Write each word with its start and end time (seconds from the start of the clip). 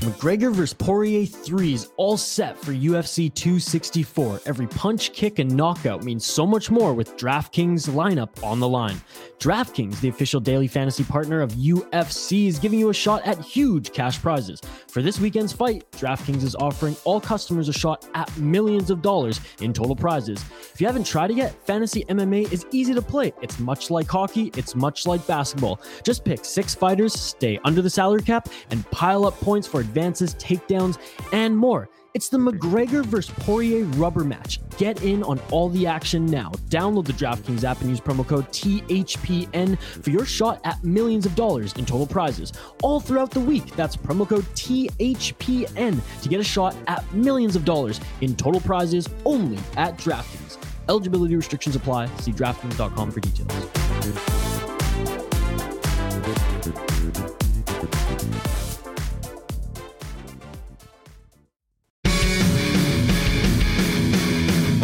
McGregor 0.00 0.54
vs. 0.54 0.74
Poirier 0.74 1.26
3 1.26 1.74
is 1.74 1.90
all 1.96 2.16
set 2.16 2.56
for 2.56 2.72
UFC 2.72 3.34
264. 3.34 4.42
Every 4.46 4.68
punch, 4.68 5.12
kick, 5.12 5.40
and 5.40 5.52
knockout 5.56 6.04
means 6.04 6.24
so 6.24 6.46
much 6.46 6.70
more 6.70 6.94
with 6.94 7.16
DraftKings 7.16 7.88
lineup 7.88 8.40
on 8.44 8.60
the 8.60 8.68
line. 8.68 9.00
DraftKings, 9.40 10.00
the 10.00 10.08
official 10.08 10.40
daily 10.40 10.68
fantasy 10.68 11.02
partner 11.02 11.40
of 11.40 11.50
UFC, 11.52 12.46
is 12.46 12.60
giving 12.60 12.78
you 12.78 12.90
a 12.90 12.94
shot 12.94 13.26
at 13.26 13.40
huge 13.40 13.92
cash 13.92 14.22
prizes. 14.22 14.60
For 14.86 15.02
this 15.02 15.18
weekend's 15.18 15.52
fight, 15.52 15.90
DraftKings 15.92 16.44
is 16.44 16.54
offering 16.54 16.94
all 17.04 17.20
customers 17.20 17.68
a 17.68 17.72
shot 17.72 18.08
at 18.14 18.36
millions 18.38 18.90
of 18.90 19.02
dollars 19.02 19.40
in 19.60 19.72
total 19.72 19.96
prizes. 19.96 20.44
If 20.72 20.80
you 20.80 20.86
haven't 20.86 21.06
tried 21.06 21.32
it 21.32 21.38
yet, 21.38 21.66
Fantasy 21.66 22.04
MMA 22.04 22.52
is 22.52 22.66
easy 22.70 22.94
to 22.94 23.02
play. 23.02 23.32
It's 23.42 23.58
much 23.58 23.90
like 23.90 24.06
hockey, 24.06 24.52
it's 24.56 24.76
much 24.76 25.06
like 25.08 25.26
basketball. 25.26 25.80
Just 26.04 26.24
pick 26.24 26.44
six 26.44 26.72
fighters, 26.72 27.12
stay 27.14 27.58
under 27.64 27.82
the 27.82 27.90
salary 27.90 28.22
cap, 28.22 28.48
and 28.70 28.88
pile 28.92 29.24
up 29.24 29.34
points 29.40 29.66
for 29.66 29.87
advances, 29.88 30.34
takedowns, 30.34 30.98
and 31.32 31.56
more. 31.56 31.88
It's 32.14 32.28
the 32.30 32.38
McGregor 32.38 33.04
vs. 33.04 33.32
Poirier 33.40 33.84
rubber 33.84 34.24
match. 34.24 34.60
Get 34.76 35.02
in 35.02 35.22
on 35.22 35.40
all 35.50 35.68
the 35.68 35.86
action 35.86 36.26
now. 36.26 36.50
Download 36.68 37.06
the 37.06 37.12
DraftKings 37.12 37.64
app 37.64 37.80
and 37.80 37.90
use 37.90 38.00
promo 38.00 38.26
code 38.26 38.48
THPN 38.48 39.78
for 39.78 40.10
your 40.10 40.24
shot 40.24 40.60
at 40.64 40.82
millions 40.82 41.26
of 41.26 41.34
dollars 41.34 41.74
in 41.74 41.84
total 41.84 42.06
prizes 42.06 42.52
all 42.82 42.98
throughout 42.98 43.30
the 43.30 43.40
week. 43.40 43.66
That's 43.76 43.96
promo 43.96 44.28
code 44.28 44.44
THPN 44.54 46.00
to 46.22 46.28
get 46.28 46.40
a 46.40 46.44
shot 46.44 46.74
at 46.86 47.04
millions 47.12 47.54
of 47.56 47.64
dollars 47.64 48.00
in 48.20 48.34
total 48.34 48.60
prizes 48.60 49.08
only 49.24 49.58
at 49.76 49.96
DraftKings. 49.98 50.56
Eligibility 50.88 51.36
restrictions 51.36 51.76
apply. 51.76 52.06
See 52.16 52.32
DraftKings.com 52.32 53.10
for 53.10 53.20
details. 53.20 53.68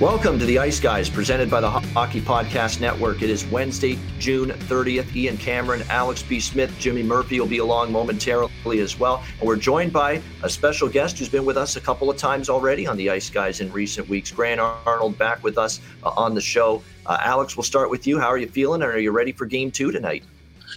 Welcome 0.00 0.38
to 0.38 0.46
the 0.46 0.60
Ice 0.60 0.78
Guys, 0.78 1.10
presented 1.10 1.50
by 1.50 1.60
the 1.60 1.68
Hockey 1.68 2.20
Podcast 2.20 2.80
Network. 2.80 3.20
It 3.20 3.30
is 3.30 3.44
Wednesday, 3.46 3.98
June 4.20 4.50
30th. 4.50 5.12
Ian 5.16 5.36
Cameron, 5.36 5.82
Alex 5.90 6.22
B. 6.22 6.38
Smith, 6.38 6.72
Jimmy 6.78 7.02
Murphy 7.02 7.40
will 7.40 7.48
be 7.48 7.58
along 7.58 7.90
momentarily 7.90 8.78
as 8.78 8.96
well. 8.96 9.24
And 9.40 9.48
we're 9.48 9.56
joined 9.56 9.92
by 9.92 10.22
a 10.44 10.48
special 10.48 10.88
guest 10.88 11.18
who's 11.18 11.28
been 11.28 11.44
with 11.44 11.56
us 11.56 11.74
a 11.74 11.80
couple 11.80 12.08
of 12.10 12.16
times 12.16 12.48
already 12.48 12.86
on 12.86 12.96
the 12.96 13.10
Ice 13.10 13.28
Guys 13.28 13.60
in 13.60 13.72
recent 13.72 14.08
weeks. 14.08 14.30
Grant 14.30 14.60
Arnold 14.60 15.18
back 15.18 15.42
with 15.42 15.58
us 15.58 15.80
uh, 16.04 16.10
on 16.10 16.32
the 16.32 16.40
show. 16.40 16.80
Uh, 17.04 17.18
Alex, 17.20 17.56
we'll 17.56 17.64
start 17.64 17.90
with 17.90 18.06
you. 18.06 18.20
How 18.20 18.28
are 18.28 18.38
you 18.38 18.46
feeling? 18.46 18.82
And 18.82 18.92
are 18.92 19.00
you 19.00 19.10
ready 19.10 19.32
for 19.32 19.46
game 19.46 19.72
two 19.72 19.90
tonight? 19.90 20.22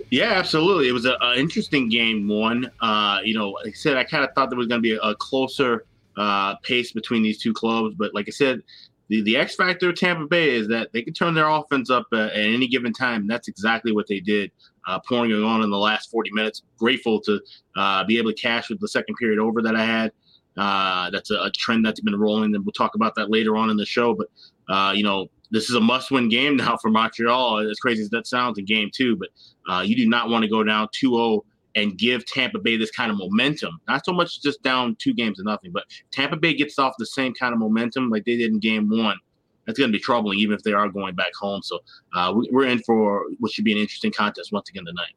Yeah, 0.10 0.32
absolutely. 0.32 0.88
It 0.88 0.94
was 0.94 1.06
an 1.06 1.16
interesting 1.38 1.90
game 1.90 2.28
one. 2.28 2.72
Uh, 2.80 3.20
you 3.24 3.36
know, 3.36 3.52
like 3.52 3.68
I 3.68 3.72
said, 3.74 3.98
I 3.98 4.04
kind 4.04 4.24
of 4.24 4.34
thought 4.34 4.50
there 4.50 4.58
was 4.58 4.66
going 4.66 4.80
to 4.80 4.84
be 4.84 4.96
a, 4.96 5.00
a 5.02 5.14
closer 5.14 5.86
uh, 6.18 6.56
pace 6.58 6.92
between 6.92 7.22
these 7.22 7.38
two 7.38 7.54
clubs. 7.54 7.96
But 7.96 8.14
like 8.14 8.28
I 8.28 8.32
said, 8.32 8.64
the, 9.12 9.22
the 9.24 9.36
X 9.36 9.56
factor 9.56 9.90
of 9.90 9.96
Tampa 9.96 10.26
Bay 10.26 10.56
is 10.56 10.70
that 10.70 10.94
they 10.94 11.02
can 11.02 11.14
turn 11.14 11.34
their 11.34 11.50
offense 11.50 11.90
up 11.90 12.08
uh, 12.14 12.28
at 12.28 12.38
any 12.38 12.66
given 12.66 12.94
time. 12.94 13.22
And 13.22 13.30
that's 13.30 13.50
exactly 13.50 13.92
what 13.92 14.08
they 14.08 14.22
did, 14.22 14.52
uh, 14.88 15.00
pouring 15.06 15.32
it 15.32 15.44
on 15.44 15.64
in 15.64 15.70
the 15.70 15.78
last 15.78 16.10
40 16.10 16.32
minutes. 16.32 16.64
Grateful 16.80 17.20
to 17.22 17.42
uh, 17.76 18.06
be 18.06 18.18
able 18.18 18.32
to 18.32 18.42
cash 18.42 18.70
with 18.70 18.80
the 18.80 18.88
second 18.88 19.16
period 19.16 19.38
over 19.38 19.62
that 19.64 19.76
I 19.76 19.84
had. 19.86 20.14
Uh, 20.56 21.10
that's 21.10 21.30
a, 21.30 21.36
a, 21.36 21.52
trend 21.52 21.86
that's 21.86 22.00
been 22.00 22.18
rolling, 22.18 22.56
and 22.56 22.66
we'll 22.66 22.72
talk 22.72 22.96
about 22.96 23.16
that 23.16 23.30
later 23.30 23.58
on 23.58 23.70
in 23.70 23.76
the 23.76 23.86
show. 23.86 24.14
But 24.14 24.28
uh, 24.74 24.94
you 24.94 25.04
know, 25.04 25.28
this 25.50 25.70
is 25.70 25.76
a 25.76 25.82
must-win 25.82 26.30
game 26.30 26.56
now 26.58 26.78
for 26.78 26.90
Montreal. 26.90 27.70
As 27.70 27.80
crazy 27.80 28.02
as 28.02 28.10
that 28.12 28.28
sounds, 28.28 28.60
in 28.60 28.66
game 28.66 28.90
two, 28.94 29.18
but 29.18 29.30
uh, 29.70 29.82
you 29.82 29.96
do 29.96 30.08
not 30.08 30.30
want 30.30 30.44
to 30.44 30.50
go 30.50 30.64
down 30.64 30.88
2-0 31.04 31.42
and 31.76 31.98
give 31.98 32.26
Tampa 32.26 32.60
Bay 32.60 32.78
this 32.78 32.92
kind 32.92 33.12
of 33.12 33.18
momentum. 33.18 33.80
Not 33.88 34.06
so 34.06 34.14
much 34.14 34.42
just 34.42 34.62
down 34.62 34.96
two 35.00 35.14
games 35.14 35.38
to 35.38 35.44
nothing, 35.44 35.72
but 35.72 35.86
Tampa 36.12 36.38
Bay 36.38 36.54
gets 36.54 36.78
off 36.80 36.94
the 37.00 37.06
same 37.06 37.34
kind 37.34 37.54
of 37.54 37.60
momentum 37.60 38.10
like 38.10 38.26
they 38.26 38.38
did 38.38 38.52
in 38.52 38.60
game 38.60 38.90
one. 38.90 39.18
That's 39.66 39.78
going 39.78 39.92
to 39.92 39.98
be 39.98 40.02
troubling, 40.02 40.40
even 40.40 40.56
if 40.56 40.64
they 40.64 40.74
are 40.74 40.90
going 40.90 41.16
back 41.16 41.34
home. 41.40 41.62
So 41.62 41.80
uh, 42.16 42.34
we're 42.52 42.66
in 42.66 42.80
for 42.80 43.26
what 43.40 43.52
should 43.52 43.64
be 43.64 43.72
an 43.72 43.78
interesting 43.78 44.12
contest 44.12 44.52
once 44.52 44.70
again 44.70 44.86
tonight. 44.86 45.14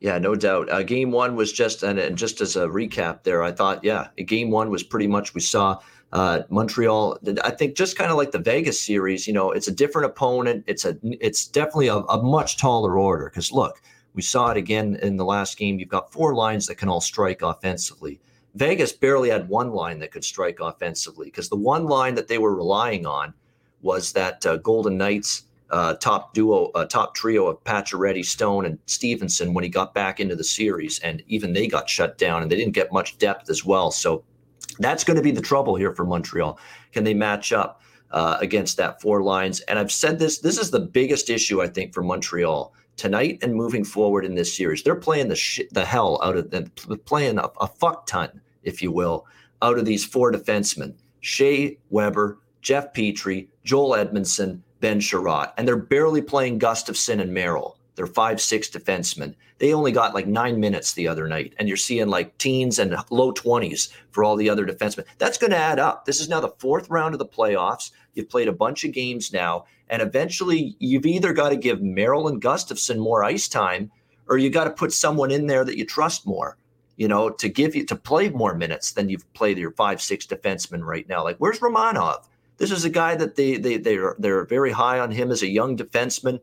Yeah, 0.00 0.18
no 0.18 0.36
doubt. 0.36 0.70
Uh, 0.70 0.82
game 0.82 1.10
one 1.10 1.34
was 1.34 1.52
just, 1.52 1.82
and, 1.82 1.98
and, 1.98 2.16
just 2.16 2.40
as 2.40 2.54
a 2.54 2.68
recap 2.68 3.24
there, 3.24 3.42
I 3.42 3.50
thought, 3.50 3.82
yeah, 3.82 4.08
game 4.26 4.50
one 4.50 4.70
was 4.70 4.84
pretty 4.84 5.08
much 5.08 5.34
we 5.34 5.40
saw 5.40 5.80
uh, 6.12 6.42
Montreal. 6.50 7.18
I 7.42 7.50
think 7.50 7.76
just 7.76 7.98
kind 7.98 8.12
of 8.12 8.16
like 8.16 8.30
the 8.30 8.38
Vegas 8.38 8.80
series, 8.80 9.26
you 9.26 9.32
know, 9.32 9.50
it's 9.50 9.66
a 9.66 9.72
different 9.72 10.06
opponent. 10.06 10.64
It's 10.68 10.84
a, 10.84 10.96
it's 11.02 11.48
definitely 11.48 11.88
a, 11.88 11.96
a 11.96 12.22
much 12.22 12.58
taller 12.58 12.96
order 12.96 13.28
because 13.28 13.50
look, 13.50 13.82
we 14.18 14.22
saw 14.22 14.50
it 14.50 14.56
again 14.56 14.98
in 15.00 15.16
the 15.16 15.24
last 15.24 15.56
game. 15.56 15.78
You've 15.78 15.88
got 15.88 16.12
four 16.12 16.34
lines 16.34 16.66
that 16.66 16.74
can 16.74 16.88
all 16.88 17.00
strike 17.00 17.40
offensively. 17.40 18.18
Vegas 18.56 18.90
barely 18.90 19.30
had 19.30 19.48
one 19.48 19.70
line 19.70 20.00
that 20.00 20.10
could 20.10 20.24
strike 20.24 20.58
offensively 20.60 21.26
because 21.26 21.48
the 21.48 21.54
one 21.54 21.84
line 21.84 22.16
that 22.16 22.26
they 22.26 22.38
were 22.38 22.56
relying 22.56 23.06
on 23.06 23.32
was 23.80 24.10
that 24.14 24.44
uh, 24.44 24.56
Golden 24.56 24.98
Knights 24.98 25.44
uh, 25.70 25.94
top 25.94 26.34
duo, 26.34 26.72
uh, 26.74 26.84
top 26.86 27.14
trio 27.14 27.46
of 27.46 27.62
Pacioretty, 27.62 28.24
Stone, 28.24 28.66
and 28.66 28.76
Stevenson 28.86 29.54
when 29.54 29.62
he 29.62 29.70
got 29.70 29.94
back 29.94 30.18
into 30.18 30.34
the 30.34 30.42
series, 30.42 30.98
and 30.98 31.22
even 31.28 31.52
they 31.52 31.68
got 31.68 31.88
shut 31.88 32.18
down, 32.18 32.42
and 32.42 32.50
they 32.50 32.56
didn't 32.56 32.74
get 32.74 32.92
much 32.92 33.18
depth 33.18 33.48
as 33.48 33.64
well. 33.64 33.92
So 33.92 34.24
that's 34.80 35.04
going 35.04 35.16
to 35.16 35.22
be 35.22 35.30
the 35.30 35.40
trouble 35.40 35.76
here 35.76 35.94
for 35.94 36.04
Montreal. 36.04 36.58
Can 36.90 37.04
they 37.04 37.14
match 37.14 37.52
up 37.52 37.82
uh, 38.10 38.36
against 38.40 38.78
that 38.78 39.00
four 39.00 39.22
lines? 39.22 39.60
And 39.60 39.78
I've 39.78 39.92
said 39.92 40.18
this. 40.18 40.38
This 40.40 40.58
is 40.58 40.72
the 40.72 40.80
biggest 40.80 41.30
issue 41.30 41.62
I 41.62 41.68
think 41.68 41.94
for 41.94 42.02
Montreal 42.02 42.74
tonight 42.98 43.38
and 43.40 43.54
moving 43.54 43.84
forward 43.84 44.24
in 44.24 44.34
this 44.34 44.54
series. 44.54 44.82
They're 44.82 44.94
playing 44.94 45.28
the 45.28 45.68
the 45.70 45.84
hell 45.84 46.20
out 46.22 46.36
of 46.36 46.50
them, 46.50 46.70
playing 47.06 47.38
a, 47.38 47.48
a 47.60 47.66
fuck 47.66 48.06
ton, 48.06 48.40
if 48.62 48.82
you 48.82 48.92
will, 48.92 49.26
out 49.62 49.78
of 49.78 49.86
these 49.86 50.04
four 50.04 50.30
defensemen: 50.30 50.94
Shea 51.20 51.78
Weber, 51.88 52.38
Jeff 52.60 52.92
Petry, 52.92 53.48
Joel 53.64 53.94
Edmondson, 53.94 54.62
Ben 54.80 55.00
Chiarot, 55.00 55.52
and 55.56 55.66
they're 55.66 55.76
barely 55.76 56.20
playing 56.20 56.58
Gustafsson 56.58 57.20
and 57.20 57.32
Merrill. 57.32 57.77
They're 57.98 58.06
five 58.06 58.40
six 58.40 58.68
defensemen. 58.68 59.34
They 59.58 59.74
only 59.74 59.90
got 59.90 60.14
like 60.14 60.28
nine 60.28 60.60
minutes 60.60 60.92
the 60.92 61.08
other 61.08 61.26
night, 61.26 61.52
and 61.58 61.66
you're 61.66 61.76
seeing 61.76 62.06
like 62.06 62.38
teens 62.38 62.78
and 62.78 62.94
low 63.10 63.32
twenties 63.32 63.88
for 64.12 64.22
all 64.22 64.36
the 64.36 64.48
other 64.48 64.64
defensemen. 64.64 65.04
That's 65.18 65.36
going 65.36 65.50
to 65.50 65.56
add 65.56 65.80
up. 65.80 66.04
This 66.04 66.20
is 66.20 66.28
now 66.28 66.38
the 66.38 66.54
fourth 66.60 66.88
round 66.88 67.16
of 67.16 67.18
the 67.18 67.26
playoffs. 67.26 67.90
You've 68.14 68.28
played 68.28 68.46
a 68.46 68.52
bunch 68.52 68.84
of 68.84 68.92
games 68.92 69.32
now, 69.32 69.64
and 69.90 70.00
eventually, 70.00 70.76
you've 70.78 71.06
either 71.06 71.32
got 71.32 71.48
to 71.48 71.56
give 71.56 71.82
Merrill 71.82 72.28
and 72.28 72.40
Gustafsson 72.40 72.98
more 72.98 73.24
ice 73.24 73.48
time, 73.48 73.90
or 74.28 74.38
you 74.38 74.48
got 74.48 74.64
to 74.64 74.70
put 74.70 74.92
someone 74.92 75.32
in 75.32 75.48
there 75.48 75.64
that 75.64 75.76
you 75.76 75.84
trust 75.84 76.24
more. 76.24 76.56
You 76.96 77.08
know, 77.08 77.28
to 77.30 77.48
give 77.48 77.74
you 77.74 77.84
to 77.86 77.96
play 77.96 78.28
more 78.30 78.54
minutes 78.54 78.92
than 78.92 79.08
you've 79.08 79.32
played 79.32 79.58
your 79.58 79.72
five 79.72 80.00
six 80.00 80.24
defensemen 80.24 80.84
right 80.84 81.08
now. 81.08 81.24
Like, 81.24 81.38
where's 81.38 81.58
Romanov? 81.58 82.26
This 82.58 82.70
is 82.70 82.84
a 82.84 82.90
guy 82.90 83.16
that 83.16 83.34
they 83.34 83.56
they 83.56 83.76
they're 83.76 84.14
they're 84.20 84.44
very 84.44 84.70
high 84.70 85.00
on 85.00 85.10
him 85.10 85.32
as 85.32 85.42
a 85.42 85.48
young 85.48 85.76
defenseman. 85.76 86.38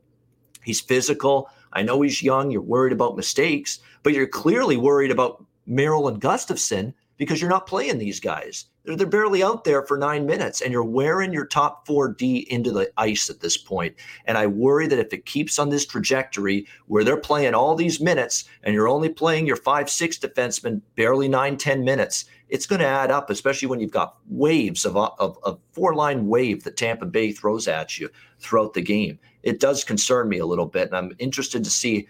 He's 0.66 0.82
physical. 0.82 1.50
I 1.74 1.84
know 1.84 2.02
he's 2.02 2.24
young. 2.24 2.52
You're 2.52 2.62
worried 2.62 2.94
about 2.94 3.16
mistakes, 3.16 3.80
but 4.04 4.14
you're 4.14 4.28
clearly 4.28 4.78
worried 4.78 5.12
about 5.12 5.46
Merrill 5.66 6.08
and 6.08 6.22
Gustafsson 6.22 6.94
because 7.18 7.40
you're 7.42 7.50
not 7.50 7.68
playing 7.68 7.98
these 7.98 8.20
guys. 8.20 8.66
They're, 8.84 8.96
they're 8.96 9.08
barely 9.08 9.44
out 9.44 9.64
there 9.64 9.84
for 9.84 9.98
nine 9.98 10.26
minutes, 10.26 10.62
and 10.62 10.72
you're 10.72 10.84
wearing 10.84 11.34
your 11.34 11.46
top 11.46 11.86
four 11.88 12.08
D 12.10 12.48
into 12.50 12.72
the 12.72 12.92
ice 12.98 13.30
at 13.30 13.40
this 13.40 13.58
point. 13.58 13.96
And 14.26 14.38
I 14.38 14.48
worry 14.48 14.88
that 14.88 15.00
if 15.00 15.14
it 15.14 15.26
keeps 15.26 15.58
on 15.58 15.70
this 15.70 15.86
trajectory 15.86 16.68
where 16.88 17.04
they're 17.04 17.18
playing 17.18 17.54
all 17.54 17.76
these 17.76 18.00
minutes 18.00 18.46
and 18.64 18.74
you're 18.74 18.88
only 18.88 19.10
playing 19.10 19.48
your 19.48 19.56
five, 19.56 19.90
six 19.90 20.18
defensemen 20.18 20.82
barely 20.96 21.28
nine, 21.28 21.58
ten 21.58 21.84
minutes, 21.84 22.26
it's 22.50 22.68
going 22.68 22.82
to 22.82 22.88
add 22.88 23.10
up, 23.10 23.30
especially 23.30 23.68
when 23.68 23.80
you've 23.80 23.90
got 23.90 24.18
waves 24.30 24.86
of, 24.86 24.96
of, 24.96 25.40
of 25.44 25.60
four 25.72 25.96
line 25.96 26.28
wave 26.28 26.64
that 26.64 26.78
Tampa 26.78 27.06
Bay 27.06 27.32
throws 27.32 27.68
at 27.68 28.00
you 28.00 28.08
throughout 28.40 28.74
the 28.74 28.82
game. 28.82 29.18
It 29.42 29.60
does 29.60 29.84
concern 29.84 30.30
me 30.30 30.38
a 30.38 30.46
little 30.46 30.68
bit, 30.68 30.88
and 30.88 30.96
I'm 30.96 31.16
interested 31.18 31.64
to 31.64 31.70
see 31.70 32.08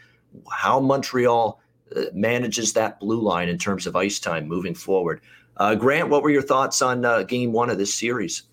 how 0.51 0.81
Montreal 0.81 1.62
manages 2.14 2.74
that 2.74 3.00
blue 3.00 3.22
line 3.22 3.50
in 3.50 3.58
terms 3.58 3.88
of 3.88 3.96
ice 3.96 4.20
time 4.20 4.48
moving 4.48 4.76
forward. 4.76 5.22
Uh, 5.58 5.76
Grant, 5.76 6.10
what 6.10 6.24
were 6.24 6.30
your 6.30 6.42
thoughts 6.42 6.82
on 6.82 7.06
uh, 7.06 7.24
game 7.24 7.52
one 7.52 7.70
of 7.70 7.78
this 7.78 7.94
series? 7.94 8.44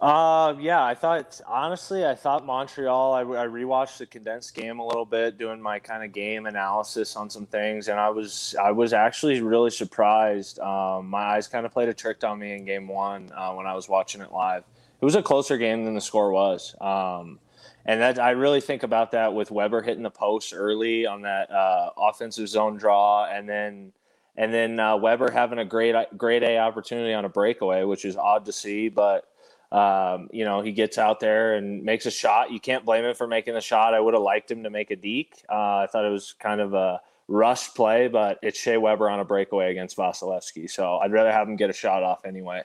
Uh, 0.00 0.54
yeah, 0.60 0.84
I 0.84 0.94
thought 0.94 1.40
honestly, 1.46 2.04
I 2.04 2.14
thought 2.14 2.44
Montreal. 2.44 3.14
I, 3.14 3.20
I 3.20 3.46
rewatched 3.46 3.98
the 3.98 4.06
condensed 4.06 4.54
game 4.54 4.78
a 4.78 4.86
little 4.86 5.06
bit, 5.06 5.38
doing 5.38 5.62
my 5.62 5.78
kind 5.78 6.04
of 6.04 6.12
game 6.12 6.46
analysis 6.46 7.16
on 7.16 7.30
some 7.30 7.46
things, 7.46 7.88
and 7.88 7.98
I 7.98 8.10
was 8.10 8.54
I 8.62 8.70
was 8.70 8.92
actually 8.92 9.40
really 9.40 9.70
surprised. 9.70 10.58
Um, 10.58 11.08
my 11.08 11.22
eyes 11.22 11.48
kind 11.48 11.64
of 11.64 11.72
played 11.72 11.88
a 11.88 11.94
trick 11.94 12.22
on 12.22 12.38
me 12.38 12.54
in 12.54 12.64
game 12.66 12.86
one 12.86 13.30
uh, 13.34 13.52
when 13.52 13.66
I 13.66 13.74
was 13.74 13.88
watching 13.88 14.20
it 14.20 14.30
live. 14.30 14.64
It 15.00 15.04
it 15.04 15.12
was 15.12 15.16
a 15.16 15.22
closer 15.22 15.58
game 15.58 15.84
than 15.84 15.94
the 15.94 16.00
score 16.00 16.32
was. 16.32 16.74
Um, 16.80 17.38
and 17.86 18.00
that 18.00 18.18
I 18.18 18.30
really 18.30 18.60
think 18.60 18.82
about 18.82 19.12
that 19.12 19.34
with 19.34 19.50
Weber 19.50 19.82
hitting 19.82 20.02
the 20.02 20.10
post 20.10 20.52
early 20.54 21.06
on 21.06 21.22
that 21.22 21.50
uh, 21.50 21.90
offensive 21.96 22.48
zone 22.48 22.76
draw, 22.76 23.26
and 23.26 23.48
then 23.48 23.92
and 24.36 24.52
then 24.52 24.80
uh, 24.80 24.96
Weber 24.96 25.30
having 25.30 25.58
a 25.58 25.64
great 25.64 25.94
great 26.16 26.42
A 26.42 26.58
opportunity 26.58 27.12
on 27.12 27.24
a 27.24 27.28
breakaway, 27.28 27.84
which 27.84 28.04
is 28.04 28.16
odd 28.16 28.44
to 28.46 28.52
see, 28.52 28.88
but. 28.88 29.28
Um, 29.72 30.28
you 30.32 30.44
know, 30.44 30.60
he 30.60 30.70
gets 30.70 30.98
out 30.98 31.18
there 31.18 31.54
and 31.54 31.82
makes 31.82 32.06
a 32.06 32.10
shot. 32.10 32.52
You 32.52 32.60
can't 32.60 32.84
blame 32.84 33.04
him 33.04 33.16
for 33.16 33.26
making 33.26 33.54
the 33.54 33.60
shot. 33.60 33.92
I 33.92 33.98
would 33.98 34.14
have 34.14 34.22
liked 34.22 34.48
him 34.48 34.62
to 34.62 34.70
make 34.70 34.92
a 34.92 34.96
deke. 34.96 35.42
Uh, 35.50 35.78
I 35.78 35.88
thought 35.90 36.04
it 36.04 36.12
was 36.12 36.32
kind 36.38 36.60
of 36.60 36.74
a 36.74 37.00
rush 37.26 37.74
play, 37.74 38.06
but 38.06 38.38
it's 38.40 38.58
Shea 38.58 38.76
Weber 38.76 39.10
on 39.10 39.18
a 39.18 39.24
breakaway 39.24 39.72
against 39.72 39.96
Vasilevskiy. 39.96 40.70
So 40.70 40.98
I'd 40.98 41.10
rather 41.10 41.32
have 41.32 41.48
him 41.48 41.56
get 41.56 41.70
a 41.70 41.72
shot 41.72 42.04
off 42.04 42.24
anyway. 42.24 42.62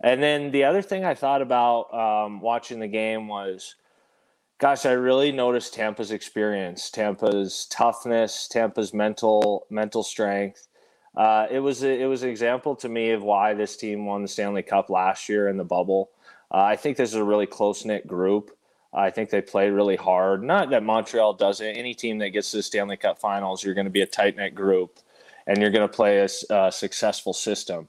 And 0.00 0.22
then 0.22 0.50
the 0.50 0.64
other 0.64 0.82
thing 0.82 1.04
I 1.04 1.14
thought 1.14 1.42
about 1.42 1.92
um, 1.92 2.40
watching 2.40 2.80
the 2.80 2.88
game 2.88 3.28
was 3.28 3.74
gosh, 4.58 4.86
I 4.86 4.92
really 4.92 5.32
noticed 5.32 5.74
Tampa's 5.74 6.10
experience, 6.10 6.90
Tampa's 6.90 7.66
toughness, 7.70 8.48
Tampa's 8.48 8.94
mental 8.94 9.66
mental 9.70 10.02
strength. 10.02 10.68
Uh, 11.16 11.46
it 11.50 11.60
was 11.60 11.82
a, 11.82 12.02
it 12.02 12.06
was 12.06 12.22
an 12.22 12.28
example 12.28 12.76
to 12.76 12.88
me 12.88 13.10
of 13.10 13.22
why 13.22 13.54
this 13.54 13.76
team 13.76 14.04
won 14.04 14.22
the 14.22 14.28
Stanley 14.28 14.62
Cup 14.62 14.90
last 14.90 15.28
year 15.28 15.48
in 15.48 15.56
the 15.56 15.64
bubble. 15.64 16.10
Uh, 16.52 16.58
I 16.58 16.76
think 16.76 16.96
this 16.96 17.10
is 17.10 17.16
a 17.16 17.24
really 17.24 17.46
close 17.46 17.84
knit 17.84 18.06
group. 18.06 18.56
I 18.92 19.10
think 19.10 19.30
they 19.30 19.40
played 19.40 19.70
really 19.70 19.96
hard. 19.96 20.42
Not 20.42 20.70
that 20.70 20.82
Montreal 20.82 21.34
doesn't. 21.34 21.66
Any 21.66 21.94
team 21.94 22.18
that 22.18 22.30
gets 22.30 22.50
to 22.50 22.58
the 22.58 22.62
Stanley 22.62 22.96
Cup 22.96 23.18
Finals, 23.18 23.62
you're 23.64 23.74
going 23.74 23.86
to 23.86 23.90
be 23.90 24.02
a 24.02 24.06
tight 24.06 24.36
knit 24.36 24.54
group, 24.54 24.98
and 25.46 25.58
you're 25.58 25.70
going 25.70 25.86
to 25.86 25.94
play 25.94 26.18
a, 26.18 26.28
a, 26.50 26.72
successful 26.72 27.32
system. 27.32 27.88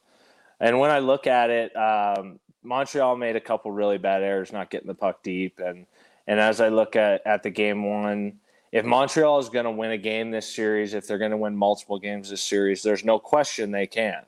And 0.60 0.80
when 0.80 0.92
I 0.92 1.00
look 1.00 1.28
at 1.28 1.50
it, 1.50 1.76
um, 1.78 2.40
Montreal 2.64 3.16
made 3.16 3.36
a 3.36 3.42
couple 3.42 3.72
really 3.72 3.98
bad 3.98 4.24
errors, 4.24 4.52
not 4.52 4.70
getting 4.70 4.88
the 4.88 4.96
puck 4.96 5.24
deep, 5.24 5.60
and 5.60 5.86
and 6.28 6.40
as 6.40 6.62
I 6.62 6.68
look 6.70 6.96
at, 6.96 7.26
at 7.26 7.44
the 7.44 7.50
game 7.50 7.84
one, 7.84 8.40
if 8.72 8.86
Montreal 8.86 9.40
is 9.40 9.50
going 9.50 9.66
to 9.66 9.72
win 9.72 9.92
a 9.92 9.98
game 9.98 10.30
this 10.30 10.54
series, 10.54 10.94
if 10.94 11.08
they're 11.08 11.18
going 11.18 11.32
to 11.32 11.38
win 11.38 11.56
multiple 11.56 11.98
games 11.98 12.30
this 12.30 12.44
series, 12.44 12.84
there's 12.84 13.06
no 13.06 13.18
question 13.18 13.72
they 13.72 13.88
can. 13.88 14.24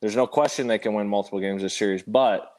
There's 0.00 0.16
no 0.16 0.26
question 0.26 0.66
they 0.66 0.78
can 0.78 0.94
win 0.94 1.08
multiple 1.08 1.40
games 1.40 1.62
this 1.62 1.76
series, 1.76 2.02
but 2.02 2.52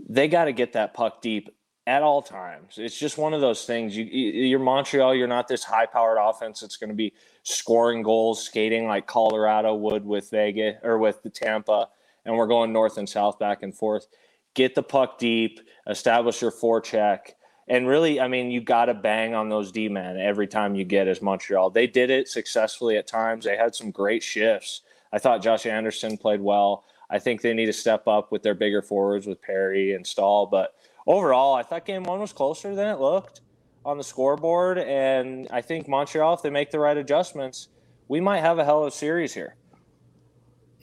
they 0.00 0.28
got 0.28 0.44
to 0.46 0.52
get 0.52 0.72
that 0.72 0.94
puck 0.94 1.22
deep 1.22 1.50
at 1.86 2.02
all 2.02 2.22
times. 2.22 2.78
It's 2.78 2.98
just 2.98 3.18
one 3.18 3.34
of 3.34 3.40
those 3.40 3.64
things. 3.64 3.96
You, 3.96 4.04
you're 4.04 4.58
Montreal. 4.58 5.14
You're 5.14 5.28
not 5.28 5.48
this 5.48 5.64
high-powered 5.64 6.18
offense 6.20 6.60
that's 6.60 6.76
going 6.76 6.88
to 6.88 6.96
be 6.96 7.12
scoring 7.42 8.02
goals, 8.02 8.42
skating 8.42 8.86
like 8.86 9.06
Colorado 9.06 9.74
would 9.74 10.04
with 10.04 10.30
Vegas 10.30 10.76
or 10.82 10.98
with 10.98 11.22
the 11.22 11.30
Tampa, 11.30 11.88
and 12.24 12.36
we're 12.36 12.46
going 12.46 12.72
north 12.72 12.96
and 12.96 13.08
south, 13.08 13.38
back 13.38 13.62
and 13.62 13.76
forth. 13.76 14.06
Get 14.54 14.74
the 14.74 14.82
puck 14.82 15.18
deep, 15.18 15.60
establish 15.86 16.40
your 16.40 16.52
forecheck, 16.52 17.32
and 17.68 17.88
really, 17.88 18.20
I 18.20 18.28
mean, 18.28 18.50
you 18.50 18.60
got 18.60 18.86
to 18.86 18.94
bang 18.94 19.34
on 19.34 19.48
those 19.48 19.72
D 19.72 19.88
men 19.88 20.18
every 20.18 20.46
time 20.46 20.74
you 20.74 20.84
get 20.84 21.08
as 21.08 21.22
Montreal. 21.22 21.70
They 21.70 21.86
did 21.86 22.10
it 22.10 22.28
successfully 22.28 22.96
at 22.96 23.06
times. 23.06 23.44
They 23.44 23.56
had 23.56 23.74
some 23.74 23.90
great 23.90 24.22
shifts. 24.22 24.82
I 25.12 25.18
thought 25.18 25.42
Josh 25.42 25.64
Anderson 25.66 26.18
played 26.18 26.40
well. 26.40 26.84
I 27.10 27.18
think 27.18 27.40
they 27.40 27.54
need 27.54 27.66
to 27.66 27.72
step 27.72 28.08
up 28.08 28.32
with 28.32 28.42
their 28.42 28.54
bigger 28.54 28.82
forwards 28.82 29.26
with 29.26 29.40
Perry 29.40 29.94
and 29.94 30.06
Staal. 30.06 30.46
But 30.46 30.74
overall, 31.06 31.54
I 31.54 31.62
thought 31.62 31.84
game 31.84 32.04
one 32.04 32.20
was 32.20 32.32
closer 32.32 32.74
than 32.74 32.88
it 32.88 33.00
looked 33.00 33.40
on 33.84 33.98
the 33.98 34.04
scoreboard. 34.04 34.78
And 34.78 35.46
I 35.50 35.60
think 35.60 35.88
Montreal, 35.88 36.34
if 36.34 36.42
they 36.42 36.50
make 36.50 36.70
the 36.70 36.80
right 36.80 36.96
adjustments, 36.96 37.68
we 38.08 38.20
might 38.20 38.40
have 38.40 38.58
a 38.58 38.64
hell 38.64 38.82
of 38.82 38.88
a 38.88 38.90
series 38.90 39.32
here. 39.32 39.56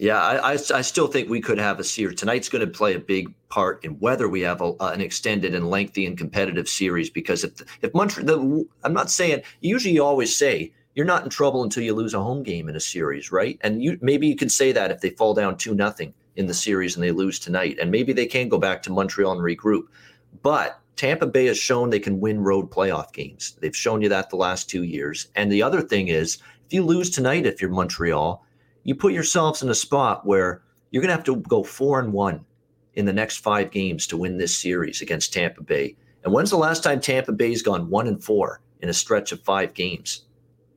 Yeah, 0.02 0.20
I, 0.20 0.54
I, 0.54 0.58
I, 0.74 0.82
still 0.82 1.06
think 1.06 1.30
we 1.30 1.42
could 1.42 1.60
have 1.60 1.80
a 1.80 1.84
series. 1.84 2.20
Tonight's 2.20 2.50
going 2.50 2.66
to 2.66 2.78
play 2.78 2.96
a 2.96 3.00
big 3.00 3.32
part 3.50 3.86
in 3.86 4.00
whether 4.00 4.28
we 4.28 4.42
have 4.42 4.60
a, 4.60 4.74
uh, 4.80 4.90
an 4.92 5.00
extended 5.00 5.54
and 5.54 5.70
lengthy 5.70 6.08
and 6.08 6.18
competitive 6.18 6.68
series. 6.68 7.12
Because 7.12 7.44
if 7.44 7.62
if 7.84 7.94
Montreal, 7.94 8.66
I'm 8.84 8.94
not 8.94 9.12
saying 9.12 9.44
usually 9.60 9.94
you 9.94 10.04
always 10.04 10.36
say 10.36 10.74
you're 10.96 11.06
not 11.06 11.24
in 11.24 11.30
trouble 11.30 11.62
until 11.62 11.84
you 11.84 11.94
lose 11.94 12.16
a 12.16 12.20
home 12.20 12.42
game 12.42 12.68
in 12.68 12.76
a 12.76 12.80
series, 12.80 13.32
right? 13.32 13.60
And 13.62 13.84
you 13.84 14.00
maybe 14.02 14.26
you 14.26 14.36
can 14.36 14.50
say 14.50 14.72
that 14.72 14.90
if 14.90 15.02
they 15.02 15.12
fall 15.12 15.36
down 15.36 15.56
two 15.56 15.76
nothing 15.76 16.16
in 16.36 16.48
the 16.48 16.56
series 16.56 16.96
and 16.96 17.04
they 17.04 17.12
lose 17.12 17.38
tonight, 17.38 17.78
and 17.80 17.92
maybe 17.92 18.12
they 18.12 18.26
can 18.26 18.50
go 18.50 18.58
back 18.58 18.82
to 18.82 18.92
Montreal 18.92 19.34
and 19.34 19.42
regroup. 19.42 19.84
But 20.42 20.80
Tampa 20.96 21.28
Bay 21.28 21.46
has 21.46 21.60
shown 21.60 21.92
they 21.92 22.00
can 22.00 22.20
win 22.20 22.40
road 22.40 22.72
playoff 22.72 23.14
games. 23.14 23.56
They've 23.62 23.76
shown 23.76 24.02
you 24.02 24.10
that 24.10 24.32
the 24.32 24.36
last 24.36 24.68
two 24.68 24.82
years. 24.82 25.28
And 25.36 25.52
the 25.52 25.62
other 25.62 25.82
thing 25.82 26.08
is, 26.08 26.40
if 26.66 26.74
you 26.74 26.82
lose 26.82 27.12
tonight, 27.12 27.46
if 27.46 27.62
you're 27.62 27.70
Montreal 27.70 28.44
you 28.84 28.96
put 28.96 29.14
yourselves 29.14 29.62
in 29.62 29.70
a 29.70 29.76
spot 29.76 30.26
where 30.26 30.62
you're 30.90 31.02
going 31.02 31.10
to 31.10 31.16
have 31.16 31.26
to 31.26 31.38
go 31.38 31.64
four 31.64 32.00
and 32.00 32.14
one 32.14 32.46
in 32.96 33.06
the 33.06 33.14
next 33.14 33.38
five 33.38 33.72
games 33.72 34.06
to 34.08 34.18
win 34.18 34.38
this 34.38 34.58
series 34.58 35.02
against 35.02 35.34
Tampa 35.34 35.64
Bay. 35.64 35.96
And 36.24 36.34
when's 36.34 36.50
the 36.50 36.58
last 36.58 36.84
time 36.84 37.00
Tampa 37.00 37.32
Bay's 37.32 37.62
gone 37.62 37.90
one 37.90 38.08
and 38.08 38.24
four 38.24 38.62
in 38.82 38.90
a 38.90 38.94
stretch 38.94 39.32
of 39.32 39.42
five 39.42 39.74
games? 39.74 40.26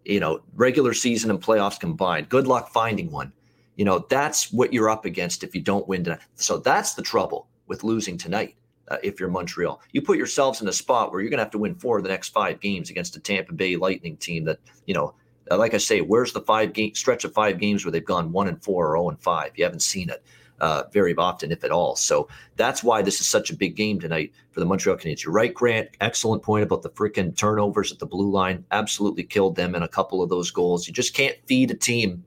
You 0.04 0.20
know, 0.20 0.40
regular 0.54 0.94
season 0.94 1.30
and 1.30 1.42
playoffs 1.42 1.80
combined. 1.80 2.28
Good 2.28 2.46
luck 2.46 2.70
finding 2.70 3.10
one. 3.10 3.32
You 3.76 3.84
know, 3.84 4.06
that's 4.08 4.52
what 4.52 4.72
you're 4.72 4.90
up 4.90 5.04
against 5.04 5.42
if 5.42 5.54
you 5.54 5.60
don't 5.60 5.88
win 5.88 6.04
tonight. 6.04 6.20
So 6.36 6.58
that's 6.58 6.94
the 6.94 7.02
trouble 7.02 7.48
with 7.66 7.82
losing 7.82 8.16
tonight. 8.16 8.56
Uh, 8.88 8.98
if 9.02 9.18
you're 9.18 9.30
Montreal, 9.30 9.80
you 9.92 10.02
put 10.02 10.18
yourselves 10.18 10.60
in 10.60 10.68
a 10.68 10.72
spot 10.72 11.10
where 11.10 11.22
you're 11.22 11.30
going 11.30 11.38
to 11.38 11.44
have 11.44 11.52
to 11.52 11.58
win 11.58 11.74
four 11.74 11.96
of 11.96 12.02
the 12.02 12.10
next 12.10 12.28
five 12.28 12.60
games 12.60 12.90
against 12.90 13.16
a 13.16 13.20
Tampa 13.20 13.54
Bay 13.54 13.76
Lightning 13.76 14.14
team 14.18 14.44
that 14.44 14.58
you 14.86 14.92
know 14.92 15.14
like 15.50 15.74
I 15.74 15.78
say, 15.78 16.00
where's 16.00 16.32
the 16.32 16.40
five 16.40 16.72
game 16.72 16.94
stretch 16.94 17.24
of 17.24 17.32
five 17.32 17.58
games 17.58 17.84
where 17.84 17.92
they've 17.92 18.04
gone 18.04 18.32
one 18.32 18.48
and 18.48 18.62
four 18.62 18.86
or 18.86 18.96
zero 18.96 19.04
oh 19.04 19.08
and 19.10 19.20
five? 19.20 19.52
You 19.56 19.64
haven't 19.64 19.82
seen 19.82 20.10
it 20.10 20.24
uh, 20.60 20.84
very 20.92 21.14
often, 21.14 21.52
if 21.52 21.64
at 21.64 21.70
all. 21.70 21.96
So 21.96 22.28
that's 22.56 22.82
why 22.82 23.02
this 23.02 23.20
is 23.20 23.26
such 23.26 23.50
a 23.50 23.56
big 23.56 23.76
game 23.76 24.00
tonight 24.00 24.32
for 24.52 24.60
the 24.60 24.66
Montreal 24.66 24.96
Canadiens. 24.96 25.24
You're 25.24 25.32
right, 25.32 25.52
Grant. 25.52 25.90
Excellent 26.00 26.42
point 26.42 26.62
about 26.62 26.82
the 26.82 26.90
freaking 26.90 27.36
turnovers 27.36 27.92
at 27.92 27.98
the 27.98 28.06
blue 28.06 28.30
line. 28.30 28.64
Absolutely 28.70 29.24
killed 29.24 29.56
them 29.56 29.74
in 29.74 29.82
a 29.82 29.88
couple 29.88 30.22
of 30.22 30.30
those 30.30 30.50
goals. 30.50 30.86
You 30.86 30.94
just 30.94 31.14
can't 31.14 31.36
feed 31.46 31.70
a 31.70 31.74
team 31.74 32.24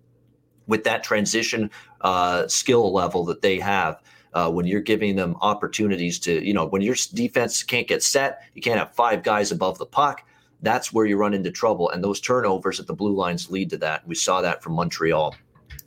with 0.68 0.84
that 0.84 1.04
transition 1.04 1.72
uh, 2.02 2.48
skill 2.48 2.94
level 2.94 3.24
that 3.26 3.42
they 3.42 3.60
have. 3.60 4.02
Uh, 4.34 4.52
when 4.52 4.68
you're 4.68 4.82
giving 4.82 5.16
them 5.16 5.36
opportunities 5.42 6.20
to, 6.20 6.46
you 6.46 6.54
know, 6.54 6.68
when 6.68 6.82
your 6.82 6.96
defense 7.14 7.64
can't 7.64 7.88
get 7.88 8.04
set, 8.04 8.44
you 8.54 8.62
can't 8.62 8.78
have 8.78 8.94
five 8.94 9.24
guys 9.24 9.52
above 9.52 9.80
the 9.80 9.86
puck 9.86 10.24
that's 10.62 10.92
where 10.92 11.06
you 11.06 11.18
run 11.18 11.34
into 11.34 11.52
trouble. 11.52 11.90
And 11.90 12.04
those 12.04 12.20
turnovers 12.20 12.80
at 12.80 12.88
the 12.88 12.94
blue 12.94 13.16
lines 13.16 13.52
lead 13.52 13.70
to 13.72 13.78
that. 13.78 14.08
We 14.08 14.16
saw 14.16 14.42
that 14.42 14.64
from 14.64 14.74
Montreal. 14.74 15.36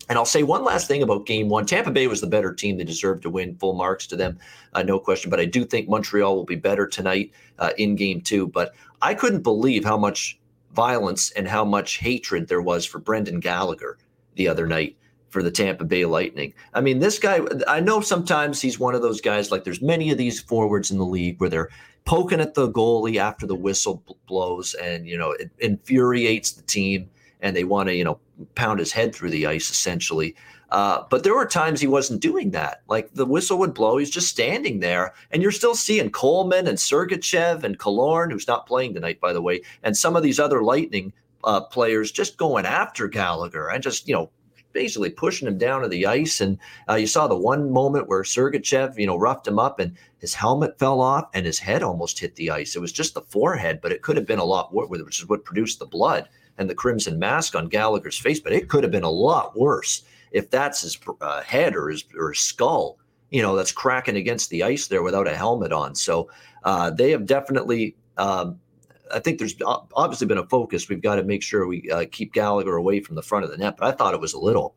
And 0.09 0.19
I'll 0.19 0.25
say 0.25 0.43
one 0.43 0.65
last 0.65 0.89
thing 0.89 1.03
about 1.03 1.27
game 1.27 1.49
one. 1.49 1.67
Tampa 1.67 1.91
Bay 1.93 2.09
was 2.09 2.21
the 2.21 2.27
better 2.27 2.53
team. 2.53 2.77
They 2.77 2.85
deserved 2.85 3.23
to 3.23 3.31
win 3.31 3.55
full 3.57 3.75
marks 3.75 4.09
to 4.09 4.17
them, 4.17 4.39
uh, 4.73 4.83
no 4.83 4.99
question. 4.99 5.31
But 5.31 5.39
I 5.39 5.45
do 5.45 5.65
think 5.65 5.89
Montreal 5.89 6.35
will 6.35 6.45
be 6.45 6.57
better 6.57 6.87
tonight 6.87 7.33
uh, 7.61 7.71
in 7.79 7.95
game 7.95 8.21
two. 8.21 8.49
But 8.49 8.75
I 9.03 9.15
couldn't 9.15 9.43
believe 9.43 9.85
how 9.85 9.97
much 9.97 10.39
violence 10.73 11.31
and 11.33 11.47
how 11.47 11.65
much 11.65 11.99
hatred 11.99 12.49
there 12.49 12.62
was 12.62 12.85
for 12.85 12.99
Brendan 12.99 13.39
Gallagher 13.39 13.99
the 14.35 14.49
other 14.49 14.67
night 14.67 14.97
for 15.29 15.45
the 15.45 15.50
Tampa 15.50 15.85
Bay 15.85 16.05
Lightning. 16.05 16.53
I 16.75 16.81
mean, 16.81 16.99
this 16.99 17.19
guy, 17.19 17.41
I 17.69 17.79
know 17.79 18.00
sometimes 18.00 18.61
he's 18.61 18.81
one 18.81 18.97
of 18.97 19.03
those 19.03 19.21
guys, 19.21 19.53
like 19.53 19.62
there's 19.62 19.81
many 19.81 20.11
of 20.11 20.19
these 20.19 20.41
forwards 20.41 20.91
in 20.91 20.99
the 20.99 21.05
league 21.05 21.41
where 21.41 21.49
they're 21.49 21.71
poking 22.04 22.40
at 22.40 22.54
the 22.54 22.71
goalie 22.71 23.16
after 23.16 23.47
the 23.47 23.54
whistle 23.54 24.02
blows 24.26 24.75
and 24.75 25.07
you 25.07 25.16
know 25.16 25.33
it 25.33 25.50
infuriates 25.59 26.52
the 26.52 26.62
team 26.62 27.09
and 27.40 27.57
they 27.57 27.64
want 27.64 27.88
to 27.88 27.95
you 27.95 28.04
know 28.04 28.19
pound 28.54 28.78
his 28.78 28.92
head 28.92 29.14
through 29.14 29.30
the 29.30 29.47
ice 29.47 29.71
essentially. 29.71 30.35
Uh, 30.71 31.02
but 31.11 31.25
there 31.25 31.35
were 31.35 31.47
times 31.47 31.80
he 31.80 31.88
wasn't 31.88 32.23
doing 32.23 32.52
that. 32.52 32.83
Like 32.87 33.12
the 33.12 33.26
whistle 33.26 33.59
would 33.59 33.75
blow 33.75 33.97
he's 33.97 34.09
just 34.11 34.28
standing 34.28 34.78
there 34.78 35.14
and 35.33 35.42
you're 35.42 35.50
still 35.50 35.75
seeing 35.75 36.11
coleman 36.11 36.69
and 36.69 36.78
sergachev 36.78 37.64
and 37.64 37.78
Killorn, 37.78 38.30
who's 38.30 38.47
not 38.47 38.69
playing 38.69 38.95
tonight 38.95 39.21
by 39.21 39.33
the 39.33 39.42
way 39.42 39.62
and 39.83 39.97
some 39.97 40.16
of 40.16 40.23
these 40.23 40.38
other 40.38 40.62
lightning 40.62 41.12
uh, 41.45 41.61
players 41.61 42.12
just 42.12 42.37
going 42.37 42.66
after 42.66 43.09
gallagher 43.09 43.69
and 43.69 43.83
just 43.83 44.07
you 44.07 44.14
know 44.14 44.30
basically 44.73 45.11
pushing 45.11 45.49
him 45.49 45.59
down 45.59 45.83
to 45.83 45.89
the 45.89 46.07
ice. 46.07 46.41
And 46.41 46.59
uh, 46.89 46.95
you 46.95 47.07
saw 47.07 47.27
the 47.27 47.37
one 47.37 47.71
moment 47.71 48.09
where 48.09 48.23
Sergachev, 48.23 48.99
you 48.99 49.07
know, 49.07 49.17
roughed 49.17 49.47
him 49.47 49.59
up 49.59 49.79
and 49.79 49.97
his 50.19 50.35
helmet 50.35 50.79
fell 50.79 51.00
off 51.00 51.29
and 51.35 51.47
his 51.47 51.59
head 51.59 51.83
almost 51.83 52.19
hit 52.19 52.37
the 52.37 52.50
ice. 52.50 52.77
It 52.77 52.81
was 52.81 52.93
just 52.93 53.15
the 53.15 53.23
forehead, 53.23 53.81
but 53.81 53.93
it 53.93 54.03
could 54.03 54.17
have 54.17 54.27
been 54.27 54.39
a 54.39 54.45
lot 54.45 54.73
worse, 54.73 54.89
which 54.89 55.21
is 55.21 55.29
what 55.29 55.45
produced 55.45 55.79
the 55.79 55.87
blood 55.87 56.29
and 56.59 56.69
the 56.69 56.75
crimson 56.75 57.19
mask 57.19 57.55
on 57.55 57.69
Gallagher's 57.69 58.19
face. 58.19 58.41
But 58.41 58.53
it 58.53 58.69
could 58.69 58.85
have 58.85 58.93
been 58.93 59.03
a 59.03 59.11
lot 59.11 59.59
worse 59.59 60.03
if 60.33 60.50
that's 60.50 60.83
his 60.83 60.99
uh, 61.21 61.43
head 61.43 61.75
or 61.75 61.89
his, 61.89 62.05
or 62.17 62.31
his 62.31 62.41
skull, 62.41 62.99
you 63.31 63.43
know, 63.43 63.57
that's 63.57 63.73
cracking 63.73 64.17
against 64.17 64.50
the 64.50 64.62
ice 64.62 64.87
there 64.87 65.03
without 65.03 65.27
a 65.27 65.37
helmet 65.37 65.73
on. 65.73 65.95
So 65.95 66.31
uh, 66.65 66.91
they 66.91 67.11
have 67.11 67.27
definitely. 67.27 67.97
Um, 68.17 68.61
I 69.14 69.19
think 69.19 69.38
there's 69.38 69.55
obviously 69.64 70.26
been 70.26 70.38
a 70.38 70.47
focus. 70.47 70.88
We've 70.88 71.02
got 71.02 71.17
to 71.17 71.25
make 71.25 71.43
sure 71.43 71.67
we 71.67 71.90
uh, 71.90 72.07
keep 72.11 72.33
Gallagher 72.33 72.76
away 72.76 73.00
from 73.00 73.17
the 73.17 73.23
front 73.23 73.45
of 73.45 73.50
the 73.50 73.57
net. 73.57 73.76
But 73.76 73.88
I 73.88 73.97
thought 73.97 74.14
it 74.14 74.21
was 74.21 74.35
a 74.35 74.38
little 74.38 74.75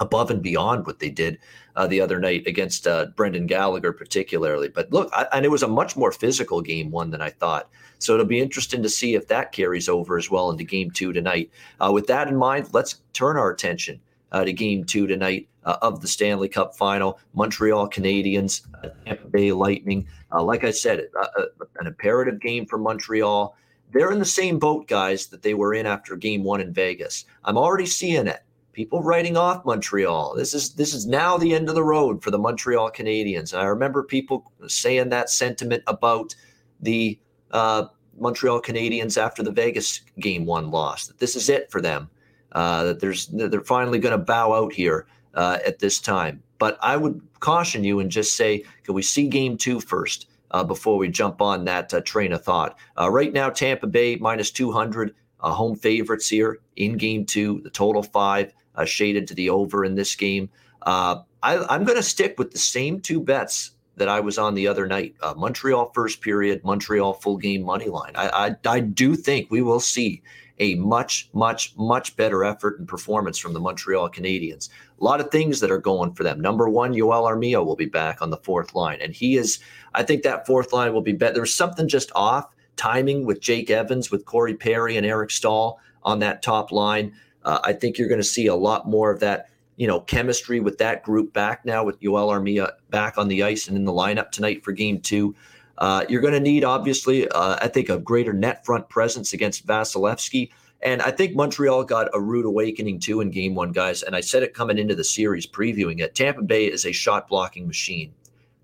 above 0.00 0.30
and 0.30 0.42
beyond 0.42 0.86
what 0.86 1.00
they 1.00 1.10
did 1.10 1.38
uh, 1.76 1.86
the 1.86 2.00
other 2.00 2.20
night 2.20 2.46
against 2.46 2.86
uh, 2.86 3.06
Brendan 3.16 3.46
Gallagher, 3.46 3.92
particularly. 3.92 4.68
But 4.68 4.92
look, 4.92 5.10
I, 5.12 5.26
and 5.32 5.44
it 5.44 5.50
was 5.50 5.62
a 5.62 5.68
much 5.68 5.96
more 5.96 6.12
physical 6.12 6.60
game 6.60 6.90
one 6.90 7.10
than 7.10 7.20
I 7.20 7.30
thought. 7.30 7.68
So 7.98 8.14
it'll 8.14 8.26
be 8.26 8.40
interesting 8.40 8.82
to 8.82 8.88
see 8.88 9.14
if 9.14 9.28
that 9.28 9.52
carries 9.52 9.88
over 9.88 10.16
as 10.16 10.30
well 10.30 10.50
into 10.50 10.64
game 10.64 10.90
two 10.90 11.12
tonight. 11.12 11.50
Uh, 11.80 11.90
with 11.92 12.06
that 12.06 12.28
in 12.28 12.36
mind, 12.36 12.68
let's 12.72 13.00
turn 13.12 13.36
our 13.36 13.50
attention 13.50 14.00
uh, 14.32 14.44
to 14.44 14.52
game 14.52 14.84
two 14.84 15.06
tonight 15.06 15.48
of 15.82 16.00
the 16.00 16.08
Stanley 16.08 16.48
Cup 16.48 16.74
final. 16.76 17.18
Montreal 17.34 17.88
Canadiens, 17.90 18.62
uh, 18.82 18.88
Tampa 19.04 19.28
Bay 19.28 19.52
Lightning. 19.52 20.06
Uh, 20.32 20.42
like 20.42 20.64
I 20.64 20.70
said, 20.70 21.08
uh, 21.18 21.26
uh, 21.38 21.44
an 21.80 21.86
imperative 21.86 22.40
game 22.40 22.66
for 22.66 22.78
Montreal. 22.78 23.56
They're 23.92 24.12
in 24.12 24.18
the 24.18 24.24
same 24.24 24.58
boat, 24.58 24.86
guys, 24.88 25.26
that 25.28 25.42
they 25.42 25.54
were 25.54 25.74
in 25.74 25.86
after 25.86 26.16
Game 26.16 26.42
One 26.42 26.60
in 26.60 26.72
Vegas. 26.72 27.24
I'm 27.44 27.56
already 27.56 27.86
seeing 27.86 28.26
it. 28.26 28.40
People 28.72 29.02
writing 29.02 29.36
off 29.36 29.64
Montreal. 29.64 30.34
This 30.36 30.54
is 30.54 30.74
this 30.74 30.94
is 30.94 31.06
now 31.06 31.36
the 31.36 31.54
end 31.54 31.68
of 31.68 31.74
the 31.74 31.82
road 31.82 32.22
for 32.22 32.30
the 32.30 32.38
Montreal 32.38 32.90
Canadiens. 32.92 33.56
I 33.56 33.64
remember 33.64 34.02
people 34.02 34.52
saying 34.68 35.08
that 35.08 35.30
sentiment 35.30 35.82
about 35.86 36.34
the 36.80 37.18
uh, 37.50 37.86
Montreal 38.18 38.62
Canadiens 38.62 39.20
after 39.20 39.42
the 39.42 39.50
Vegas 39.50 40.02
Game 40.20 40.46
One 40.46 40.70
loss. 40.70 41.08
That 41.08 41.18
this 41.18 41.34
is 41.34 41.48
it 41.48 41.70
for 41.72 41.80
them. 41.80 42.08
that 42.52 43.00
there's 43.00 43.26
they're 43.28 43.62
finally 43.62 43.98
going 43.98 44.16
to 44.16 44.24
bow 44.24 44.52
out 44.52 44.72
here 44.72 45.06
uh, 45.38 45.60
at 45.64 45.78
this 45.78 46.00
time. 46.00 46.42
But 46.58 46.76
I 46.82 46.96
would 46.96 47.22
caution 47.38 47.84
you 47.84 48.00
and 48.00 48.10
just 48.10 48.36
say, 48.36 48.64
can 48.82 48.94
we 48.94 49.02
see 49.02 49.28
game 49.28 49.56
two 49.56 49.80
first 49.80 50.26
uh, 50.50 50.64
before 50.64 50.98
we 50.98 51.08
jump 51.08 51.40
on 51.40 51.64
that 51.64 51.94
uh, 51.94 52.00
train 52.00 52.32
of 52.32 52.42
thought? 52.42 52.76
Uh, 52.98 53.08
right 53.08 53.32
now, 53.32 53.48
Tampa 53.48 53.86
Bay 53.86 54.16
minus 54.16 54.50
200, 54.50 55.14
uh, 55.40 55.52
home 55.52 55.76
favorites 55.76 56.28
here 56.28 56.58
in 56.74 56.96
game 56.96 57.24
two, 57.24 57.60
the 57.62 57.70
total 57.70 58.02
five 58.02 58.52
uh, 58.74 58.84
shaded 58.84 59.28
to 59.28 59.34
the 59.34 59.48
over 59.48 59.84
in 59.84 59.94
this 59.94 60.16
game. 60.16 60.50
I, 60.84 61.22
am 61.44 61.84
going 61.84 61.96
to 61.96 62.02
stick 62.02 62.36
with 62.36 62.50
the 62.50 62.58
same 62.58 63.00
two 63.00 63.20
bets 63.20 63.70
that 63.98 64.08
I 64.08 64.20
was 64.20 64.38
on 64.38 64.54
the 64.54 64.68
other 64.68 64.86
night. 64.86 65.14
Montreal 65.36 65.90
first 65.94 66.20
period, 66.20 66.64
Montreal 66.64 67.14
full 67.14 67.36
game 67.36 67.62
money 67.62 67.88
line. 67.88 68.12
I, 68.14 68.28
I, 68.28 68.70
I 68.76 68.80
do 68.80 69.14
think 69.14 69.50
we 69.50 69.62
will 69.62 69.80
see 69.80 70.22
a 70.60 70.74
much, 70.74 71.28
much, 71.32 71.72
much 71.76 72.16
better 72.16 72.44
effort 72.44 72.78
and 72.78 72.88
performance 72.88 73.38
from 73.38 73.52
the 73.52 73.60
Montreal 73.60 74.10
Canadiens. 74.10 74.68
A 75.00 75.04
lot 75.04 75.20
of 75.20 75.30
things 75.30 75.60
that 75.60 75.70
are 75.70 75.78
going 75.78 76.12
for 76.14 76.24
them. 76.24 76.40
Number 76.40 76.68
one, 76.68 76.92
Joel 76.92 77.28
Armia 77.28 77.64
will 77.64 77.76
be 77.76 77.86
back 77.86 78.20
on 78.20 78.30
the 78.30 78.38
fourth 78.38 78.74
line. 78.74 78.98
And 79.00 79.14
he 79.14 79.36
is, 79.36 79.60
I 79.94 80.02
think 80.02 80.22
that 80.22 80.46
fourth 80.46 80.72
line 80.72 80.92
will 80.92 81.00
be 81.00 81.12
better. 81.12 81.34
There's 81.34 81.54
something 81.54 81.86
just 81.86 82.10
off 82.16 82.52
timing 82.74 83.24
with 83.24 83.40
Jake 83.40 83.70
Evans, 83.70 84.10
with 84.10 84.24
Corey 84.24 84.54
Perry 84.54 84.96
and 84.96 85.06
Eric 85.06 85.30
Staal 85.30 85.78
on 86.02 86.18
that 86.20 86.42
top 86.42 86.72
line. 86.72 87.12
Uh, 87.44 87.60
I 87.62 87.72
think 87.72 87.96
you're 87.96 88.08
going 88.08 88.20
to 88.20 88.24
see 88.24 88.48
a 88.48 88.54
lot 88.54 88.88
more 88.88 89.12
of 89.12 89.20
that, 89.20 89.50
you 89.78 89.86
know, 89.86 90.00
chemistry 90.00 90.58
with 90.58 90.76
that 90.78 91.04
group 91.04 91.32
back 91.32 91.64
now 91.64 91.84
with 91.84 92.00
Joel 92.02 92.28
Armia 92.28 92.72
back 92.90 93.16
on 93.16 93.28
the 93.28 93.44
ice 93.44 93.68
and 93.68 93.76
in 93.76 93.84
the 93.84 93.92
lineup 93.92 94.32
tonight 94.32 94.64
for 94.64 94.72
game 94.72 95.00
two. 95.00 95.34
Uh, 95.78 96.04
you're 96.08 96.20
going 96.20 96.34
to 96.34 96.40
need, 96.40 96.64
obviously, 96.64 97.28
uh, 97.28 97.56
I 97.62 97.68
think, 97.68 97.88
a 97.88 97.96
greater 97.96 98.32
net 98.32 98.66
front 98.66 98.88
presence 98.88 99.32
against 99.32 99.64
Vasilevskiy. 99.64 100.50
And 100.82 101.00
I 101.00 101.12
think 101.12 101.36
Montreal 101.36 101.84
got 101.84 102.08
a 102.12 102.20
rude 102.20 102.44
awakening 102.44 102.98
too 102.98 103.20
in 103.20 103.30
game 103.30 103.54
one, 103.54 103.70
guys. 103.70 104.02
And 104.02 104.16
I 104.16 104.20
said 104.20 104.42
it 104.42 104.52
coming 104.52 104.78
into 104.78 104.96
the 104.96 105.04
series, 105.04 105.46
previewing 105.46 106.00
it. 106.00 106.16
Tampa 106.16 106.42
Bay 106.42 106.66
is 106.66 106.84
a 106.84 106.90
shot 106.90 107.28
blocking 107.28 107.68
machine. 107.68 108.12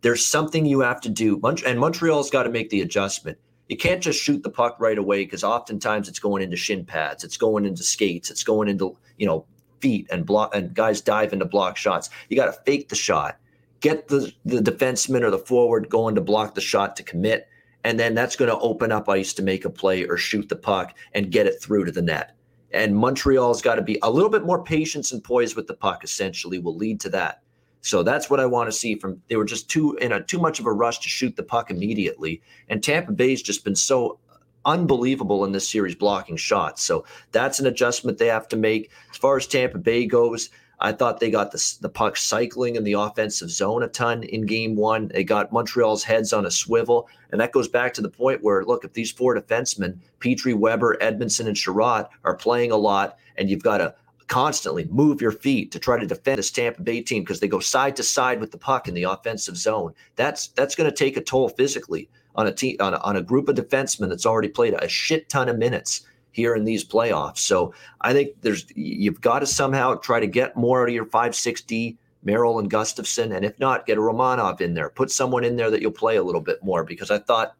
There's 0.00 0.26
something 0.26 0.66
you 0.66 0.80
have 0.80 1.00
to 1.02 1.09
do. 1.09 1.40
And 1.64 1.78
Montreal's 1.78 2.30
got 2.30 2.42
to 2.42 2.50
make 2.50 2.71
the 2.71 2.80
adjustment. 2.80 3.38
You 3.68 3.76
can't 3.76 4.02
just 4.02 4.21
shoot 4.21 4.42
the 4.42 4.50
puck 4.50 4.76
right 4.80 4.99
away 4.99 5.25
because 5.25 5.44
oftentimes 5.44 6.09
it's 6.09 6.18
going 6.18 6.42
into 6.42 6.56
shin 6.56 6.85
pads, 6.85 7.25
it's 7.25 7.37
going 7.37 7.64
into 7.64 7.83
skates, 7.83 8.30
it's 8.30 8.44
going 8.44 8.68
into, 8.68 8.97
you 9.16 9.26
know, 9.26 9.47
feet 9.81 10.07
and 10.11 10.26
block 10.26 10.54
and 10.54 10.75
guys 10.75 11.00
dive 11.00 11.33
into 11.33 11.45
block 11.45 11.76
shots. 11.76 12.11
You 12.28 12.37
got 12.37 12.47
to 12.47 12.61
fake 12.64 12.88
the 12.88 12.97
shot 12.97 13.38
get 13.85 14.09
the, 14.09 14.33
the 14.47 14.61
defenseman 14.61 15.21
or 15.21 15.31
the 15.31 15.37
forward 15.37 15.90
going 15.90 16.14
to 16.14 16.21
block 16.23 16.54
the 16.54 16.61
shot 16.62 16.97
to 16.97 17.02
commit. 17.02 17.47
And 17.85 18.00
then 18.00 18.14
that's 18.14 18.35
going 18.35 18.50
to 18.50 18.59
open 18.61 18.90
up 18.90 19.11
ice 19.11 19.35
to 19.35 19.43
make 19.43 19.66
a 19.66 19.71
play 19.71 20.07
or 20.07 20.16
shoot 20.16 20.49
the 20.49 20.57
puck 20.57 20.97
and 21.12 21.31
get 21.31 21.47
it 21.47 21.61
through 21.61 21.85
to 21.85 21.93
the 21.93 22.00
net. 22.00 22.35
And 22.73 22.97
Montreal's 22.97 23.61
got 23.61 23.75
to 23.75 23.83
be 23.83 23.99
a 24.02 24.11
little 24.11 24.31
bit 24.31 24.47
more 24.47 24.64
patience 24.64 25.12
and 25.12 25.23
poise 25.23 25.54
with 25.54 25.66
the 25.66 25.75
puck, 25.75 26.02
essentially, 26.02 26.59
will 26.59 26.75
lead 26.75 26.99
to 27.00 27.11
that. 27.11 27.43
So 27.83 28.02
that's 28.02 28.31
what 28.31 28.40
I 28.40 28.47
want 28.47 28.69
to 28.69 28.73
see 28.73 28.95
from 28.95 29.21
they 29.28 29.37
were 29.37 29.45
just 29.45 29.69
too 29.69 29.99
in 30.00 30.12
a 30.12 30.25
too 30.25 30.38
much 30.38 30.59
of 30.61 30.64
a 30.64 30.73
rush 30.73 31.00
to 31.00 31.11
shoot 31.11 31.37
the 31.37 31.43
puck 31.43 31.71
immediately. 31.71 32.40
And 32.71 32.83
Tampa 32.83 33.12
Bay's 33.12 33.43
just 33.43 33.64
been 33.64 33.76
so 33.76 34.19
unbelievable 34.64 35.44
in 35.44 35.52
this 35.52 35.68
series 35.68 35.94
blocking 35.94 36.37
shots. 36.37 36.83
So 36.83 37.04
that's 37.33 37.61
an 37.61 37.66
adjustment 37.66 38.18
they 38.18 38.26
have 38.26 38.49
to 38.49 38.56
make. 38.56 38.90
As 39.11 39.16
far 39.16 39.37
as 39.37 39.47
Tampa 39.47 39.78
Bay 39.78 40.06
goes, 40.06 40.50
I 40.80 40.92
thought 40.92 41.21
they 41.21 41.30
got 41.30 41.52
the, 41.52 41.76
the 41.80 41.88
puck 41.88 42.16
cycling 42.16 42.76
in 42.76 42.85
the 42.85 42.94
offensive 42.94 43.50
zone 43.50 43.83
a 43.83 43.88
ton 43.88 44.23
in 44.25 44.44
game 44.44 44.76
one. 44.76 45.09
They 45.09 45.25
got 45.25 45.52
Montreal's 45.52 46.04
heads 46.04 46.33
on 46.33 46.47
a 46.47 46.50
swivel. 46.50 47.09
And 47.30 47.40
that 47.40 47.52
goes 47.52 47.68
back 47.68 47.94
to 47.94 48.02
the 48.02 48.11
point 48.11 48.42
where, 48.42 48.64
look, 48.64 48.85
if 48.85 48.92
these 48.92 49.11
four 49.11 49.35
defensemen, 49.35 49.99
Petry, 50.21 50.54
Weber, 50.54 50.97
Edmondson, 51.00 51.47
and 51.47 51.56
Chiarot, 51.56 52.09
are 52.25 52.37
playing 52.37 52.71
a 52.71 52.76
lot, 52.76 53.16
and 53.37 53.49
you've 53.49 53.62
got 53.62 53.78
to 53.78 53.94
constantly 54.26 54.85
move 54.90 55.21
your 55.21 55.33
feet 55.33 55.71
to 55.73 55.78
try 55.78 55.99
to 55.99 56.06
defend 56.06 56.38
this 56.38 56.50
Tampa 56.50 56.83
Bay 56.83 57.00
team 57.00 57.23
because 57.23 57.40
they 57.40 57.49
go 57.49 57.61
side 57.61 57.97
to 57.97 58.02
side 58.02 58.40
with 58.40 58.50
the 58.50 58.59
puck 58.59 58.88
in 58.88 58.94
the 58.94 59.04
offensive 59.04 59.56
zone. 59.56 59.94
That's 60.16 60.49
that's 60.49 60.75
going 60.75 60.90
to 60.90 60.97
take 60.97 61.16
a 61.16 61.21
toll 61.21 61.49
physically 61.50 62.09
on 62.34 62.46
a 62.46 62.52
team 62.52 62.76
on 62.80 62.94
a, 62.94 62.98
on 62.98 63.16
a 63.16 63.22
group 63.22 63.48
of 63.48 63.56
defensemen 63.56 64.08
that's 64.08 64.26
already 64.26 64.48
played 64.48 64.74
a 64.74 64.88
shit 64.88 65.28
ton 65.28 65.48
of 65.48 65.58
minutes 65.58 66.06
here 66.32 66.56
in 66.56 66.64
these 66.64 66.84
playoffs. 66.84 67.38
So 67.38 67.72
I 68.00 68.12
think 68.12 68.30
there's 68.40 68.66
you've 68.74 69.20
got 69.20 69.40
to 69.40 69.46
somehow 69.46 69.94
try 69.94 70.20
to 70.20 70.26
get 70.26 70.56
more 70.56 70.82
out 70.82 70.88
of 70.88 70.94
your 70.94 71.06
five 71.06 71.34
six 71.34 71.60
D 71.60 71.96
Merrill 72.24 72.58
and 72.58 72.70
Gustafsson, 72.70 73.36
and 73.36 73.44
if 73.44 73.58
not, 73.58 73.86
get 73.86 73.98
a 73.98 74.00
Romanov 74.00 74.60
in 74.60 74.74
there. 74.74 74.88
Put 74.88 75.10
someone 75.10 75.44
in 75.44 75.56
there 75.56 75.70
that 75.70 75.82
you'll 75.82 75.92
play 75.92 76.16
a 76.16 76.22
little 76.22 76.40
bit 76.40 76.62
more 76.64 76.82
because 76.82 77.10
I 77.10 77.18
thought 77.18 77.54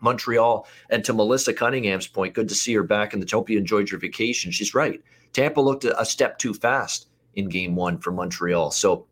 Montreal 0.00 0.66
and 0.88 1.04
to 1.04 1.12
Melissa 1.12 1.52
Cunningham's 1.52 2.06
point, 2.06 2.34
good 2.34 2.48
to 2.48 2.54
see 2.54 2.72
her 2.74 2.84
back 2.84 3.12
in 3.12 3.20
the. 3.20 3.28
Hope 3.30 3.50
you 3.50 3.58
enjoyed 3.58 3.90
your 3.90 3.98
vacation. 3.98 4.52
She's 4.52 4.72
right. 4.74 5.02
Tampa 5.32 5.60
looked 5.60 5.84
a 5.84 6.04
step 6.04 6.38
too 6.38 6.54
fast 6.54 7.08
in 7.34 7.48
Game 7.48 7.74
One 7.74 7.98
for 7.98 8.12
Montreal, 8.12 8.70
so 8.70 9.04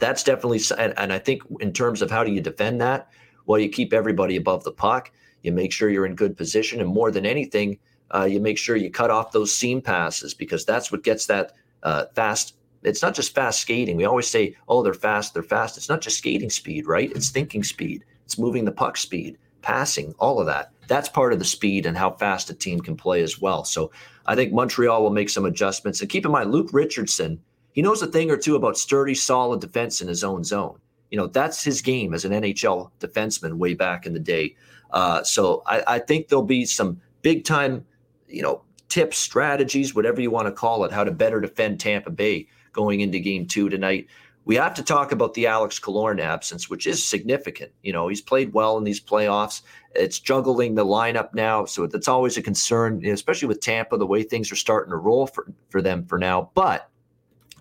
that's 0.00 0.24
definitely. 0.24 0.60
And, 0.78 0.94
and 0.96 1.12
I 1.12 1.18
think 1.18 1.42
in 1.60 1.72
terms 1.72 2.00
of 2.00 2.10
how 2.10 2.24
do 2.24 2.32
you 2.32 2.40
defend 2.40 2.80
that, 2.80 3.10
well, 3.46 3.60
you 3.60 3.68
keep 3.68 3.92
everybody 3.92 4.36
above 4.36 4.64
the 4.64 4.72
puck. 4.72 5.10
You 5.42 5.52
make 5.52 5.72
sure 5.72 5.90
you're 5.90 6.06
in 6.06 6.14
good 6.14 6.36
position, 6.36 6.80
and 6.80 6.88
more 6.88 7.10
than 7.10 7.26
anything, 7.26 7.78
uh, 8.14 8.24
you 8.24 8.40
make 8.40 8.58
sure 8.58 8.76
you 8.76 8.90
cut 8.90 9.10
off 9.10 9.32
those 9.32 9.54
seam 9.54 9.80
passes 9.80 10.34
because 10.34 10.64
that's 10.64 10.92
what 10.92 11.02
gets 11.02 11.26
that 11.26 11.52
uh, 11.82 12.04
fast. 12.14 12.56
It's 12.82 13.02
not 13.02 13.14
just 13.14 13.34
fast 13.34 13.60
skating. 13.60 13.96
We 13.96 14.04
always 14.04 14.28
say, 14.28 14.56
oh, 14.68 14.82
they're 14.82 14.94
fast, 14.94 15.34
they're 15.34 15.42
fast. 15.42 15.76
It's 15.76 15.88
not 15.88 16.00
just 16.00 16.18
skating 16.18 16.50
speed, 16.50 16.86
right? 16.86 17.10
It's 17.14 17.30
thinking 17.30 17.64
speed, 17.64 18.04
it's 18.24 18.38
moving 18.38 18.64
the 18.64 18.72
puck 18.72 18.96
speed, 18.96 19.38
passing, 19.62 20.14
all 20.18 20.40
of 20.40 20.46
that. 20.46 20.72
That's 20.88 21.08
part 21.08 21.32
of 21.32 21.38
the 21.38 21.44
speed 21.44 21.86
and 21.86 21.96
how 21.96 22.10
fast 22.10 22.50
a 22.50 22.54
team 22.54 22.80
can 22.80 22.96
play 22.96 23.22
as 23.22 23.40
well. 23.40 23.64
So 23.64 23.92
I 24.26 24.34
think 24.34 24.52
Montreal 24.52 25.02
will 25.02 25.10
make 25.10 25.30
some 25.30 25.46
adjustments. 25.46 26.00
And 26.00 26.10
keep 26.10 26.26
in 26.26 26.32
mind, 26.32 26.50
Luke 26.50 26.70
Richardson, 26.72 27.40
he 27.72 27.82
knows 27.82 28.02
a 28.02 28.06
thing 28.06 28.30
or 28.30 28.36
two 28.36 28.56
about 28.56 28.76
sturdy, 28.76 29.14
solid 29.14 29.60
defense 29.60 30.00
in 30.00 30.08
his 30.08 30.24
own 30.24 30.44
zone. 30.44 30.78
You 31.12 31.18
know, 31.18 31.28
that's 31.28 31.62
his 31.62 31.80
game 31.80 32.12
as 32.12 32.24
an 32.24 32.32
NHL 32.32 32.90
defenseman 32.98 33.58
way 33.58 33.74
back 33.74 34.06
in 34.06 34.12
the 34.12 34.18
day. 34.18 34.56
Uh, 34.90 35.22
so 35.22 35.62
I, 35.66 35.82
I 35.86 35.98
think 36.00 36.26
there'll 36.26 36.42
be 36.42 36.64
some 36.64 37.00
big 37.22 37.44
time 37.44 37.86
you 38.32 38.42
know, 38.42 38.62
tips, 38.88 39.18
strategies, 39.18 39.94
whatever 39.94 40.20
you 40.20 40.30
want 40.30 40.46
to 40.46 40.52
call 40.52 40.84
it, 40.84 40.92
how 40.92 41.04
to 41.04 41.10
better 41.10 41.40
defend 41.40 41.78
Tampa 41.78 42.10
Bay 42.10 42.48
going 42.72 43.00
into 43.00 43.18
game 43.18 43.46
two 43.46 43.68
tonight. 43.68 44.08
We 44.44 44.56
have 44.56 44.74
to 44.74 44.82
talk 44.82 45.12
about 45.12 45.34
the 45.34 45.46
Alex 45.46 45.78
Killorn 45.78 46.20
absence, 46.20 46.68
which 46.68 46.88
is 46.88 47.04
significant. 47.04 47.70
You 47.82 47.92
know, 47.92 48.08
he's 48.08 48.20
played 48.20 48.52
well 48.52 48.76
in 48.76 48.82
these 48.82 49.00
playoffs. 49.00 49.62
It's 49.94 50.18
juggling 50.18 50.74
the 50.74 50.84
lineup 50.84 51.32
now, 51.32 51.64
so 51.64 51.86
that's 51.86 52.08
always 52.08 52.36
a 52.36 52.42
concern, 52.42 53.04
especially 53.06 53.46
with 53.46 53.60
Tampa, 53.60 53.96
the 53.98 54.06
way 54.06 54.24
things 54.24 54.50
are 54.50 54.56
starting 54.56 54.90
to 54.90 54.96
roll 54.96 55.28
for, 55.28 55.52
for 55.68 55.80
them 55.80 56.04
for 56.06 56.18
now. 56.18 56.50
But 56.54 56.90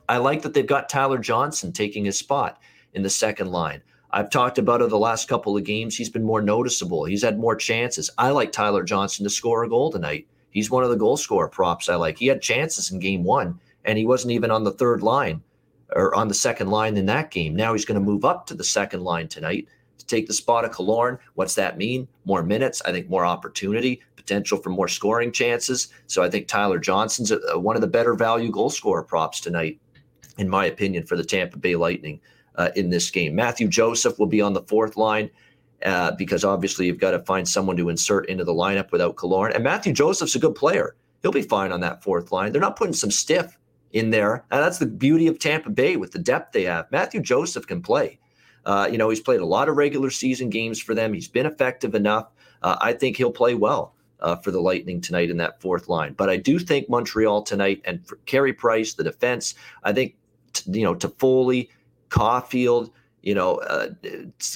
I 0.10 0.18
like 0.18 0.42
that 0.42 0.56
they've 0.56 0.66
got 0.66 0.90
Tyler 0.90 1.20
Johnson 1.20 1.72
taking 1.72 2.06
his 2.06 2.18
spot 2.18 2.60
in 2.94 3.04
the 3.04 3.10
second 3.10 3.52
line. 3.52 3.82
I've 4.12 4.30
talked 4.30 4.58
about 4.58 4.82
it 4.82 4.90
the 4.90 4.98
last 4.98 5.30
couple 5.30 5.56
of 5.56 5.64
games. 5.64 5.96
He's 5.96 6.10
been 6.10 6.24
more 6.24 6.42
noticeable. 6.42 7.06
He's 7.06 7.24
had 7.24 7.40
more 7.40 7.56
chances. 7.56 8.10
I 8.18 8.32
like 8.32 8.52
Tyler 8.52 8.84
Johnson 8.84 9.24
to 9.24 9.30
score 9.30 9.64
a 9.64 9.70
goal 9.70 9.92
tonight. 9.92 10.28
He's 10.50 10.70
one 10.70 10.84
of 10.84 10.90
the 10.90 10.98
goal 10.98 11.16
scorer 11.16 11.48
props 11.48 11.88
I 11.88 11.96
like. 11.96 12.18
He 12.18 12.28
had 12.28 12.42
chances 12.42 12.92
in 12.92 13.00
game 13.00 13.24
one, 13.24 13.60
and 13.86 13.98
he 13.98 14.06
wasn't 14.06 14.34
even 14.34 14.52
on 14.52 14.66
the 14.66 14.72
third 14.72 15.02
line 15.02 15.42
or 15.96 16.14
on 16.14 16.28
the 16.28 16.34
second 16.34 16.70
line 16.70 16.98
in 16.98 17.06
that 17.06 17.32
game. 17.32 17.56
Now 17.56 17.74
he's 17.74 17.86
going 17.86 18.00
to 18.00 18.06
move 18.06 18.26
up 18.26 18.46
to 18.48 18.54
the 18.54 18.64
second 18.64 19.02
line 19.04 19.30
tonight 19.30 19.68
to 19.98 20.06
take 20.06 20.28
the 20.28 20.34
spot 20.34 20.66
of 20.66 20.72
Killorn. 20.72 21.18
What's 21.36 21.56
that 21.56 21.78
mean? 21.78 22.08
More 22.26 22.44
minutes, 22.44 22.82
I 22.86 22.92
think 22.92 23.10
more 23.10 23.26
opportunity, 23.26 24.02
potential 24.18 24.58
for 24.58 24.70
more 24.72 24.90
scoring 24.90 25.32
chances. 25.32 25.88
So 26.08 26.22
I 26.22 26.30
think 26.30 26.48
Tyler 26.48 26.80
Johnson's 26.80 27.32
a, 27.32 27.58
one 27.58 27.76
of 27.78 27.82
the 27.82 27.88
better 27.88 28.14
value 28.14 28.52
goal 28.52 28.70
scorer 28.70 29.04
props 29.04 29.40
tonight, 29.40 29.80
in 30.38 30.50
my 30.50 30.66
opinion, 30.66 31.06
for 31.06 31.16
the 31.16 31.24
Tampa 31.24 31.58
Bay 31.58 31.78
Lightning 31.78 32.20
uh, 32.56 32.70
in 32.76 32.90
this 32.90 33.10
game. 33.10 33.36
Matthew 33.36 33.68
Joseph 33.68 34.20
will 34.20 34.28
be 34.28 34.42
on 34.42 34.54
the 34.54 34.64
fourth 34.64 34.98
line 34.98 35.30
uh, 35.86 36.12
because 36.12 36.44
obviously 36.44 36.86
you've 36.86 37.00
got 37.00 37.12
to 37.12 37.20
find 37.20 37.48
someone 37.48 37.78
to 37.78 37.90
insert 37.90 38.30
into 38.30 38.44
the 38.44 38.54
lineup 38.54 38.92
without 38.92 39.16
Killorn. 39.16 39.54
And 39.54 39.64
Matthew 39.64 39.94
Joseph's 39.94 40.36
a 40.36 40.40
good 40.40 40.56
player. 40.56 40.96
He'll 41.22 41.32
be 41.32 41.42
fine 41.42 41.72
on 41.72 41.82
that 41.82 42.04
fourth 42.04 42.32
line. 42.32 42.52
They're 42.52 42.62
not 42.62 42.76
putting 42.76 42.94
some 42.94 43.12
stiff 43.12 43.58
in 43.94 44.10
there. 44.10 44.46
And 44.52 44.64
that's 44.64 44.80
the 44.80 44.86
beauty 44.86 45.28
of 45.28 45.40
Tampa 45.40 45.70
Bay 45.70 45.98
with 45.98 46.12
the 46.12 46.20
depth 46.20 46.54
they 46.54 46.64
have. 46.64 46.92
Matthew 46.92 47.22
Joseph 47.22 47.68
can 47.68 47.82
play. 47.82 48.20
Uh, 48.66 48.88
you 48.92 48.98
know, 48.98 49.10
he's 49.10 49.20
played 49.20 49.42
a 49.42 49.46
lot 49.46 49.70
of 49.70 49.76
regular 49.76 50.10
season 50.10 50.50
games 50.50 50.80
for 50.80 50.94
them. 50.94 51.14
He's 51.14 51.28
been 51.28 51.46
effective 51.46 51.96
enough. 51.96 52.32
Uh, 52.62 52.78
I 52.80 52.94
think 52.94 53.18
he'll 53.18 53.32
play 53.32 53.56
well 53.56 53.96
uh, 54.20 54.36
for 54.36 54.52
the 54.52 54.62
Lightning 54.62 55.02
tonight 55.02 55.30
in 55.30 55.38
that 55.38 55.60
fourth 55.62 55.90
line. 55.90 56.14
But 56.14 56.30
I 56.30 56.38
do 56.38 56.60
think 56.60 56.90
Montreal 56.90 57.42
tonight 57.42 57.82
and 57.86 58.06
for 58.06 58.18
Carey 58.28 58.54
Price, 58.54 58.94
the 58.94 59.04
defense, 59.04 59.56
I 59.84 59.94
think 59.94 60.16
you 60.68 60.84
know, 60.84 60.94
to 60.96 61.08
Toffoli, 61.08 61.70
Caufield, 62.12 62.92
you 63.24 63.34
know, 63.34 63.56
uh, 63.56 63.90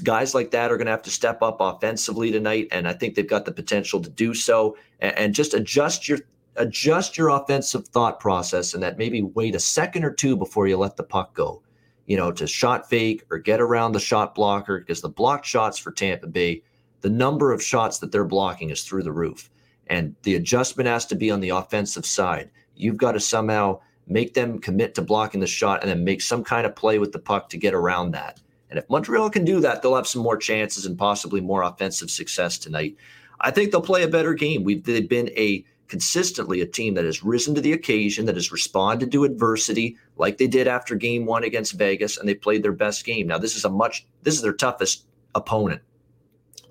guys 0.04 0.36
like 0.36 0.52
that 0.52 0.72
are 0.72 0.78
going 0.78 0.86
to 0.86 0.92
have 0.92 1.02
to 1.04 1.10
step 1.10 1.42
up 1.42 1.58
offensively 1.60 2.32
tonight, 2.32 2.68
and 2.72 2.88
I 2.88 2.94
think 2.94 3.16
they've 3.16 3.28
got 3.28 3.46
the 3.46 3.52
potential 3.52 4.02
to 4.02 4.10
do 4.10 4.34
so. 4.34 4.78
And, 5.00 5.18
and 5.18 5.34
just 5.34 5.54
adjust 5.54 6.08
your 6.08 6.20
adjust 6.58 7.18
your 7.18 7.30
offensive 7.30 7.88
thought 7.88 8.20
process, 8.20 8.74
and 8.74 8.84
that 8.84 8.98
maybe 8.98 9.22
wait 9.22 9.56
a 9.56 9.60
second 9.60 10.04
or 10.04 10.12
two 10.12 10.36
before 10.36 10.68
you 10.68 10.78
let 10.78 10.98
the 10.98 11.04
puck 11.04 11.34
go. 11.34 11.62
You 12.06 12.18
know, 12.18 12.32
to 12.32 12.46
shot 12.46 12.88
fake 12.90 13.24
or 13.32 13.40
get 13.40 13.62
around 13.62 13.94
the 13.94 14.00
shot 14.00 14.36
blocker 14.36 14.80
because 14.80 15.02
the 15.02 15.10
blocked 15.10 15.46
shots 15.46 15.78
for 15.80 15.92
Tampa 15.92 16.28
Bay, 16.28 16.62
the 17.02 17.10
number 17.10 17.52
of 17.52 17.64
shots 17.64 18.00
that 18.00 18.12
they're 18.12 18.26
blocking 18.26 18.70
is 18.70 18.84
through 18.84 19.04
the 19.04 19.12
roof, 19.12 19.50
and 19.88 20.16
the 20.24 20.36
adjustment 20.36 20.88
has 20.88 21.06
to 21.08 21.16
be 21.16 21.32
on 21.32 21.40
the 21.40 21.50
offensive 21.50 22.06
side. 22.06 22.50
You've 22.76 22.98
got 22.98 23.14
to 23.14 23.20
somehow 23.20 23.80
make 24.08 24.34
them 24.34 24.60
commit 24.60 24.96
to 24.96 25.02
blocking 25.02 25.40
the 25.40 25.48
shot 25.48 25.82
and 25.82 25.90
then 25.90 26.04
make 26.04 26.22
some 26.22 26.44
kind 26.44 26.66
of 26.66 26.76
play 26.76 27.00
with 27.00 27.12
the 27.12 27.20
puck 27.20 27.50
to 27.50 27.58
get 27.58 27.74
around 27.74 28.12
that. 28.12 28.40
And 28.70 28.80
if 28.80 28.90
Montreal 28.90 29.30
can 29.30 29.46
do 29.46 29.60
that, 29.62 29.82
they'll 29.82 29.96
have 29.96 30.08
some 30.08 30.22
more 30.22 30.38
chances 30.38 30.86
and 30.86 30.98
possibly 30.98 31.42
more 31.42 31.64
offensive 31.64 32.12
success 32.12 32.58
tonight. 32.58 32.96
I 33.42 33.52
think 33.52 33.72
they'll 33.72 33.82
play 33.82 34.04
a 34.04 34.08
better 34.08 34.34
game. 34.34 34.64
We've 34.64 34.84
they've 34.84 35.08
been 35.08 35.30
a 35.38 35.66
consistently 35.88 36.62
a 36.62 36.66
team 36.66 36.96
that 36.96 37.06
has 37.06 37.24
risen 37.24 37.54
to 37.56 37.62
the 37.62 37.74
occasion, 37.74 38.26
that 38.26 38.36
has 38.36 38.52
responded 38.52 39.12
to 39.12 39.24
adversity 39.24 39.98
like 40.18 40.38
they 40.38 40.48
did 40.48 40.68
after 40.68 40.96
game 40.96 41.26
one 41.26 41.44
against 41.44 41.74
Vegas, 41.74 42.18
and 42.18 42.28
they 42.28 42.34
played 42.34 42.64
their 42.64 42.72
best 42.72 43.06
game. 43.06 43.28
Now, 43.28 43.38
this 43.38 43.56
is 43.56 43.66
a 43.66 43.70
much 43.70 44.06
this 44.24 44.36
is 44.36 44.42
their 44.42 44.54
toughest 44.54 45.06
opponent 45.36 45.82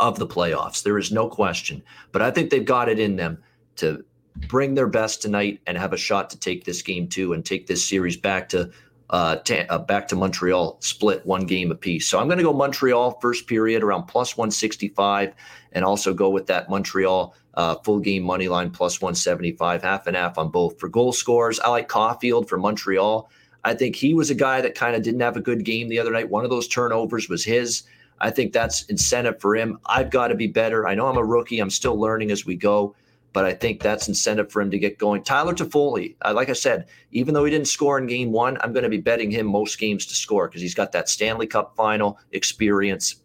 of 0.00 0.18
the 0.18 0.26
playoffs. 0.26 0.82
There 0.82 0.98
is 0.98 1.12
no 1.12 1.28
question. 1.28 1.82
But 2.12 2.22
I 2.22 2.30
think 2.30 2.50
they've 2.50 2.64
got 2.64 2.88
it 2.88 2.98
in 2.98 3.16
them 3.16 3.42
to 3.76 4.04
bring 4.48 4.74
their 4.74 4.88
best 4.88 5.22
tonight 5.22 5.60
and 5.66 5.78
have 5.78 5.92
a 5.92 5.96
shot 5.96 6.30
to 6.30 6.38
take 6.38 6.64
this 6.64 6.82
game 6.82 7.08
too 7.08 7.32
and 7.32 7.44
take 7.44 7.66
this 7.66 7.86
series 7.86 8.16
back 8.16 8.48
to 8.50 8.70
uh, 9.10 9.36
uh, 9.68 9.78
back 9.78 10.08
to 10.08 10.16
Montreal, 10.16 10.78
split 10.80 11.24
one 11.26 11.46
game 11.46 11.70
apiece. 11.70 12.08
So 12.08 12.18
I'm 12.18 12.26
going 12.26 12.38
to 12.38 12.44
go 12.44 12.52
Montreal 12.52 13.18
first 13.20 13.46
period 13.46 13.82
around 13.82 14.04
plus 14.04 14.36
165, 14.36 15.34
and 15.72 15.84
also 15.84 16.14
go 16.14 16.30
with 16.30 16.46
that 16.46 16.70
Montreal 16.70 17.34
uh, 17.54 17.76
full 17.76 18.00
game 18.00 18.22
money 18.22 18.48
line 18.48 18.70
plus 18.70 19.00
175, 19.00 19.82
half 19.82 20.06
and 20.06 20.16
half 20.16 20.38
on 20.38 20.48
both. 20.48 20.80
For 20.80 20.88
goal 20.88 21.12
scorers, 21.12 21.60
I 21.60 21.68
like 21.68 21.88
Caufield 21.88 22.48
for 22.48 22.58
Montreal. 22.58 23.30
I 23.62 23.74
think 23.74 23.94
he 23.94 24.14
was 24.14 24.30
a 24.30 24.34
guy 24.34 24.60
that 24.60 24.74
kind 24.74 24.96
of 24.96 25.02
didn't 25.02 25.20
have 25.20 25.36
a 25.36 25.40
good 25.40 25.64
game 25.64 25.88
the 25.88 25.98
other 25.98 26.10
night. 26.10 26.30
One 26.30 26.44
of 26.44 26.50
those 26.50 26.66
turnovers 26.66 27.28
was 27.28 27.44
his. 27.44 27.82
I 28.20 28.30
think 28.30 28.52
that's 28.52 28.84
incentive 28.84 29.40
for 29.40 29.54
him. 29.54 29.78
I've 29.86 30.10
got 30.10 30.28
to 30.28 30.34
be 30.34 30.46
better. 30.46 30.86
I 30.86 30.94
know 30.94 31.06
I'm 31.06 31.16
a 31.16 31.24
rookie. 31.24 31.60
I'm 31.60 31.70
still 31.70 31.98
learning 31.98 32.30
as 32.30 32.46
we 32.46 32.56
go 32.56 32.94
but 33.34 33.44
I 33.44 33.52
think 33.52 33.82
that's 33.82 34.06
incentive 34.06 34.50
for 34.50 34.62
him 34.62 34.70
to 34.70 34.78
get 34.78 34.96
going. 34.96 35.24
Tyler 35.24 35.52
Toffoli, 35.52 36.14
uh, 36.24 36.32
like 36.32 36.48
I 36.48 36.52
said, 36.52 36.86
even 37.10 37.34
though 37.34 37.44
he 37.44 37.50
didn't 37.50 37.66
score 37.66 37.98
in 37.98 38.06
game 38.06 38.30
one, 38.30 38.56
I'm 38.60 38.72
going 38.72 38.84
to 38.84 38.88
be 38.88 39.00
betting 39.00 39.30
him 39.30 39.46
most 39.46 39.78
games 39.78 40.06
to 40.06 40.14
score 40.14 40.46
because 40.48 40.62
he's 40.62 40.74
got 40.74 40.92
that 40.92 41.08
Stanley 41.08 41.48
Cup 41.48 41.74
final 41.76 42.16
experience 42.30 43.16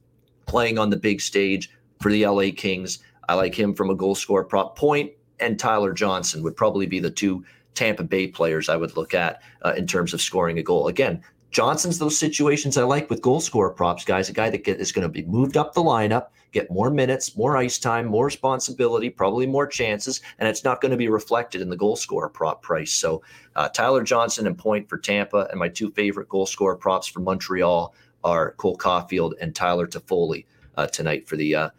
playing 0.47 0.79
on 0.79 0.89
the 0.89 0.97
big 0.97 1.21
stage 1.21 1.69
for 2.01 2.11
the 2.11 2.25
LA 2.25 2.47
Kings. 2.57 2.99
I 3.29 3.35
like 3.35 3.53
him 3.53 3.75
from 3.75 3.91
a 3.91 3.95
goal 3.95 4.15
score 4.15 4.43
prop 4.43 4.75
point, 4.75 5.11
and 5.39 5.59
Tyler 5.59 5.93
Johnson 5.93 6.41
would 6.41 6.57
probably 6.57 6.87
be 6.87 6.99
the 6.99 7.11
two 7.11 7.45
Tampa 7.75 8.03
Bay 8.03 8.27
players 8.27 8.67
I 8.67 8.77
would 8.77 8.97
look 8.97 9.13
at 9.13 9.43
uh, 9.63 9.75
in 9.77 9.85
terms 9.85 10.15
of 10.15 10.21
scoring 10.21 10.57
a 10.57 10.63
goal. 10.63 10.87
Again, 10.87 11.21
Johnson's 11.51 11.99
those 11.99 12.17
situations 12.17 12.77
I 12.77 12.83
like 12.83 13.11
with 13.11 13.21
goal 13.21 13.41
scorer 13.41 13.69
props, 13.69 14.05
guys. 14.05 14.27
A 14.27 14.33
guy 14.33 14.49
that 14.49 14.63
get, 14.63 14.79
is 14.79 14.91
going 14.91 15.03
to 15.03 15.09
be 15.09 15.23
moved 15.25 15.55
up 15.55 15.75
the 15.75 15.83
lineup, 15.83 16.29
get 16.51 16.71
more 16.71 16.89
minutes, 16.89 17.35
more 17.35 17.57
ice 17.57 17.77
time, 17.77 18.05
more 18.07 18.25
responsibility, 18.25 19.09
probably 19.09 19.45
more 19.45 19.67
chances, 19.67 20.21
and 20.39 20.47
it's 20.47 20.63
not 20.63 20.81
going 20.81 20.91
to 20.91 20.97
be 20.97 21.09
reflected 21.09 21.61
in 21.61 21.69
the 21.69 21.77
goal 21.77 21.95
scorer 21.95 22.29
prop 22.29 22.61
price. 22.61 22.93
So 22.93 23.21
uh, 23.55 23.69
Tyler 23.69 24.03
Johnson 24.03 24.47
and 24.47 24.57
point 24.57 24.89
for 24.89 24.97
Tampa, 24.97 25.47
and 25.51 25.59
my 25.59 25.69
two 25.69 25.91
favorite 25.91 26.29
goal 26.29 26.45
scorer 26.45 26.75
props 26.75 27.07
for 27.07 27.19
Montreal 27.19 27.93
are 28.23 28.53
Cole 28.53 28.77
Caufield 28.77 29.33
and 29.39 29.55
Tyler 29.55 29.87
Toffoli 29.87 30.45
uh, 30.75 30.87
tonight 30.87 31.27
for 31.27 31.35
the 31.35 31.55
uh, 31.55 31.69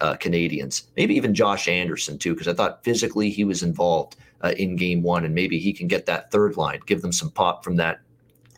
uh 0.00 0.14
Canadiens. 0.14 0.84
Maybe 0.96 1.14
even 1.16 1.34
Josh 1.34 1.68
Anderson 1.68 2.18
too, 2.18 2.34
because 2.34 2.48
I 2.48 2.54
thought 2.54 2.84
physically 2.84 3.30
he 3.30 3.44
was 3.44 3.62
involved 3.62 4.16
uh, 4.42 4.52
in 4.56 4.76
Game 4.76 5.02
One, 5.02 5.24
and 5.24 5.34
maybe 5.34 5.58
he 5.58 5.72
can 5.72 5.88
get 5.88 6.06
that 6.06 6.30
third 6.30 6.56
line, 6.56 6.80
give 6.86 7.02
them 7.02 7.12
some 7.12 7.30
pop 7.30 7.64
from 7.64 7.76
that 7.76 8.00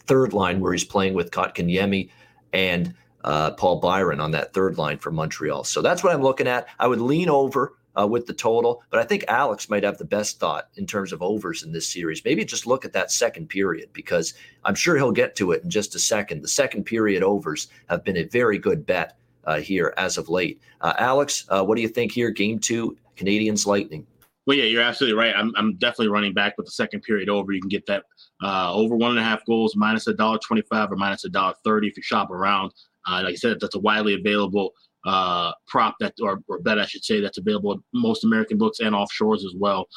third 0.07 0.33
line 0.33 0.61
where 0.61 0.73
he's 0.73 0.85
playing 0.85 1.15
with 1.15 1.31
Kotkaniemi 1.31 2.11
and 2.53 2.95
uh, 3.25 3.53
Paul 3.53 3.81
Byron 3.81 4.21
on 4.21 4.31
that 4.33 4.53
third 4.53 4.79
line 4.79 4.99
for 4.99 5.11
Montreal. 5.11 5.65
So 5.65 5.83
that's 5.83 6.03
what 6.03 6.15
I'm 6.15 6.23
looking 6.23 6.47
at. 6.49 6.69
I 6.79 6.87
would 6.87 7.01
lean 7.01 7.29
over 7.29 7.75
uh, 7.99 8.07
with 8.07 8.27
the 8.27 8.33
total, 8.33 8.83
but 8.91 9.01
I 9.01 9.05
think 9.05 9.25
Alex 9.29 9.69
might 9.69 9.83
have 9.83 9.99
the 9.99 10.05
best 10.05 10.39
thought 10.39 10.69
in 10.77 10.87
terms 10.87 11.13
of 11.13 11.23
overs 11.23 11.63
in 11.65 11.73
this 11.73 11.89
series. 11.89 12.25
Maybe 12.25 12.45
just 12.45 12.67
look 12.67 12.85
at 12.85 12.93
that 12.93 13.11
second 13.11 13.49
period 13.49 13.91
because 13.93 14.35
I'm 14.65 14.77
sure 14.77 14.97
he'll 14.97 15.13
get 15.13 15.35
to 15.37 15.53
it 15.53 15.65
in 15.65 15.71
just 15.71 15.95
a 15.95 15.99
second. 15.99 16.43
The 16.43 16.49
second 16.49 16.85
period 16.85 17.23
overs 17.23 17.69
have 17.89 18.05
been 18.05 18.17
a 18.17 18.25
very 18.25 18.59
good 18.59 18.87
bet 18.87 19.17
uh, 19.45 19.59
here 19.59 19.93
as 19.97 20.19
of 20.19 20.29
late. 20.29 20.61
Uh, 20.81 20.95
Alex, 20.99 21.47
uh, 21.49 21.65
what 21.65 21.77
do 21.77 21.83
you 21.83 21.89
think 21.89 22.13
here? 22.13 22.31
Game 22.31 22.59
two, 22.59 22.97
Canadiens 23.17 23.67
Lightning. 23.67 24.07
Well, 24.47 24.57
yeah, 24.57 24.65
you're 24.65 24.83
absolutely 24.83 25.19
right. 25.19 25.35
I'm, 25.37 25.53
I'm 25.57 25.75
definitely 25.77 26.09
running 26.09 26.33
back 26.33 26.57
with 26.57 26.67
the 26.67 26.73
second 26.73 27.03
period 27.03 27.29
over. 27.29 27.53
You 27.53 27.61
can 27.61 27.69
get 27.69 27.87
that 27.87 28.05
uh, 28.43 28.73
over 28.73 28.97
one 28.97 29.11
and 29.11 29.21
a 29.21 29.23
half 29.23 29.45
goals, 29.45 29.77
minus 29.77 30.07
a 30.07 30.15
dollar 30.15 30.39
twenty-five 30.39 30.91
or 30.91 30.97
minus 30.97 31.25
a 31.25 31.29
dollar 31.29 31.55
thirty 31.63 31.89
if 31.89 31.97
you 31.97 32.03
shop 32.03 32.31
around. 32.31 32.73
Uh, 33.09 33.23
like 33.25 33.33
I 33.33 33.37
said, 33.37 33.59
that's 33.61 33.75
a 33.75 33.81
widely 33.81 34.15
available 34.15 34.73
uh, 35.07 35.53
prop 35.67 35.97
that 36.01 36.15
or, 36.21 36.43
or 36.49 36.59
bet 36.61 36.79
I 36.79 36.87
should 36.87 37.05
say 37.05 37.21
that's 37.21 37.39
available 37.39 37.73
at 37.73 37.79
most 37.95 38.25
American 38.25 38.59
books 38.59 38.81
and 38.81 38.95
offshores 38.95 39.39
as 39.39 39.55
well. 39.57 39.89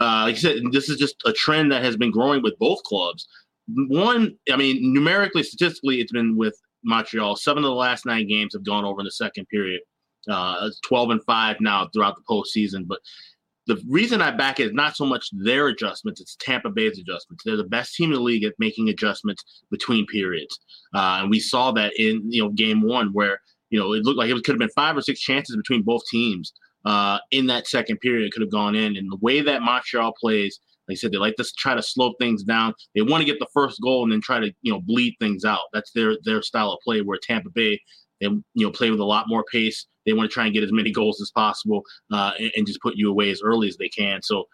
Uh, 0.00 0.24
like 0.26 0.36
I 0.36 0.38
said, 0.38 0.62
this 0.72 0.88
is 0.88 0.98
just 0.98 1.16
a 1.26 1.32
trend 1.32 1.72
that 1.72 1.84
has 1.84 1.96
been 1.96 2.10
growing 2.10 2.42
with 2.42 2.58
both 2.58 2.82
clubs. 2.84 3.28
One, 3.88 4.36
I 4.50 4.56
mean, 4.56 4.92
numerically, 4.92 5.42
statistically, 5.42 6.00
it's 6.00 6.12
been 6.12 6.36
with 6.36 6.58
Montreal. 6.84 7.36
Seven 7.36 7.64
of 7.64 7.68
the 7.68 7.74
last 7.74 8.06
nine 8.06 8.26
games 8.26 8.54
have 8.54 8.64
gone 8.64 8.84
over 8.84 9.00
in 9.00 9.04
the 9.04 9.10
second 9.10 9.46
period. 9.48 9.80
Uh, 10.28 10.70
12 10.84 11.10
and 11.10 11.24
5 11.24 11.56
now 11.60 11.88
throughout 11.92 12.16
the 12.16 12.22
postseason. 12.28 12.86
But 12.86 13.00
the 13.70 13.80
reason 13.88 14.20
I 14.20 14.32
back 14.32 14.58
it 14.58 14.66
is 14.66 14.72
not 14.72 14.96
so 14.96 15.06
much 15.06 15.30
their 15.32 15.68
adjustments; 15.68 16.20
it's 16.20 16.36
Tampa 16.36 16.70
Bay's 16.70 16.98
adjustments. 16.98 17.44
They're 17.44 17.56
the 17.56 17.64
best 17.64 17.94
team 17.94 18.10
in 18.10 18.16
the 18.16 18.22
league 18.22 18.42
at 18.42 18.54
making 18.58 18.88
adjustments 18.88 19.44
between 19.70 20.06
periods, 20.06 20.58
uh, 20.92 21.18
and 21.20 21.30
we 21.30 21.38
saw 21.38 21.70
that 21.72 21.92
in 21.96 22.20
you 22.30 22.42
know 22.42 22.50
game 22.50 22.82
one 22.82 23.10
where 23.12 23.40
you 23.70 23.78
know 23.78 23.92
it 23.92 24.04
looked 24.04 24.18
like 24.18 24.28
it 24.28 24.34
could 24.44 24.54
have 24.54 24.58
been 24.58 24.70
five 24.70 24.96
or 24.96 25.02
six 25.02 25.20
chances 25.20 25.56
between 25.56 25.82
both 25.82 26.02
teams 26.10 26.52
uh, 26.84 27.18
in 27.30 27.46
that 27.46 27.68
second 27.68 27.98
period. 27.98 28.26
It 28.26 28.32
could 28.32 28.42
have 28.42 28.50
gone 28.50 28.74
in, 28.74 28.96
and 28.96 29.10
the 29.10 29.18
way 29.20 29.40
that 29.40 29.62
Montreal 29.62 30.14
plays, 30.20 30.58
like 30.88 30.96
I 30.96 30.98
said, 30.98 31.12
they 31.12 31.18
like 31.18 31.36
to 31.36 31.44
try 31.56 31.74
to 31.76 31.82
slow 31.82 32.14
things 32.20 32.42
down. 32.42 32.74
They 32.96 33.02
want 33.02 33.20
to 33.20 33.26
get 33.26 33.38
the 33.38 33.46
first 33.54 33.80
goal 33.80 34.02
and 34.02 34.10
then 34.10 34.20
try 34.20 34.40
to 34.40 34.52
you 34.62 34.72
know 34.72 34.80
bleed 34.80 35.14
things 35.20 35.44
out. 35.44 35.68
That's 35.72 35.92
their 35.92 36.16
their 36.24 36.42
style 36.42 36.72
of 36.72 36.80
play. 36.82 37.02
Where 37.02 37.18
Tampa 37.22 37.50
Bay 37.50 37.80
they 38.20 38.26
you 38.26 38.44
know 38.54 38.70
play 38.70 38.90
with 38.90 39.00
a 39.00 39.04
lot 39.04 39.28
more 39.28 39.44
pace. 39.44 39.86
They 40.06 40.12
want 40.12 40.30
to 40.30 40.34
try 40.34 40.44
and 40.44 40.54
get 40.54 40.64
as 40.64 40.72
many 40.72 40.90
goals 40.90 41.20
as 41.20 41.30
possible 41.30 41.82
uh, 42.12 42.32
and, 42.38 42.50
and, 42.56 42.66
just 42.66 42.80
put 42.80 42.96
you 42.96 43.10
away 43.10 43.30
as 43.30 43.42
early 43.42 43.68
as 43.68 43.76
they 43.76 43.88
can. 43.88 44.22
So 44.22 44.44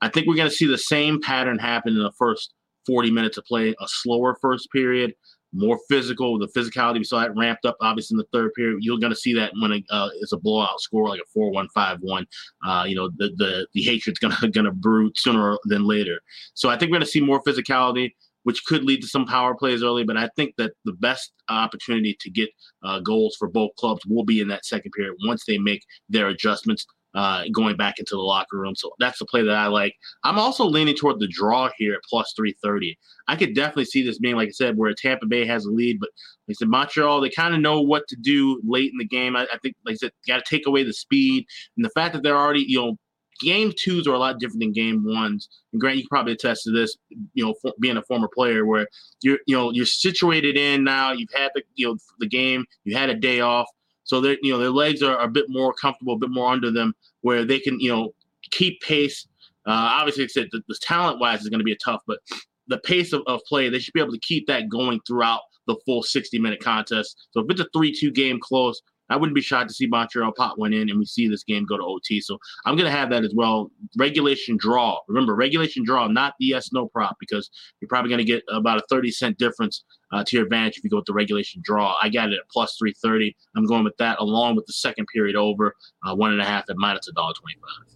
I 0.00 0.08
think 0.08 0.26
we're 0.26 0.36
going 0.36 0.48
to 0.48 0.54
see 0.54 0.66
the 0.66 0.78
same 0.78 1.20
pattern 1.20 1.58
happen 1.58 1.94
in 1.94 2.02
the 2.02 2.12
first 2.18 2.54
40 2.86 3.10
minutes 3.10 3.36
of 3.36 3.44
play. 3.44 3.70
A 3.70 3.86
slower 3.86 4.36
first 4.40 4.70
period, 4.72 5.14
more 5.52 5.78
physical. 5.88 6.38
The 6.38 6.48
physicality 6.48 6.98
we 6.98 7.04
saw 7.04 7.20
that 7.20 7.36
ramped 7.36 7.64
up 7.64 7.76
obviously 7.80 8.14
in 8.14 8.18
the 8.18 8.26
third 8.32 8.52
period. 8.54 8.78
You're 8.80 8.98
going 8.98 9.12
to 9.12 9.18
see 9.18 9.34
that 9.34 9.52
when 9.60 9.72
it, 9.72 9.84
uh, 9.90 10.08
it's 10.20 10.32
a 10.32 10.38
blowout 10.38 10.80
score 10.80 11.08
like 11.08 11.20
a 11.20 11.38
4-1, 11.38 11.66
5-1. 11.76 12.26
Uh, 12.66 12.84
you 12.84 12.96
know 12.96 13.10
the 13.16 13.30
the 13.36 13.66
the 13.72 13.82
hatred's 13.82 14.18
going 14.18 14.34
to 14.40 14.48
going 14.48 14.64
to 14.64 14.72
brew 14.72 15.12
sooner 15.16 15.56
than 15.64 15.86
later. 15.86 16.20
So 16.54 16.68
I 16.68 16.78
think 16.78 16.90
we're 16.90 16.98
going 16.98 17.06
to 17.06 17.10
see 17.10 17.20
more 17.20 17.42
physicality 17.42 18.12
which 18.44 18.64
could 18.64 18.84
lead 18.84 19.02
to 19.02 19.08
some 19.08 19.26
power 19.26 19.54
plays 19.54 19.82
early. 19.82 20.04
But 20.04 20.16
I 20.16 20.30
think 20.36 20.54
that 20.56 20.72
the 20.84 20.92
best 20.92 21.32
opportunity 21.48 22.16
to 22.20 22.30
get 22.30 22.50
uh, 22.82 23.00
goals 23.00 23.36
for 23.38 23.48
both 23.48 23.74
clubs 23.76 24.06
will 24.06 24.24
be 24.24 24.40
in 24.40 24.48
that 24.48 24.64
second 24.64 24.92
period 24.92 25.16
once 25.26 25.44
they 25.46 25.58
make 25.58 25.84
their 26.08 26.28
adjustments. 26.28 26.86
Uh, 27.16 27.44
going 27.52 27.76
back 27.76 28.00
into 28.00 28.16
the 28.16 28.20
locker 28.20 28.58
room. 28.58 28.74
So 28.74 28.90
that's 28.98 29.20
the 29.20 29.24
play 29.26 29.40
that 29.42 29.54
I 29.54 29.68
like. 29.68 29.94
I'm 30.24 30.36
also 30.36 30.64
leaning 30.64 30.96
toward 30.96 31.20
the 31.20 31.28
draw 31.28 31.70
here 31.78 31.94
at 31.94 32.00
plus 32.10 32.32
330. 32.36 32.98
I 33.28 33.36
could 33.36 33.54
definitely 33.54 33.84
see 33.84 34.04
this 34.04 34.18
being, 34.18 34.34
like 34.34 34.48
I 34.48 34.50
said, 34.50 34.76
where 34.76 34.92
Tampa 34.92 35.26
Bay 35.26 35.46
has 35.46 35.64
a 35.64 35.70
lead, 35.70 36.00
but 36.00 36.08
like 36.48 36.54
I 36.54 36.58
said, 36.58 36.68
Montreal, 36.70 37.20
they 37.20 37.30
kind 37.30 37.54
of 37.54 37.60
know 37.60 37.80
what 37.80 38.02
to 38.08 38.16
do 38.16 38.60
late 38.66 38.90
in 38.90 38.98
the 38.98 39.06
game. 39.06 39.36
I, 39.36 39.42
I 39.42 39.58
think, 39.62 39.76
like 39.86 39.92
I 39.92 39.96
said, 39.98 40.10
got 40.26 40.44
to 40.44 40.56
take 40.56 40.66
away 40.66 40.82
the 40.82 40.92
speed 40.92 41.46
and 41.76 41.84
the 41.84 41.90
fact 41.90 42.14
that 42.14 42.24
they're 42.24 42.36
already, 42.36 42.64
you 42.66 42.80
know, 42.80 42.96
game 43.44 43.72
twos 43.76 44.06
are 44.06 44.14
a 44.14 44.18
lot 44.18 44.38
different 44.38 44.60
than 44.60 44.72
game 44.72 45.04
ones. 45.04 45.48
And 45.72 45.80
Grant, 45.80 45.98
you 45.98 46.02
can 46.02 46.08
probably 46.08 46.32
attest 46.32 46.64
to 46.64 46.72
this, 46.72 46.96
you 47.34 47.44
know, 47.44 47.54
being 47.80 47.96
a 47.96 48.02
former 48.02 48.28
player 48.28 48.66
where 48.66 48.88
you're, 49.22 49.38
you 49.46 49.56
know, 49.56 49.70
you're 49.70 49.86
situated 49.86 50.56
in 50.56 50.84
now. 50.84 51.12
You've 51.12 51.32
had 51.32 51.50
the, 51.54 51.62
you 51.74 51.88
know, 51.88 51.96
the 52.18 52.28
game. 52.28 52.64
You 52.84 52.96
had 52.96 53.10
a 53.10 53.14
day 53.14 53.40
off, 53.40 53.68
so 54.04 54.20
they 54.20 54.38
you 54.42 54.52
know, 54.52 54.58
their 54.58 54.70
legs 54.70 55.02
are, 55.02 55.16
are, 55.16 55.26
a 55.26 55.30
bit 55.30 55.46
more 55.48 55.72
comfortable, 55.72 56.14
a 56.14 56.18
bit 56.18 56.30
more 56.30 56.50
under 56.50 56.70
them, 56.70 56.94
where 57.22 57.44
they 57.44 57.58
can, 57.58 57.78
you 57.80 57.90
know, 57.90 58.14
keep 58.50 58.80
pace. 58.80 59.26
Uh, 59.66 59.96
obviously, 59.98 60.24
it's 60.24 60.34
the, 60.34 60.48
the 60.50 60.78
talent 60.82 61.20
wise 61.20 61.42
is 61.42 61.48
going 61.48 61.60
to 61.60 61.64
be 61.64 61.72
a 61.72 61.78
tough, 61.84 62.02
but 62.06 62.18
the 62.68 62.78
pace 62.78 63.12
of, 63.12 63.22
of 63.26 63.40
play, 63.48 63.68
they 63.68 63.78
should 63.78 63.94
be 63.94 64.00
able 64.00 64.12
to 64.12 64.20
keep 64.20 64.46
that 64.46 64.68
going 64.68 65.00
throughout 65.06 65.40
the 65.66 65.76
full 65.86 66.02
60 66.02 66.38
minute 66.38 66.60
contest. 66.62 67.28
So 67.30 67.40
if 67.40 67.46
it's 67.50 67.60
a 67.60 67.68
3 67.74 67.94
2 67.98 68.10
game 68.10 68.38
close, 68.40 68.80
I 69.10 69.16
wouldn't 69.16 69.34
be 69.34 69.40
shocked 69.40 69.68
to 69.68 69.74
see 69.74 69.86
Montreal 69.86 70.32
pot 70.32 70.58
one 70.58 70.72
in 70.72 70.88
and 70.88 70.98
we 70.98 71.04
see 71.04 71.28
this 71.28 71.44
game 71.44 71.66
go 71.66 71.76
to 71.76 71.82
OT. 71.82 72.20
So 72.20 72.38
I'm 72.64 72.76
going 72.76 72.90
to 72.90 72.96
have 72.96 73.10
that 73.10 73.24
as 73.24 73.34
well. 73.34 73.70
Regulation 73.98 74.56
draw. 74.56 74.98
Remember, 75.08 75.34
regulation 75.34 75.84
draw, 75.84 76.06
not 76.06 76.34
the 76.38 76.46
yes 76.46 76.72
no 76.72 76.86
prop, 76.86 77.16
because 77.20 77.50
you're 77.80 77.88
probably 77.88 78.08
going 78.08 78.18
to 78.18 78.24
get 78.24 78.42
about 78.50 78.78
a 78.78 78.84
30 78.88 79.10
cent 79.10 79.38
difference 79.38 79.84
uh, 80.12 80.24
to 80.24 80.36
your 80.36 80.44
advantage 80.44 80.78
if 80.78 80.84
you 80.84 80.90
go 80.90 80.96
with 80.96 81.06
the 81.06 81.12
regulation 81.12 81.60
draw. 81.64 81.96
I 82.02 82.08
got 82.08 82.30
it 82.30 82.34
at 82.34 82.48
plus 82.50 82.76
330. 82.78 83.36
I'm 83.56 83.66
going 83.66 83.84
with 83.84 83.96
that 83.98 84.18
along 84.20 84.56
with 84.56 84.66
the 84.66 84.72
second 84.72 85.06
period 85.12 85.36
over, 85.36 85.74
uh, 86.06 86.14
one 86.14 86.32
and 86.32 86.40
a 86.40 86.44
half 86.44 86.64
at 86.70 86.76
minus 86.76 87.08
a 87.08 87.12
dollar 87.12 87.34
25. 87.34 87.94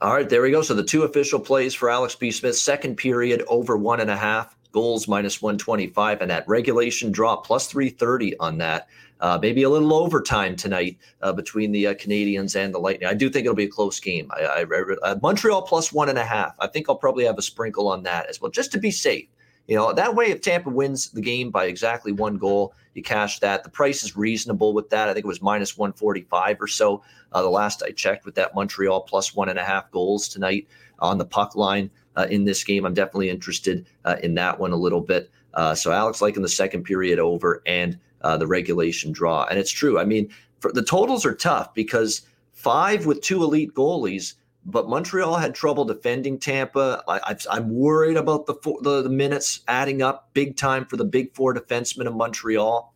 All 0.00 0.14
right, 0.14 0.28
there 0.28 0.42
we 0.42 0.52
go. 0.52 0.62
So 0.62 0.74
the 0.74 0.84
two 0.84 1.02
official 1.02 1.40
plays 1.40 1.74
for 1.74 1.90
Alex 1.90 2.14
B. 2.14 2.30
Smith, 2.30 2.56
second 2.56 2.96
period 2.96 3.42
over 3.48 3.76
one 3.76 3.98
and 3.98 4.10
a 4.10 4.16
half, 4.16 4.56
goals 4.70 5.08
minus 5.08 5.42
125, 5.42 6.20
and 6.20 6.30
that 6.30 6.46
regulation 6.46 7.10
draw 7.10 7.36
plus 7.36 7.66
330 7.66 8.38
on 8.38 8.58
that. 8.58 8.86
Uh, 9.20 9.38
maybe 9.40 9.62
a 9.64 9.70
little 9.70 9.92
overtime 9.94 10.54
tonight 10.54 10.96
uh, 11.22 11.32
between 11.32 11.72
the 11.72 11.88
uh, 11.88 11.94
Canadiens 11.94 12.54
and 12.54 12.72
the 12.72 12.78
Lightning. 12.78 13.08
I 13.08 13.14
do 13.14 13.28
think 13.28 13.44
it'll 13.44 13.56
be 13.56 13.64
a 13.64 13.68
close 13.68 13.98
game. 13.98 14.30
I, 14.30 14.44
I 14.44 14.64
uh, 15.02 15.18
Montreal 15.22 15.62
plus 15.62 15.92
one 15.92 16.08
and 16.08 16.18
a 16.18 16.24
half. 16.24 16.54
I 16.60 16.68
think 16.68 16.88
I'll 16.88 16.96
probably 16.96 17.24
have 17.24 17.38
a 17.38 17.42
sprinkle 17.42 17.88
on 17.88 18.04
that 18.04 18.26
as 18.28 18.40
well, 18.40 18.50
just 18.50 18.70
to 18.72 18.78
be 18.78 18.90
safe. 18.90 19.26
You 19.66 19.76
know, 19.76 19.92
that 19.92 20.14
way, 20.14 20.30
if 20.30 20.40
Tampa 20.40 20.70
wins 20.70 21.10
the 21.10 21.20
game 21.20 21.50
by 21.50 21.66
exactly 21.66 22.10
one 22.10 22.38
goal, 22.38 22.74
you 22.94 23.02
cash 23.02 23.38
that. 23.40 23.64
The 23.64 23.70
price 23.70 24.02
is 24.02 24.16
reasonable 24.16 24.72
with 24.72 24.88
that. 24.90 25.10
I 25.10 25.14
think 25.14 25.24
it 25.24 25.28
was 25.28 25.42
minus 25.42 25.76
145 25.76 26.62
or 26.62 26.66
so 26.66 27.02
uh, 27.32 27.42
the 27.42 27.50
last 27.50 27.82
I 27.82 27.90
checked 27.90 28.24
with 28.24 28.34
that 28.36 28.54
Montreal 28.54 29.02
plus 29.02 29.34
one 29.34 29.50
and 29.50 29.58
a 29.58 29.64
half 29.64 29.90
goals 29.90 30.26
tonight 30.28 30.66
on 31.00 31.18
the 31.18 31.24
puck 31.26 31.54
line 31.54 31.90
uh, 32.16 32.26
in 32.30 32.44
this 32.44 32.64
game. 32.64 32.86
I'm 32.86 32.94
definitely 32.94 33.30
interested 33.30 33.86
uh, 34.06 34.16
in 34.22 34.34
that 34.34 34.58
one 34.58 34.72
a 34.72 34.76
little 34.76 35.02
bit. 35.02 35.30
Uh, 35.54 35.74
so 35.74 35.92
Alex 35.92 36.22
liking 36.22 36.42
the 36.42 36.48
second 36.48 36.84
period 36.84 37.18
over 37.18 37.62
and 37.66 37.98
uh, 38.22 38.36
the 38.36 38.46
regulation 38.46 39.12
draw. 39.12 39.44
And 39.44 39.58
it's 39.58 39.70
true. 39.70 39.98
I 39.98 40.04
mean, 40.04 40.28
for, 40.60 40.72
the 40.72 40.82
totals 40.82 41.24
are 41.24 41.34
tough 41.34 41.74
because 41.74 42.22
five 42.52 43.06
with 43.06 43.20
two 43.20 43.42
elite 43.42 43.74
goalies– 43.74 44.34
but 44.68 44.86
Montreal 44.86 45.36
had 45.36 45.54
trouble 45.54 45.86
defending 45.86 46.38
Tampa. 46.38 47.02
I, 47.08 47.36
am 47.50 47.70
worried 47.70 48.18
about 48.18 48.44
the, 48.44 48.54
four, 48.54 48.78
the, 48.82 49.02
the 49.02 49.08
minutes 49.08 49.60
adding 49.66 50.02
up 50.02 50.28
big 50.34 50.56
time 50.56 50.84
for 50.84 50.98
the 50.98 51.06
big 51.06 51.34
four 51.34 51.54
defensemen 51.54 52.06
of 52.06 52.14
Montreal. 52.14 52.92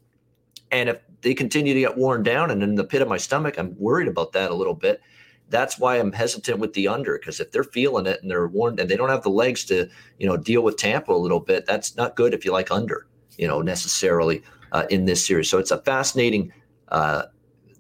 And 0.71 0.91
if 0.91 0.99
they 1.23 1.33
continue 1.33 1.73
to 1.73 1.81
get 1.81 1.97
worn 1.97 2.23
down 2.23 2.51
and 2.51 2.63
in 2.63 2.75
the 2.75 2.85
pit 2.85 3.01
of 3.01 3.09
my 3.09 3.17
stomach, 3.17 3.59
I'm 3.59 3.75
worried 3.79 4.09
about 4.09 4.33
that 4.33 4.51
a 4.51 4.55
little 4.55 4.75
bit. 4.75 5.01
That's 5.49 5.79
why 5.79 5.97
I'm 5.97 6.13
hesitant 6.13 6.59
with 6.59 6.75
the 6.75 6.89
under 6.89 7.19
because 7.19 7.41
if 7.41 7.53
they're 7.53 7.65
feeling 7.65 8.07
it 8.07 8.21
and 8.21 8.31
they're 8.31 8.49
worn 8.49 8.79
and 8.79 8.89
they 8.89 8.97
don't 8.97 9.09
have 9.09 9.23
the 9.23 9.31
legs 9.31 9.65
to, 9.67 9.89
you 10.19 10.27
know, 10.27 10.37
deal 10.37 10.63
with 10.63 10.77
Tampa 10.77 11.13
a 11.13 11.15
little 11.15 11.41
bit, 11.41 11.65
that's 11.65 11.97
not 11.97 12.17
good 12.17 12.35
if 12.35 12.45
you 12.45 12.53
like 12.53 12.71
under, 12.71 13.07
you 13.39 13.49
know, 13.49 13.63
necessarily 13.63 14.43
uh, 14.73 14.85
in 14.91 15.05
this 15.05 15.25
series. 15.25 15.49
So 15.49 15.59
it's 15.59 15.71
a 15.71 15.81
fascinating 15.83 16.53
uh, 16.89 17.25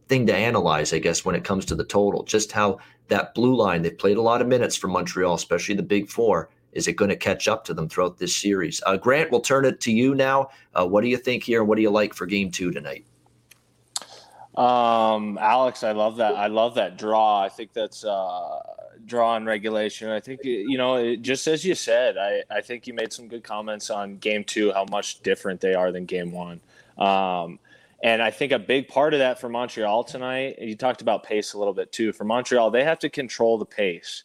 thing 0.09 0.26
to 0.26 0.35
analyze, 0.35 0.92
I 0.92 0.98
guess, 0.98 1.24
when 1.24 1.35
it 1.35 1.44
comes 1.44 1.64
to 1.66 1.74
the 1.74 1.85
total. 1.85 2.22
Just 2.22 2.52
how 2.52 2.78
that 3.09 3.35
blue 3.35 3.57
line, 3.57 3.83
they've 3.83 3.98
played 3.98 4.16
a 4.16 4.22
lot 4.22 4.40
of 4.40 4.46
minutes 4.46 4.76
for 4.76 4.88
Montreal, 4.88 5.35
especially 5.35 5.74
the 5.74 5.83
big 5.83 6.09
four. 6.09 6.50
Is 6.72 6.88
it 6.88 6.94
going 6.94 7.11
to 7.11 7.16
catch 7.16 7.48
up 7.48 7.64
to 7.66 7.74
them 7.74 7.88
throughout 7.88 8.16
this 8.16 8.35
series? 8.35 8.83
Uh, 8.87 8.96
Grant, 8.96 9.31
we'll 9.31 9.40
turn 9.40 9.66
it 9.66 9.81
to 9.81 9.92
you 9.92 10.14
now. 10.14 10.48
Uh, 10.74 10.87
what 10.87 11.02
do 11.02 11.09
you 11.09 11.18
think 11.18 11.42
here? 11.42 11.64
What 11.64 11.76
do 11.76 11.83
you 11.83 11.90
like 11.90 12.14
for 12.14 12.24
game 12.24 12.50
two 12.50 12.70
tonight? 12.70 13.05
Um, 14.55 15.38
Alex, 15.40 15.83
I 15.83 15.92
love 15.92 16.16
that. 16.16 16.35
I 16.35 16.46
love 16.46 16.74
that 16.76 16.98
draw. 16.98 17.42
I 17.42 17.48
think 17.48 17.72
that's 17.72 18.05
uh, 18.05 18.59
draw 19.06 19.32
on 19.32 19.44
regulation. 19.44 20.08
I 20.08 20.20
think 20.20 20.44
you 20.44 20.78
know, 20.78 21.16
just 21.16 21.46
as 21.46 21.64
you 21.64 21.74
said, 21.74 22.16
I 22.16 22.42
I 22.50 22.60
think 22.60 22.86
you 22.86 22.94
made 22.94 23.12
some 23.12 23.28
good 23.28 23.44
comments 23.44 23.90
on 23.90 24.18
game 24.18 24.44
two, 24.44 24.72
how 24.72 24.84
much 24.90 25.22
different 25.22 25.60
they 25.60 25.74
are 25.74 25.92
than 25.92 26.04
game 26.04 26.32
one. 26.32 26.60
Um, 26.98 27.58
and 28.02 28.20
I 28.20 28.30
think 28.30 28.50
a 28.52 28.58
big 28.58 28.88
part 28.88 29.14
of 29.14 29.20
that 29.20 29.40
for 29.40 29.48
Montreal 29.48 30.02
tonight, 30.04 30.58
you 30.60 30.74
talked 30.74 31.02
about 31.02 31.22
pace 31.22 31.52
a 31.52 31.58
little 31.58 31.72
bit 31.72 31.92
too. 31.92 32.12
For 32.12 32.24
Montreal, 32.24 32.70
they 32.70 32.82
have 32.82 32.98
to 33.00 33.08
control 33.08 33.58
the 33.58 33.64
pace 33.64 34.24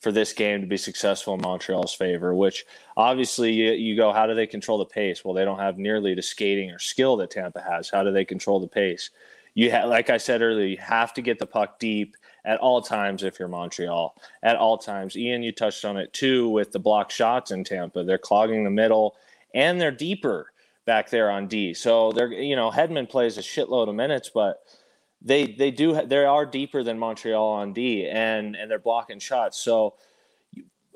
for 0.00 0.12
this 0.12 0.32
game 0.32 0.60
to 0.60 0.66
be 0.66 0.76
successful 0.76 1.34
in 1.34 1.40
Montreal's 1.40 1.92
favor, 1.92 2.34
which 2.34 2.64
obviously 2.96 3.52
you, 3.52 3.72
you 3.72 3.96
go, 3.96 4.12
how 4.12 4.26
do 4.26 4.34
they 4.34 4.46
control 4.46 4.78
the 4.78 4.84
pace? 4.84 5.24
Well, 5.24 5.34
they 5.34 5.44
don't 5.44 5.58
have 5.58 5.76
nearly 5.76 6.14
the 6.14 6.22
skating 6.22 6.70
or 6.70 6.78
skill 6.78 7.16
that 7.18 7.30
Tampa 7.30 7.60
has. 7.60 7.90
How 7.90 8.02
do 8.02 8.12
they 8.12 8.24
control 8.24 8.60
the 8.60 8.68
pace? 8.68 9.10
You 9.54 9.70
have, 9.72 9.88
like 9.88 10.08
I 10.08 10.18
said 10.18 10.40
earlier, 10.40 10.66
you 10.66 10.78
have 10.78 11.12
to 11.14 11.22
get 11.22 11.38
the 11.38 11.46
puck 11.46 11.78
deep 11.78 12.16
at 12.48 12.58
all 12.60 12.80
times 12.80 13.22
if 13.22 13.38
you're 13.38 13.46
Montreal. 13.46 14.16
At 14.42 14.56
all 14.56 14.78
times. 14.78 15.16
Ian, 15.16 15.42
you 15.42 15.52
touched 15.52 15.84
on 15.84 15.98
it 15.98 16.12
too 16.14 16.48
with 16.48 16.72
the 16.72 16.78
block 16.78 17.10
shots 17.10 17.50
in 17.50 17.62
Tampa. 17.62 18.02
They're 18.02 18.16
clogging 18.16 18.64
the 18.64 18.70
middle 18.70 19.16
and 19.54 19.78
they're 19.78 19.90
deeper 19.90 20.50
back 20.86 21.10
there 21.10 21.30
on 21.30 21.46
D. 21.46 21.74
So 21.74 22.10
they're 22.12 22.32
you 22.32 22.56
know 22.56 22.70
Hedman 22.70 23.08
plays 23.08 23.36
a 23.36 23.42
shitload 23.42 23.90
of 23.90 23.94
minutes, 23.94 24.30
but 24.32 24.62
they 25.20 25.46
they 25.46 25.70
do 25.70 26.00
they 26.06 26.24
are 26.24 26.46
deeper 26.46 26.82
than 26.82 26.98
Montreal 26.98 27.46
on 27.46 27.74
D, 27.74 28.08
and 28.08 28.56
and 28.56 28.70
they're 28.70 28.78
blocking 28.78 29.18
shots. 29.18 29.58
So 29.58 29.96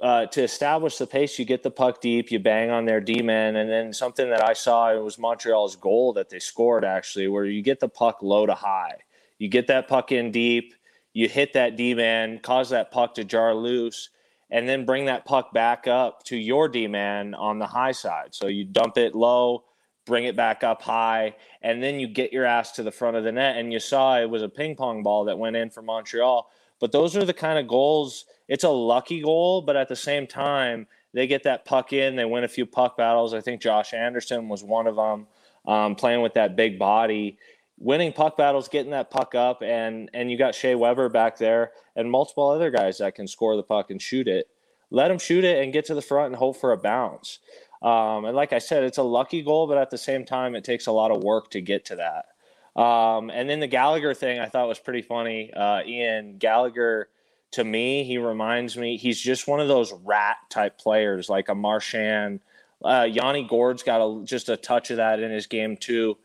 uh, 0.01 0.27
to 0.27 0.43
establish 0.43 0.97
the 0.97 1.07
pace, 1.07 1.39
you 1.39 1.45
get 1.45 1.63
the 1.63 1.71
puck 1.71 2.01
deep, 2.01 2.33
you 2.33 2.39
bang 2.39 2.71
on 2.71 2.87
their 2.87 3.01
D 3.01 3.21
man, 3.21 3.57
and 3.57 3.69
then 3.69 3.93
something 3.93 4.31
that 4.31 4.43
I 4.43 4.55
saw 4.55 4.91
it 4.91 5.05
was 5.05 5.19
Montreal's 5.19 5.77
goal 5.77 6.15
that 6.15 6.31
they 6.31 6.39
scored 6.39 6.85
actually, 6.85 7.29
where 7.29 7.45
you 7.45 7.61
get 7.61 7.79
the 7.79 7.91
puck 7.91 8.23
low 8.23 8.47
to 8.47 8.55
high, 8.55 8.97
you 9.39 9.49
get 9.49 9.67
that 9.67 9.87
puck 9.87 10.13
in 10.13 10.33
deep, 10.33 10.73
you 11.13 11.29
hit 11.29 11.53
that 11.55 11.77
D 11.77 11.95
man, 11.95 12.39
cause 12.39 12.71
that 12.71 12.91
puck 12.91 13.15
to 13.15 13.25
jar 13.25 13.55
loose 13.55 14.11
and 14.53 14.69
then 14.69 14.85
bring 14.85 15.07
that 15.07 15.25
puck 15.25 15.53
back 15.53 15.89
up 15.89 16.23
to 16.25 16.37
your 16.37 16.69
D 16.69 16.87
man 16.87 17.35
on 17.35 17.59
the 17.59 17.67
high 17.67 17.93
side. 17.93 18.35
So 18.35 18.47
you 18.49 18.65
dump 18.65 18.99
it 18.99 19.15
low, 19.15 19.65
bring 20.05 20.25
it 20.25 20.37
back 20.37 20.63
up 20.63 20.83
high, 20.83 21.35
and 21.63 21.83
then 21.83 21.99
you 21.99 22.07
get 22.07 22.35
your 22.35 22.45
ass 22.45 22.73
to 22.73 22.83
the 22.83 22.93
front 22.93 23.17
of 23.17 23.25
the 23.25 23.33
net. 23.33 23.57
And 23.57 23.73
you 23.73 23.81
saw 23.81 24.21
it 24.21 24.29
was 24.29 24.43
a 24.43 24.49
ping 24.49 24.77
pong 24.77 25.03
ball 25.03 25.25
that 25.25 25.39
went 25.39 25.57
in 25.57 25.71
for 25.71 25.81
Montreal. 25.81 26.51
But 26.81 26.93
those 26.93 27.17
are 27.17 27.25
the 27.25 27.33
kind 27.33 27.59
of 27.59 27.67
goals. 27.67 28.27
It's 28.47 28.65
a 28.65 28.69
lucky 28.69 29.23
goal, 29.23 29.63
but 29.63 29.75
at 29.77 29.89
the 29.89 29.97
same 29.97 30.27
time, 30.27 30.87
they 31.15 31.27
get 31.27 31.45
that 31.45 31.65
puck 31.65 31.95
in. 31.95 32.17
They 32.17 32.27
win 32.27 32.45
a 32.45 32.49
few 32.49 32.67
puck 32.67 32.99
battles. 32.99 33.33
I 33.33 33.41
think 33.41 33.63
Josh 33.63 33.95
Anderson 33.95 34.49
was 34.49 34.63
one 34.63 34.87
of 34.87 34.97
them, 34.97 35.27
um, 35.67 35.95
playing 35.95 36.21
with 36.21 36.35
that 36.35 36.57
big 36.57 36.79
body, 36.79 37.39
winning 37.79 38.13
puck 38.13 38.37
battles, 38.37 38.69
getting 38.69 38.93
that 38.93 39.11
puck 39.11 39.35
up, 39.35 39.63
and 39.63 40.11
and 40.15 40.31
you 40.31 40.39
got 40.39 40.55
Shea 40.55 40.75
Weber 40.75 41.09
back 41.09 41.39
there 41.39 41.73
and 41.97 42.11
multiple 42.11 42.49
other 42.49 42.71
guys 42.71 42.99
that 42.99 43.15
can 43.15 43.27
score 43.27 43.57
the 43.57 43.63
puck 43.63 43.91
and 43.91 44.01
shoot 44.01 44.29
it. 44.29 44.49
Let 44.91 45.09
them 45.09 45.19
shoot 45.19 45.45
it 45.45 45.63
and 45.63 45.73
get 45.73 45.87
to 45.87 45.95
the 45.95 46.03
front 46.03 46.29
and 46.29 46.37
hope 46.37 46.57
for 46.57 46.73
a 46.73 46.77
bounce. 46.77 47.39
Um, 47.81 48.27
and 48.27 48.37
like 48.37 48.53
I 48.53 48.59
said, 48.59 48.85
it's 48.85 48.99
a 48.99 49.03
lucky 49.03 49.43
goal, 49.43 49.67
but 49.67 49.79
at 49.79 49.91
the 49.91 49.99
same 49.99 50.25
time, 50.25 50.55
it 50.55 50.65
takes 50.65 50.87
a 50.87 50.93
lot 50.93 51.11
of 51.11 51.25
work 51.25 51.51
to 51.51 51.61
get 51.61 51.87
to 51.87 51.97
that. 51.97 52.81
Um, 52.81 53.31
and 53.31 53.51
then 53.51 53.61
the 53.61 53.67
Gallagher 53.67 54.15
thing 54.15 54.39
I 54.39 54.47
thought 54.47 54.69
was 54.69 54.79
pretty 54.79 55.03
funny. 55.03 55.53
Uh, 55.53 55.83
Ian 55.85 56.39
Gallagher, 56.39 57.09
to 57.53 57.65
me, 57.65 58.05
he 58.05 58.19
reminds 58.19 58.77
me, 58.77 58.97
he's 58.97 59.21
just 59.21 59.49
one 59.49 59.61
of 59.61 59.69
those 59.69 59.93
rat 60.05 60.37
type 60.49 60.79
players, 60.79 61.29
like 61.29 61.49
a 61.49 61.55
Marchand. 61.55 62.41
Uh, 62.85 63.09
Yanni 63.11 63.45
Gourde's 63.45 63.83
got 63.83 64.01
a, 64.01 64.25
just 64.25 64.49
a 64.49 64.57
touch 64.57 64.91
of 64.91 64.99
that 64.99 65.21
in 65.21 65.31
his 65.31 65.47
game, 65.47 65.77
too. 65.77 66.17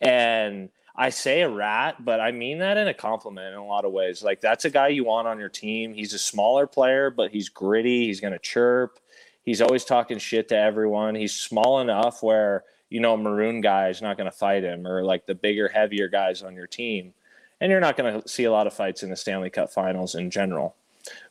And 0.00 0.70
I 0.96 1.10
say 1.10 1.42
a 1.42 1.48
rat, 1.48 2.04
but 2.04 2.20
I 2.20 2.30
mean 2.30 2.58
that 2.58 2.76
in 2.76 2.86
a 2.86 2.94
compliment 2.94 3.52
in 3.52 3.58
a 3.58 3.66
lot 3.66 3.84
of 3.84 3.92
ways. 3.92 4.22
Like, 4.22 4.40
that's 4.40 4.64
a 4.64 4.70
guy 4.70 4.88
you 4.88 5.04
want 5.04 5.26
on 5.26 5.40
your 5.40 5.48
team. 5.48 5.92
He's 5.92 6.14
a 6.14 6.18
smaller 6.18 6.66
player, 6.66 7.10
but 7.10 7.32
he's 7.32 7.48
gritty. 7.48 8.06
He's 8.06 8.20
going 8.20 8.32
to 8.32 8.38
chirp 8.38 9.00
He's 9.44 9.60
always 9.60 9.84
talking 9.84 10.18
shit 10.18 10.48
to 10.48 10.56
everyone. 10.56 11.14
He's 11.14 11.34
small 11.34 11.80
enough 11.80 12.22
where 12.22 12.64
you 12.88 13.00
know 13.00 13.16
maroon 13.16 13.60
guy 13.60 13.88
is 13.90 14.00
not 14.00 14.16
going 14.16 14.30
to 14.30 14.36
fight 14.36 14.64
him, 14.64 14.86
or 14.86 15.04
like 15.04 15.26
the 15.26 15.34
bigger, 15.34 15.68
heavier 15.68 16.08
guys 16.08 16.42
on 16.42 16.54
your 16.54 16.66
team. 16.66 17.12
And 17.60 17.70
you're 17.70 17.80
not 17.80 17.96
going 17.96 18.20
to 18.20 18.28
see 18.28 18.44
a 18.44 18.52
lot 18.52 18.66
of 18.66 18.74
fights 18.74 19.02
in 19.02 19.10
the 19.10 19.16
Stanley 19.16 19.50
Cup 19.50 19.70
Finals 19.70 20.14
in 20.14 20.30
general. 20.30 20.74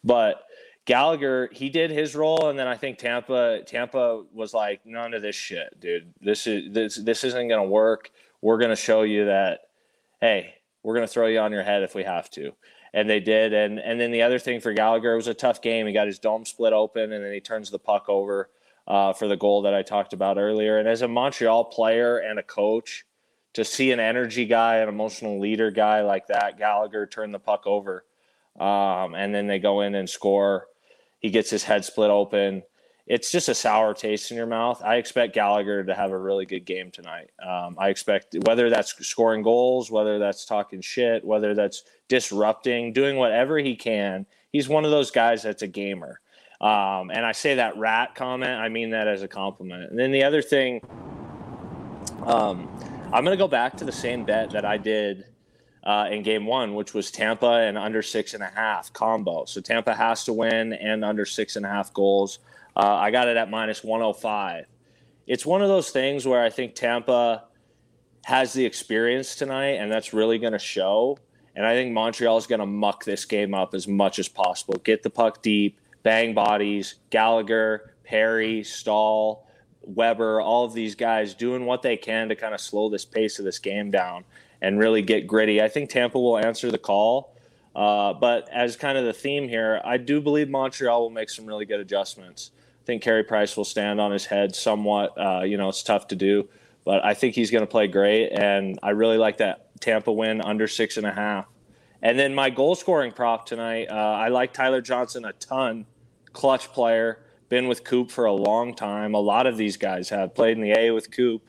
But 0.04 0.46
Gallagher, 0.86 1.50
he 1.52 1.70
did 1.70 1.92
his 1.92 2.16
role, 2.16 2.50
and 2.50 2.58
then 2.58 2.68
I 2.68 2.76
think 2.76 2.98
Tampa, 2.98 3.62
Tampa 3.66 4.24
was 4.32 4.54
like, 4.54 4.86
none 4.86 5.14
of 5.14 5.22
this 5.22 5.36
shit, 5.36 5.80
dude. 5.80 6.14
This 6.22 6.46
is 6.46 6.72
this 6.72 6.96
this 6.98 7.24
isn't 7.24 7.48
going 7.48 7.64
to 7.64 7.70
work. 7.70 8.12
We're 8.44 8.58
going 8.58 8.70
to 8.70 8.76
show 8.76 9.04
you 9.04 9.26
that, 9.26 9.62
hey, 10.22 10.56
we're 10.84 10.94
going 10.94 11.08
to 11.08 11.12
throw 11.12 11.28
you 11.28 11.40
on 11.40 11.52
your 11.52 11.64
head 11.64 11.82
if 11.82 11.96
we 11.96 12.04
have 12.04 12.30
to 12.32 12.54
and 12.94 13.10
they 13.10 13.20
did. 13.20 13.54
And 13.54 13.80
and 13.80 14.00
then 14.00 14.12
the 14.12 14.22
other 14.22 14.40
thing 14.40 14.62
for 14.62 14.72
Gallagher 14.74 15.16
was 15.16 15.28
a 15.28 15.34
tough 15.34 15.62
game. 15.62 15.88
He 15.88 15.94
got 15.94 16.08
his 16.08 16.20
dome 16.20 16.46
split 16.46 16.74
open, 16.74 17.12
and 17.12 17.24
then 17.24 17.34
he 17.34 17.40
turns 17.40 17.72
the 17.72 17.80
puck 17.80 18.08
over 18.08 18.50
uh, 18.88 19.14
for 19.14 19.28
the 19.28 19.36
goal 19.36 19.64
that 19.64 19.74
I 19.74 19.82
talked 19.82 20.14
about 20.14 20.38
earlier. 20.38 20.78
And 20.78 20.88
as 20.88 21.02
a 21.02 21.08
Montreal 21.08 21.66
player 21.66 22.18
and 22.20 22.38
a 22.38 22.44
coach, 22.44 23.06
to 23.54 23.66
see 23.66 23.92
an 23.92 24.00
energy 24.00 24.46
guy, 24.46 24.78
an 24.78 24.90
emotional 24.90 25.40
leader 25.40 25.72
guy 25.72 26.02
like 26.02 26.28
that, 26.28 26.58
Gallagher 26.58 27.06
turn 27.06 27.32
the 27.32 27.40
puck 27.40 27.64
over, 27.66 28.06
um, 28.60 29.16
and 29.16 29.34
then 29.34 29.48
they 29.48 29.60
go 29.60 29.82
in 29.82 29.96
and 29.96 30.10
score. 30.10 30.68
He 31.20 31.30
gets 31.30 31.50
his 31.50 31.64
head 31.64 31.86
split 31.86 32.12
open 32.12 32.64
it's 33.06 33.32
just 33.32 33.50
a 33.50 33.56
sour 33.56 33.94
taste 33.94 34.32
in 34.32 34.38
your 34.38 34.46
mouth. 34.46 34.82
I 34.84 34.96
expect 34.96 35.34
Gallagher 35.34 35.84
to 35.84 35.94
have 35.94 36.12
a 36.12 36.18
really 36.18 36.46
good 36.46 36.66
game 36.66 36.90
tonight. 36.90 37.32
Um, 37.46 37.76
I 37.78 37.90
expect 37.90 38.36
whether 38.46 38.70
that's 38.70 38.96
scoring 39.06 39.44
goals, 39.44 39.92
whether 39.92 40.20
that's 40.20 40.46
talking 40.46 40.80
shit, 40.80 41.24
whether 41.24 41.54
that's 41.54 41.84
disrupting, 42.08 42.94
doing 42.94 43.18
whatever 43.18 43.58
he 43.58 43.76
can. 43.76 44.26
He's 44.52 44.70
one 44.70 44.86
of 44.86 44.92
those 44.92 45.12
guys 45.12 45.44
that's 45.44 45.64
a 45.64 45.68
gamer. 45.68 46.22
Um, 46.62 47.12
and 47.12 47.26
I 47.26 47.34
say 47.34 47.56
that 47.56 47.76
rat 47.78 48.16
comment, 48.16 48.52
I 48.52 48.70
mean 48.70 48.92
that 48.92 49.08
as 49.08 49.22
a 49.22 49.28
compliment. 49.28 49.90
And 49.90 50.00
then 50.00 50.14
the 50.14 50.24
other 50.24 50.42
thing, 50.42 50.80
um, 52.26 52.70
I'm 53.12 53.26
going 53.26 53.38
to 53.38 53.44
go 53.44 53.50
back 53.50 53.76
to 53.78 53.86
the 53.86 53.92
same 53.92 54.24
bet 54.24 54.52
that 54.52 54.64
I 54.64 54.78
did 54.78 55.26
uh, 55.84 56.08
in 56.10 56.24
game 56.24 56.46
one, 56.46 56.74
which 56.74 56.94
was 56.94 57.12
Tampa 57.12 57.52
and 57.52 57.78
under 57.78 58.02
six 58.02 58.34
and 58.34 58.42
a 58.42 58.48
half 58.48 58.94
combo. 58.94 59.44
So 59.44 59.60
Tampa 59.60 59.94
has 59.94 60.24
to 60.24 60.32
win 60.32 60.72
and 60.72 61.04
under 61.04 61.26
six 61.26 61.58
and 61.58 61.66
a 61.66 61.70
half 61.70 61.94
goals. 61.94 62.40
Uh, 62.76 62.96
I 62.96 63.12
got 63.12 63.28
it 63.28 63.38
at 63.38 63.50
minus 63.50 63.84
105. 63.84 64.66
It's 65.28 65.46
one 65.46 65.62
of 65.62 65.70
those 65.70 65.90
things 65.90 66.28
where 66.28 66.44
I 66.44 66.50
think 66.50 66.76
Tampa 66.76 67.46
has 68.26 68.54
the 68.54 68.66
experience 68.66 69.36
tonight, 69.36 69.76
and 69.76 69.92
that's 69.92 70.14
really 70.14 70.38
going 70.38 70.54
to 70.54 70.60
show. 70.60 71.18
And 71.56 71.66
I 71.66 71.74
think 71.74 71.94
Montreal 71.94 72.38
is 72.38 72.48
going 72.48 72.60
to 72.60 72.66
muck 72.66 73.04
this 73.04 73.26
game 73.26 73.54
up 73.54 73.74
as 73.74 73.88
much 73.88 74.18
as 74.18 74.28
possible. 74.28 74.76
Get 74.84 75.04
the 75.04 75.10
puck 75.10 75.42
deep, 75.42 75.80
bang 76.02 76.34
bodies, 76.34 76.96
Gallagher, 77.10 77.94
Perry, 78.04 78.64
Staal, 78.64 79.48
Weber, 79.82 80.42
all 80.42 80.66
of 80.66 80.74
these 80.74 80.96
guys 80.96 81.34
doing 81.34 81.66
what 81.66 81.82
they 81.82 81.98
can 81.98 82.30
to 82.30 82.36
kind 82.36 82.54
of 82.54 82.62
slow 82.62 82.90
this 82.90 83.06
pace 83.06 83.40
of 83.40 83.46
this 83.46 83.60
game 83.60 83.92
down 83.92 84.24
and 84.62 84.80
really 84.80 85.02
get 85.02 85.28
gritty. 85.28 85.62
I 85.62 85.68
think 85.68 85.90
Tampa 85.90 86.20
will 86.20 86.38
answer 86.38 86.72
the 86.72 86.78
call. 86.78 87.36
Uh, 87.76 88.14
but 88.14 88.48
as 88.50 88.76
kind 88.76 88.98
of 88.98 89.06
the 89.06 89.14
theme 89.14 89.50
here, 89.50 89.82
I 89.84 89.98
do 89.98 90.22
believe 90.22 90.50
Montreal 90.50 91.02
will 91.02 91.10
make 91.10 91.30
some 91.30 91.46
really 91.46 91.66
good 91.66 91.80
adjustments. 91.80 92.52
I 92.84 92.86
think 92.86 93.02
Carey 93.02 93.24
Price 93.24 93.56
will 93.56 93.66
stand 93.66 94.02
on 94.02 94.12
his 94.12 94.26
head 94.26 94.56
somewhat. 94.56 95.18
Uh, 95.18 95.44
you 95.44 95.58
know, 95.58 95.70
it's 95.70 95.84
tough 95.84 96.08
to 96.10 96.16
do, 96.16 96.50
but 96.84 97.04
I 97.06 97.14
think 97.14 97.34
he's 97.36 97.50
going 97.50 97.64
to 97.64 97.68
play 97.68 97.88
great. 97.88 98.30
And 98.32 98.78
I 98.84 98.90
really 98.92 99.18
like 99.18 99.38
that 99.38 99.80
Tampa 99.80 100.12
win 100.12 100.42
under 100.42 100.68
six 100.68 100.98
and 100.98 101.06
a 101.06 101.12
half. 101.12 101.46
And 102.02 102.20
then 102.20 102.36
my 102.36 102.50
goal 102.50 102.76
scoring 102.76 103.14
prop 103.14 103.46
tonight, 103.46 103.88
uh, 103.90 103.94
I 103.94 104.28
like 104.28 104.54
Tyler 104.54 104.82
Johnson 104.82 105.24
a 105.24 105.34
ton. 105.34 105.86
Clutch 106.34 106.72
player, 106.74 107.24
been 107.48 107.68
with 107.68 107.84
Coop 107.84 108.12
for 108.12 108.26
a 108.26 108.34
long 108.34 108.76
time. 108.76 109.14
A 109.14 109.20
lot 109.20 109.48
of 109.48 109.56
these 109.56 109.78
guys 109.78 110.10
have 110.10 110.36
played 110.36 110.58
in 110.58 110.64
the 110.64 110.78
A 110.78 110.92
with 110.92 111.12
Coop 111.12 111.44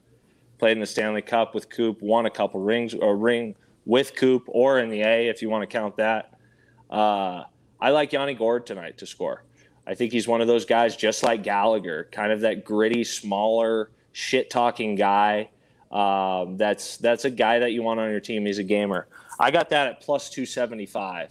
played 0.58 0.72
in 0.72 0.80
the 0.80 0.86
Stanley 0.86 1.22
Cup 1.22 1.54
with 1.54 1.68
Coop, 1.68 2.00
won 2.00 2.26
a 2.26 2.30
couple 2.30 2.60
rings 2.60 2.94
or 2.94 3.16
ring 3.16 3.54
with 3.84 4.16
Coop 4.16 4.44
or 4.46 4.78
in 4.78 4.88
the 4.88 5.02
A 5.02 5.28
if 5.28 5.42
you 5.42 5.50
want 5.50 5.62
to 5.62 5.66
count 5.66 5.96
that. 5.96 6.32
Uh, 6.90 7.44
I 7.80 7.90
like 7.90 8.12
Yanni 8.12 8.34
Gourde 8.34 8.64
tonight 8.64 8.98
to 8.98 9.06
score. 9.06 9.44
I 9.86 9.94
think 9.94 10.12
he's 10.12 10.26
one 10.26 10.40
of 10.40 10.46
those 10.46 10.64
guys 10.64 10.96
just 10.96 11.22
like 11.22 11.42
Gallagher, 11.42 12.08
kind 12.10 12.32
of 12.32 12.40
that 12.40 12.64
gritty, 12.64 13.04
smaller, 13.04 13.90
shit 14.12 14.50
talking 14.50 14.94
guy. 14.94 15.50
Um, 15.92 16.56
that's 16.56 16.96
that's 16.96 17.24
a 17.24 17.30
guy 17.30 17.58
that 17.60 17.72
you 17.72 17.82
want 17.82 18.00
on 18.00 18.10
your 18.10 18.20
team. 18.20 18.46
He's 18.46 18.58
a 18.58 18.64
gamer. 18.64 19.06
I 19.38 19.50
got 19.50 19.70
that 19.70 19.86
at 19.86 20.00
plus 20.00 20.30
two 20.30 20.46
seventy 20.46 20.86
five. 20.86 21.30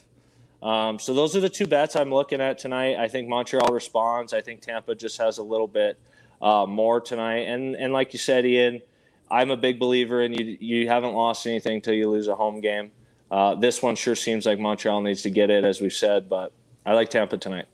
Um, 0.62 0.98
so 1.00 1.14
those 1.14 1.36
are 1.36 1.42
the 1.42 1.50
two 1.50 1.68
bets 1.68 1.96
I'm 1.96 2.14
looking 2.14 2.40
at 2.40 2.58
tonight. 2.58 2.98
I 2.98 3.10
think 3.10 3.28
Montreal 3.28 3.74
responds. 3.74 4.34
I 4.34 4.40
think 4.40 4.62
Tampa 4.62 4.96
just 4.96 5.18
has 5.18 5.38
a 5.38 5.44
little 5.44 5.68
bit 5.68 6.00
uh, 6.42 6.66
more 6.68 7.02
tonight. 7.02 7.48
And 7.50 7.76
and 7.76 7.92
like 7.92 8.14
you 8.14 8.20
said, 8.20 8.46
Ian, 8.46 8.82
I'm 9.30 9.50
a 9.52 9.58
big 9.58 9.80
believer 9.80 10.22
in 10.22 10.34
you. 10.34 10.58
You 10.60 10.88
haven't 10.88 11.14
lost 11.14 11.48
anything 11.48 11.82
till 11.82 11.94
you 11.94 12.10
lose 12.10 12.28
a 12.28 12.36
home 12.36 12.62
game. 12.62 12.92
Uh, 13.32 13.56
this 13.56 13.82
one 13.82 13.96
sure 13.96 14.16
seems 14.16 14.46
like 14.46 14.60
Montreal 14.60 15.02
needs 15.02 15.24
to 15.24 15.30
get 15.32 15.50
it, 15.50 15.64
as 15.64 15.82
we've 15.82 15.92
said, 15.92 16.30
but 16.30 16.54
I 16.86 16.94
like 16.94 17.10
Tampa 17.10 17.38
tonight. 17.38 17.66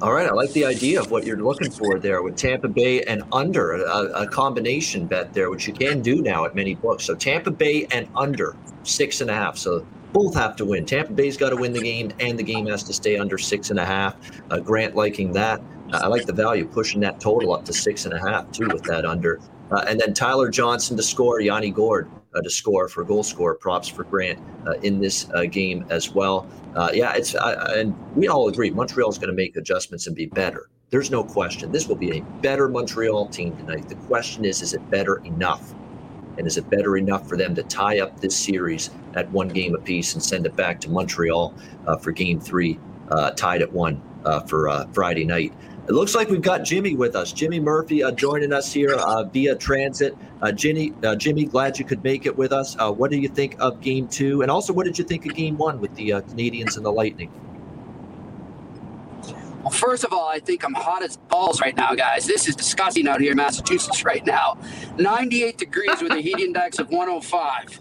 All 0.00 0.12
right, 0.12 0.28
I 0.28 0.32
like 0.32 0.52
the 0.52 0.64
idea 0.64 1.00
of 1.00 1.10
what 1.10 1.26
you're 1.26 1.42
looking 1.42 1.72
for 1.72 1.98
there 1.98 2.22
with 2.22 2.36
Tampa 2.36 2.68
Bay 2.68 3.02
and 3.02 3.24
under 3.32 3.72
a, 3.72 4.22
a, 4.22 4.28
combination 4.28 5.06
bet 5.06 5.34
there, 5.34 5.50
which 5.50 5.66
you 5.66 5.72
can 5.72 6.02
do 6.02 6.22
now 6.22 6.44
at 6.44 6.54
many 6.54 6.76
books. 6.76 7.04
So 7.04 7.16
Tampa 7.16 7.50
Bay 7.50 7.88
and 7.90 8.08
under 8.14 8.56
six 8.84 9.20
and 9.20 9.28
a 9.28 9.34
half. 9.34 9.58
So 9.58 9.84
both 10.12 10.36
have 10.36 10.54
to 10.56 10.64
win. 10.64 10.86
Tampa 10.86 11.12
Bay's 11.12 11.36
got 11.36 11.50
to 11.50 11.56
win 11.56 11.72
the 11.72 11.80
game, 11.80 12.12
and 12.20 12.38
the 12.38 12.44
game 12.44 12.66
has 12.66 12.84
to 12.84 12.92
stay 12.92 13.18
under 13.18 13.38
six 13.38 13.70
and 13.70 13.80
a 13.80 13.84
half. 13.84 14.14
Uh, 14.52 14.60
Grant 14.60 14.94
liking 14.94 15.32
that. 15.32 15.60
Uh, 15.92 16.00
I 16.04 16.06
like 16.06 16.26
the 16.26 16.32
value 16.32 16.64
pushing 16.64 17.00
that 17.00 17.18
total 17.18 17.52
up 17.52 17.64
to 17.64 17.72
six 17.72 18.04
and 18.04 18.14
a 18.14 18.20
half 18.20 18.52
too 18.52 18.68
with 18.68 18.84
that 18.84 19.04
under. 19.04 19.40
Uh, 19.72 19.84
and 19.88 19.98
then 19.98 20.14
Tyler 20.14 20.48
Johnson 20.48 20.96
to 20.96 21.02
score, 21.02 21.40
Yanni 21.40 21.72
Gourde 21.72 22.08
uh, 22.08 22.27
to 22.40 22.50
score 22.50 22.88
for 22.88 23.04
goal 23.04 23.22
score 23.22 23.54
props 23.54 23.88
for 23.88 24.04
Grant 24.04 24.38
uh, 24.66 24.72
in 24.82 25.00
this 25.00 25.28
uh, 25.34 25.42
game 25.44 25.84
as 25.90 26.10
well. 26.10 26.46
Uh, 26.74 26.90
yeah, 26.92 27.14
it's 27.14 27.34
and 27.34 27.94
we 28.16 28.28
all 28.28 28.48
agree 28.48 28.70
Montreal 28.70 29.10
is 29.10 29.18
going 29.18 29.30
to 29.30 29.36
make 29.36 29.56
adjustments 29.56 30.06
and 30.06 30.14
be 30.14 30.26
better. 30.26 30.68
There's 30.90 31.10
no 31.10 31.22
question. 31.22 31.70
This 31.70 31.86
will 31.88 31.96
be 31.96 32.18
a 32.18 32.22
better 32.40 32.68
Montreal 32.68 33.26
team 33.28 33.56
tonight. 33.56 33.88
The 33.88 33.94
question 34.06 34.44
is, 34.44 34.62
is 34.62 34.74
it 34.74 34.90
better 34.90 35.16
enough? 35.24 35.74
And 36.38 36.46
is 36.46 36.56
it 36.56 36.70
better 36.70 36.96
enough 36.96 37.28
for 37.28 37.36
them 37.36 37.54
to 37.56 37.62
tie 37.64 38.00
up 38.00 38.20
this 38.20 38.36
series 38.36 38.90
at 39.14 39.30
one 39.32 39.48
game 39.48 39.74
apiece 39.74 40.14
and 40.14 40.22
send 40.22 40.46
it 40.46 40.54
back 40.54 40.80
to 40.82 40.90
Montreal 40.90 41.52
uh, 41.86 41.96
for 41.96 42.12
game 42.12 42.40
three, 42.40 42.78
tied 43.36 43.60
at 43.60 43.72
one 43.72 44.00
for 44.46 44.86
Friday 44.92 45.24
night? 45.24 45.52
It 45.88 45.92
looks 45.92 46.14
like 46.14 46.28
we've 46.28 46.42
got 46.42 46.64
Jimmy 46.64 46.94
with 46.94 47.16
us. 47.16 47.32
Jimmy 47.32 47.60
Murphy 47.60 48.02
uh, 48.02 48.10
joining 48.10 48.52
us 48.52 48.70
here 48.70 48.94
uh, 48.94 49.24
via 49.24 49.56
transit. 49.56 50.14
Uh, 50.42 50.52
Jimmy, 50.52 50.92
uh, 51.02 51.16
Jimmy, 51.16 51.46
glad 51.46 51.78
you 51.78 51.84
could 51.86 52.04
make 52.04 52.26
it 52.26 52.36
with 52.36 52.52
us. 52.52 52.76
Uh, 52.78 52.92
what 52.92 53.10
do 53.10 53.16
you 53.16 53.28
think 53.28 53.56
of 53.58 53.80
Game 53.80 54.06
Two, 54.06 54.42
and 54.42 54.50
also 54.50 54.74
what 54.74 54.84
did 54.84 54.98
you 54.98 55.04
think 55.04 55.24
of 55.24 55.34
Game 55.34 55.56
One 55.56 55.80
with 55.80 55.94
the 55.94 56.12
uh, 56.12 56.20
Canadiens 56.20 56.76
and 56.76 56.84
the 56.84 56.92
Lightning? 56.92 57.30
Well, 59.62 59.70
first 59.70 60.04
of 60.04 60.12
all, 60.12 60.28
I 60.28 60.40
think 60.40 60.62
I'm 60.62 60.74
hot 60.74 61.02
as 61.02 61.16
balls 61.16 61.60
right 61.62 61.76
now, 61.76 61.94
guys. 61.94 62.26
This 62.26 62.46
is 62.48 62.54
disgusting 62.54 63.08
out 63.08 63.20
here 63.22 63.30
in 63.30 63.38
Massachusetts 63.38 64.04
right 64.04 64.24
now. 64.26 64.58
98 64.98 65.56
degrees 65.56 66.02
with 66.02 66.12
a 66.12 66.20
heat 66.20 66.38
index 66.38 66.78
of 66.78 66.90
105. 66.90 67.80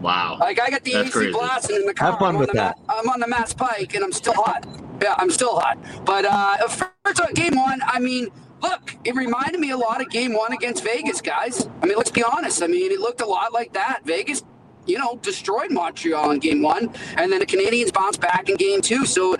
Wow. 0.00 0.36
Like 0.38 0.60
I 0.60 0.70
got 0.70 0.84
the 0.84 0.92
That's 0.92 1.08
AC 1.08 1.12
crazy. 1.12 1.32
blasting 1.32 1.76
in 1.76 1.86
the 1.86 1.94
car. 1.94 2.10
Have 2.12 2.18
fun 2.20 2.34
I'm 2.34 2.40
with 2.40 2.52
that. 2.52 2.78
Ma- 2.86 2.94
I'm 2.98 3.08
on 3.08 3.20
the 3.20 3.26
Mass 3.28 3.52
Pike 3.52 3.94
and 3.94 4.04
I'm 4.04 4.12
still 4.12 4.34
hot. 4.34 4.66
Yeah, 5.02 5.14
I'm 5.18 5.30
still 5.30 5.58
hot. 5.58 5.78
But 6.04 6.24
uh, 6.24 6.68
first 6.68 7.20
uh, 7.20 7.26
game 7.34 7.56
one, 7.56 7.80
I 7.84 7.98
mean, 7.98 8.28
look, 8.62 8.94
it 9.04 9.14
reminded 9.14 9.60
me 9.60 9.70
a 9.70 9.76
lot 9.76 10.00
of 10.00 10.08
game 10.10 10.34
one 10.34 10.52
against 10.52 10.82
Vegas, 10.84 11.20
guys. 11.20 11.68
I 11.82 11.86
mean, 11.86 11.96
let's 11.96 12.10
be 12.10 12.22
honest. 12.22 12.62
I 12.62 12.66
mean, 12.66 12.90
it 12.90 13.00
looked 13.00 13.20
a 13.20 13.26
lot 13.26 13.52
like 13.52 13.72
that. 13.74 14.00
Vegas, 14.04 14.42
you 14.86 14.98
know, 14.98 15.18
destroyed 15.22 15.70
Montreal 15.70 16.30
in 16.30 16.38
game 16.38 16.62
one, 16.62 16.92
and 17.16 17.32
then 17.32 17.40
the 17.40 17.46
Canadiens 17.46 17.92
bounced 17.92 18.20
back 18.20 18.48
in 18.48 18.56
game 18.56 18.80
two. 18.80 19.04
So 19.06 19.36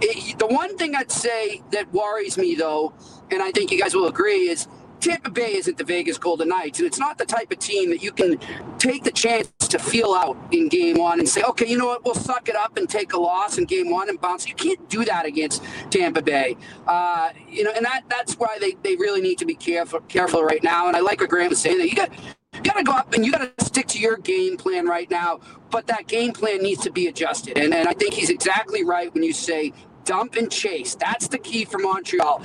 it, 0.00 0.38
the 0.38 0.46
one 0.46 0.76
thing 0.76 0.94
I'd 0.94 1.10
say 1.10 1.62
that 1.72 1.92
worries 1.92 2.36
me, 2.36 2.54
though, 2.54 2.92
and 3.30 3.42
I 3.42 3.50
think 3.52 3.70
you 3.70 3.80
guys 3.80 3.94
will 3.94 4.08
agree, 4.08 4.48
is– 4.48 4.68
Tampa 5.00 5.30
Bay 5.30 5.54
isn't 5.54 5.78
the 5.78 5.84
Vegas 5.84 6.18
Golden 6.18 6.48
Knights, 6.48 6.78
and 6.78 6.86
it's 6.86 6.98
not 6.98 7.16
the 7.16 7.24
type 7.24 7.50
of 7.50 7.58
team 7.58 7.88
that 7.90 8.02
you 8.02 8.12
can 8.12 8.38
take 8.78 9.02
the 9.02 9.10
chance 9.10 9.50
to 9.70 9.78
feel 9.78 10.14
out 10.14 10.36
in 10.50 10.68
game 10.68 10.98
one 10.98 11.18
and 11.18 11.28
say, 11.28 11.42
okay, 11.42 11.66
you 11.66 11.78
know 11.78 11.86
what, 11.86 12.04
we'll 12.04 12.14
suck 12.14 12.48
it 12.48 12.56
up 12.56 12.76
and 12.76 12.88
take 12.88 13.12
a 13.12 13.18
loss 13.18 13.58
in 13.58 13.64
game 13.64 13.90
one 13.90 14.08
and 14.08 14.20
bounce. 14.20 14.46
You 14.46 14.54
can't 14.54 14.88
do 14.88 15.04
that 15.04 15.26
against 15.26 15.62
Tampa 15.90 16.22
Bay. 16.22 16.56
Uh, 16.86 17.30
you 17.48 17.64
know, 17.64 17.72
and 17.74 17.84
that 17.84 18.02
that's 18.08 18.34
why 18.34 18.58
they, 18.60 18.76
they 18.82 18.96
really 18.96 19.20
need 19.20 19.38
to 19.38 19.46
be 19.46 19.54
careful 19.54 20.00
careful 20.00 20.42
right 20.42 20.62
now. 20.62 20.88
And 20.88 20.96
I 20.96 21.00
like 21.00 21.20
what 21.20 21.30
Graham 21.30 21.50
was 21.50 21.60
saying 21.60 21.78
that 21.78 21.88
you 21.88 21.96
got 21.96 22.10
you 22.54 22.60
got 22.62 22.76
to 22.76 22.82
go 22.82 22.92
up 22.92 23.14
and 23.14 23.24
you 23.24 23.32
got 23.32 23.56
to 23.56 23.64
stick 23.64 23.86
to 23.88 23.98
your 23.98 24.16
game 24.16 24.56
plan 24.56 24.86
right 24.86 25.10
now. 25.10 25.40
But 25.70 25.86
that 25.86 26.08
game 26.08 26.32
plan 26.32 26.62
needs 26.62 26.82
to 26.82 26.90
be 26.90 27.06
adjusted. 27.06 27.56
And, 27.56 27.72
and 27.72 27.88
I 27.88 27.92
think 27.92 28.12
he's 28.12 28.28
exactly 28.28 28.84
right 28.84 29.12
when 29.14 29.22
you 29.22 29.32
say 29.32 29.72
dump 30.04 30.34
and 30.34 30.50
chase. 30.50 30.96
That's 30.96 31.28
the 31.28 31.38
key 31.38 31.64
for 31.64 31.78
Montreal. 31.78 32.42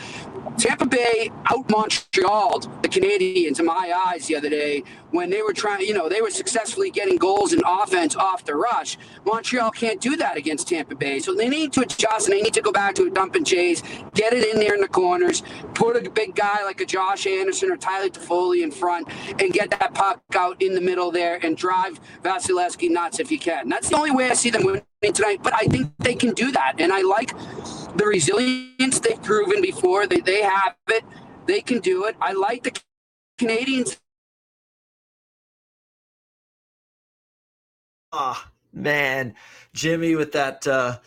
Tampa 0.58 0.86
Bay 0.86 1.32
out 1.52 1.70
Montrealed 1.70 2.64
the 2.82 2.90
Canadiens, 2.90 3.60
in 3.60 3.66
my 3.66 3.94
eyes 4.08 4.28
the 4.28 4.36
other 4.36 4.50
day 4.50 4.84
when 5.12 5.30
they 5.30 5.42
were 5.42 5.54
trying, 5.54 5.86
you 5.86 5.94
know, 5.94 6.10
they 6.10 6.22
were 6.22 6.30
successfully 6.30 6.92
getting 6.92 7.18
goals 7.18 7.54
and 7.54 7.62
offense 7.66 8.16
off 8.16 8.46
the 8.46 8.56
rush. 8.56 8.98
Montreal 9.26 9.72
can't 9.72 10.00
do 10.02 10.16
that 10.18 10.38
against 10.38 10.68
Tampa 10.68 10.96
Bay. 10.96 11.20
So 11.20 11.34
they 11.34 11.50
need 11.50 11.74
to 11.74 11.82
adjust 11.82 12.28
and 12.28 12.38
they 12.38 12.42
need 12.42 12.54
to 12.54 12.62
go 12.62 12.72
back 12.72 12.96
to 12.96 13.04
a 13.04 13.10
dump 13.10 13.36
and 13.36 13.46
chase, 13.46 13.82
get 14.14 14.34
it 14.34 14.46
in 14.54 14.60
there 14.60 14.76
in 14.76 14.82
the 14.82 14.88
corners, 14.88 15.44
put 15.74 15.96
a 15.96 16.10
big 16.10 16.36
guy 16.36 16.64
like 16.64 16.82
a 16.82 16.86
Josh 16.86 17.28
Anderson 17.28 17.72
or 17.72 17.78
Tyler 17.78 18.10
Toffoli 18.10 18.64
in 18.64 18.72
front 18.72 19.08
and 19.40 19.54
get 19.54 19.70
that 19.72 19.94
puck 19.94 20.22
out 20.36 20.62
in 20.62 20.74
the 20.74 20.82
middle 20.82 21.12
there 21.12 21.40
and 21.44 21.58
drive 21.58 22.00
Vasilevskiy 22.24 22.90
nuts 22.90 23.20
if 23.20 23.32
you 23.32 23.40
can. 23.40 23.70
That's 23.70 23.90
the 23.90 23.98
only 23.98 24.12
way 24.12 24.30
I 24.30 24.34
see 24.34 24.50
them 24.50 24.66
winning 24.66 24.84
tonight, 25.14 25.42
but 25.44 25.54
I 25.54 25.66
think 25.66 25.92
they 26.00 26.16
can 26.16 26.34
do 26.34 26.52
that. 26.52 26.76
And 26.80 26.92
I 26.92 27.02
like 27.02 27.32
the 27.96 28.06
resilience 28.06 29.00
they've 29.00 29.22
proven 29.22 29.62
before. 29.62 30.08
They, 30.08 30.20
they 30.20 30.42
have 30.42 30.76
it. 30.90 31.04
They 31.46 31.62
can 31.62 31.80
do 31.80 32.06
it. 32.06 32.16
I 32.22 32.34
like 32.34 32.64
the 32.64 32.72
Canadiens. 33.40 34.00
Ah, 38.12 38.46
oh, 38.46 38.52
man. 38.74 39.36
Jimmy 39.74 40.16
with 40.16 40.32
that 40.32 40.66
uh, 40.68 41.00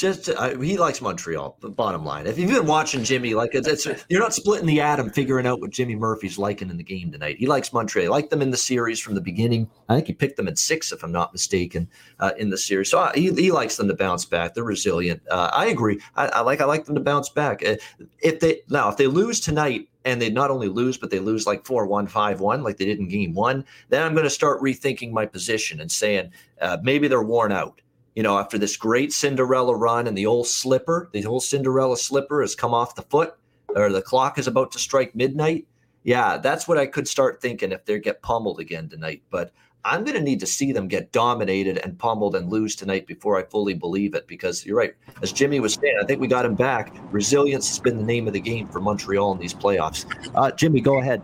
just 0.00 0.30
uh, 0.30 0.58
he 0.58 0.78
likes 0.78 1.02
Montreal. 1.02 1.58
The 1.60 1.68
bottom 1.68 2.04
line, 2.04 2.26
if 2.26 2.38
you've 2.38 2.50
been 2.50 2.66
watching 2.66 3.04
Jimmy, 3.04 3.34
like 3.34 3.54
it's, 3.54 3.68
it's, 3.68 3.86
you're 4.08 4.20
not 4.20 4.32
splitting 4.32 4.66
the 4.66 4.80
atom, 4.80 5.10
figuring 5.10 5.46
out 5.46 5.60
what 5.60 5.70
Jimmy 5.70 5.94
Murphy's 5.94 6.38
liking 6.38 6.70
in 6.70 6.78
the 6.78 6.82
game 6.82 7.12
tonight. 7.12 7.36
He 7.38 7.46
likes 7.46 7.72
Montreal. 7.72 8.04
He 8.04 8.08
liked 8.08 8.30
them 8.30 8.40
in 8.40 8.50
the 8.50 8.56
series 8.56 8.98
from 8.98 9.14
the 9.14 9.20
beginning. 9.20 9.68
I 9.88 9.94
think 9.94 10.06
he 10.06 10.14
picked 10.14 10.38
them 10.38 10.48
at 10.48 10.58
six, 10.58 10.90
if 10.90 11.04
I'm 11.04 11.12
not 11.12 11.32
mistaken, 11.32 11.88
uh, 12.18 12.32
in 12.38 12.48
the 12.48 12.56
series. 12.56 12.90
So 12.90 12.98
uh, 12.98 13.12
he, 13.14 13.30
he 13.34 13.52
likes 13.52 13.76
them 13.76 13.88
to 13.88 13.94
bounce 13.94 14.24
back. 14.24 14.54
They're 14.54 14.64
resilient. 14.64 15.22
Uh, 15.30 15.50
I 15.52 15.66
agree. 15.66 16.00
I, 16.16 16.28
I, 16.28 16.40
like 16.40 16.62
I 16.62 16.64
like 16.64 16.86
them 16.86 16.94
to 16.94 17.02
bounce 17.02 17.28
back. 17.28 17.62
If 17.62 18.40
they 18.40 18.62
now 18.70 18.88
if 18.88 18.96
they 18.96 19.06
lose 19.06 19.40
tonight. 19.40 19.86
And 20.06 20.22
they 20.22 20.30
not 20.30 20.50
only 20.50 20.68
lose, 20.68 20.96
but 20.96 21.10
they 21.10 21.18
lose 21.18 21.46
like 21.46 21.66
4 21.66 21.86
1, 21.86 22.06
5 22.06 22.40
1, 22.40 22.62
like 22.62 22.78
they 22.78 22.86
did 22.86 23.00
in 23.00 23.06
game 23.06 23.34
one. 23.34 23.66
Then 23.90 24.02
I'm 24.02 24.14
going 24.14 24.24
to 24.24 24.30
start 24.30 24.62
rethinking 24.62 25.12
my 25.12 25.26
position 25.26 25.78
and 25.78 25.92
saying 25.92 26.30
uh, 26.58 26.78
maybe 26.82 27.06
they're 27.06 27.22
worn 27.22 27.52
out 27.52 27.82
you 28.20 28.24
know, 28.24 28.38
after 28.38 28.58
this 28.58 28.76
great 28.76 29.14
Cinderella 29.14 29.74
run 29.74 30.06
and 30.06 30.14
the 30.14 30.26
old 30.26 30.46
slipper, 30.46 31.08
the 31.14 31.22
whole 31.22 31.40
Cinderella 31.40 31.96
slipper 31.96 32.42
has 32.42 32.54
come 32.54 32.74
off 32.74 32.94
the 32.94 33.00
foot 33.00 33.32
or 33.74 33.90
the 33.90 34.02
clock 34.02 34.38
is 34.38 34.46
about 34.46 34.70
to 34.72 34.78
strike 34.78 35.14
midnight. 35.14 35.66
Yeah, 36.02 36.36
that's 36.36 36.68
what 36.68 36.76
I 36.76 36.84
could 36.84 37.08
start 37.08 37.40
thinking 37.40 37.72
if 37.72 37.86
they 37.86 37.98
get 37.98 38.20
pummeled 38.20 38.60
again 38.60 38.90
tonight. 38.90 39.22
But 39.30 39.52
I'm 39.86 40.04
going 40.04 40.18
to 40.18 40.22
need 40.22 40.38
to 40.40 40.46
see 40.46 40.70
them 40.70 40.86
get 40.86 41.12
dominated 41.12 41.78
and 41.78 41.98
pummeled 41.98 42.34
and 42.34 42.50
lose 42.50 42.76
tonight 42.76 43.06
before 43.06 43.38
I 43.38 43.42
fully 43.44 43.72
believe 43.72 44.14
it. 44.14 44.26
Because 44.26 44.66
you're 44.66 44.76
right, 44.76 44.92
as 45.22 45.32
Jimmy 45.32 45.58
was 45.58 45.72
saying, 45.72 45.96
I 46.02 46.04
think 46.04 46.20
we 46.20 46.28
got 46.28 46.44
him 46.44 46.54
back. 46.54 46.94
Resilience 47.10 47.68
has 47.68 47.78
been 47.78 47.96
the 47.96 48.04
name 48.04 48.26
of 48.26 48.34
the 48.34 48.40
game 48.40 48.68
for 48.68 48.80
Montreal 48.80 49.32
in 49.32 49.38
these 49.38 49.54
playoffs. 49.54 50.04
Uh, 50.34 50.50
Jimmy, 50.50 50.82
go 50.82 50.98
ahead. 50.98 51.22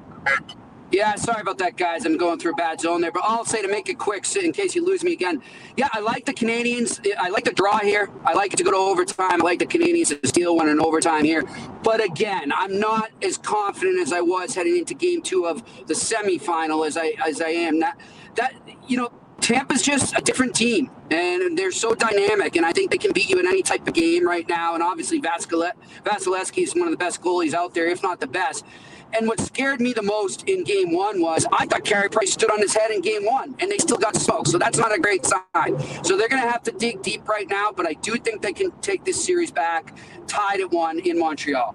Yeah, 0.92 1.16
sorry 1.16 1.40
about 1.40 1.58
that, 1.58 1.76
guys. 1.76 2.06
I'm 2.06 2.16
going 2.16 2.38
through 2.38 2.52
a 2.52 2.56
bad 2.56 2.80
zone 2.80 3.00
there, 3.00 3.10
but 3.10 3.22
I'll 3.24 3.44
say 3.44 3.60
to 3.60 3.68
make 3.68 3.88
it 3.88 3.98
quick, 3.98 4.24
in 4.36 4.52
case 4.52 4.76
you 4.76 4.84
lose 4.84 5.02
me 5.02 5.12
again. 5.12 5.42
Yeah, 5.76 5.88
I 5.92 5.98
like 5.98 6.24
the 6.26 6.32
Canadiens. 6.32 7.04
I 7.18 7.28
like 7.28 7.44
the 7.44 7.52
draw 7.52 7.78
here. 7.78 8.08
I 8.24 8.34
like 8.34 8.52
it 8.52 8.56
to 8.58 8.64
go 8.64 8.70
to 8.70 8.76
overtime. 8.76 9.42
I 9.42 9.44
like 9.44 9.58
the 9.58 9.66
Canadiens 9.66 10.18
to 10.20 10.28
steal 10.28 10.56
one 10.56 10.68
in 10.68 10.80
overtime 10.80 11.24
here. 11.24 11.42
But 11.82 12.02
again, 12.02 12.52
I'm 12.54 12.78
not 12.78 13.10
as 13.20 13.36
confident 13.36 13.98
as 14.00 14.12
I 14.12 14.20
was 14.20 14.54
heading 14.54 14.76
into 14.76 14.94
Game 14.94 15.22
Two 15.22 15.46
of 15.46 15.62
the 15.86 15.94
semifinal 15.94 16.86
as 16.86 16.96
I 16.96 17.14
as 17.24 17.40
I 17.40 17.48
am. 17.48 17.80
That 17.80 17.98
that 18.36 18.54
you 18.86 18.96
know, 18.96 19.10
Tampa's 19.40 19.82
just 19.82 20.16
a 20.16 20.22
different 20.22 20.54
team, 20.54 20.90
and 21.10 21.58
they're 21.58 21.72
so 21.72 21.94
dynamic, 21.94 22.54
and 22.54 22.64
I 22.64 22.72
think 22.72 22.92
they 22.92 22.98
can 22.98 23.12
beat 23.12 23.28
you 23.28 23.40
in 23.40 23.46
any 23.46 23.62
type 23.62 23.86
of 23.88 23.94
game 23.94 24.26
right 24.26 24.48
now. 24.48 24.74
And 24.74 24.82
obviously, 24.84 25.20
Vasilevskiy 25.20 26.62
is 26.62 26.74
one 26.74 26.86
of 26.86 26.92
the 26.92 26.96
best 26.96 27.20
goalies 27.20 27.54
out 27.54 27.74
there, 27.74 27.86
if 27.88 28.04
not 28.04 28.20
the 28.20 28.28
best. 28.28 28.64
And 29.12 29.26
what 29.26 29.40
scared 29.40 29.80
me 29.80 29.92
the 29.92 30.02
most 30.02 30.48
in 30.48 30.64
game 30.64 30.92
one 30.92 31.20
was 31.20 31.46
I 31.52 31.66
thought 31.66 31.84
Carey 31.84 32.08
Price 32.08 32.32
stood 32.32 32.50
on 32.50 32.58
his 32.58 32.74
head 32.74 32.90
in 32.90 33.00
game 33.00 33.24
one, 33.24 33.54
and 33.60 33.70
they 33.70 33.78
still 33.78 33.96
got 33.96 34.16
smoked. 34.16 34.48
So 34.48 34.58
that's 34.58 34.78
not 34.78 34.94
a 34.94 34.98
great 34.98 35.24
sign. 35.24 35.78
So 36.04 36.16
they're 36.16 36.28
going 36.28 36.42
to 36.42 36.50
have 36.50 36.62
to 36.64 36.72
dig 36.72 37.02
deep 37.02 37.28
right 37.28 37.48
now, 37.48 37.70
but 37.74 37.86
I 37.86 37.94
do 37.94 38.16
think 38.16 38.42
they 38.42 38.52
can 38.52 38.70
take 38.80 39.04
this 39.04 39.24
series 39.24 39.50
back, 39.50 39.96
tied 40.26 40.60
at 40.60 40.70
one 40.70 40.98
in 41.00 41.18
Montreal. 41.18 41.74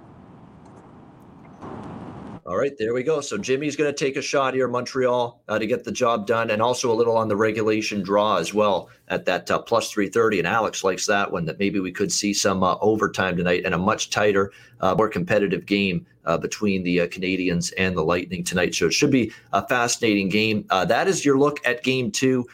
All 2.44 2.58
right, 2.58 2.78
there 2.78 2.94
we 2.94 3.04
go. 3.04 3.22
So 3.22 3.38
Jimmy's 3.38 3.76
going 3.76 3.94
to 3.94 3.98
take 3.98 4.18
a 4.18 4.22
shot 4.22 4.56
here, 4.56 4.68
Montreal, 4.68 5.42
uh, 5.48 5.60
to 5.60 5.66
get 5.68 5.84
the 5.84 5.92
job 5.92 6.28
done, 6.28 6.50
and 6.50 6.62
also 6.62 6.92
a 6.92 6.94
little 6.94 7.16
on 7.16 7.28
the 7.28 7.36
regulation 7.36 8.02
draw 8.02 8.38
as 8.38 8.54
well 8.54 8.90
at 9.08 9.26
that 9.26 9.50
uh, 9.50 9.60
plus 9.60 9.92
330. 9.92 10.40
And 10.40 10.48
Alex 10.48 10.84
likes 10.84 11.06
that 11.06 11.32
one, 11.32 11.46
that 11.46 11.60
maybe 11.60 11.80
we 11.80 11.92
could 11.92 12.12
see 12.12 12.34
some 12.34 12.64
uh, 12.64 12.76
overtime 12.82 13.38
tonight 13.38 13.62
and 13.64 13.76
a 13.76 13.78
much 13.78 14.10
tighter, 14.10 14.52
uh, 14.82 14.96
more 14.96 15.08
competitive 15.08 15.66
game 15.66 16.06
uh, 16.26 16.38
between 16.38 16.84
the 16.84 17.02
uh, 17.02 17.08
Canadiens 17.08 17.74
and 17.78 17.96
the 17.96 18.04
Lightning 18.04 18.44
tonight. 18.44 18.76
So 18.76 18.88
it 18.88 18.94
should 18.94 19.12
be 19.12 19.32
a 19.54 19.66
fascinating 19.68 20.30
game. 20.30 20.66
that 20.70 21.08
is 21.08 21.26
your 21.26 21.38
look 21.38 21.60
at 21.66 21.84
game 21.84 22.12
two. 22.12 22.48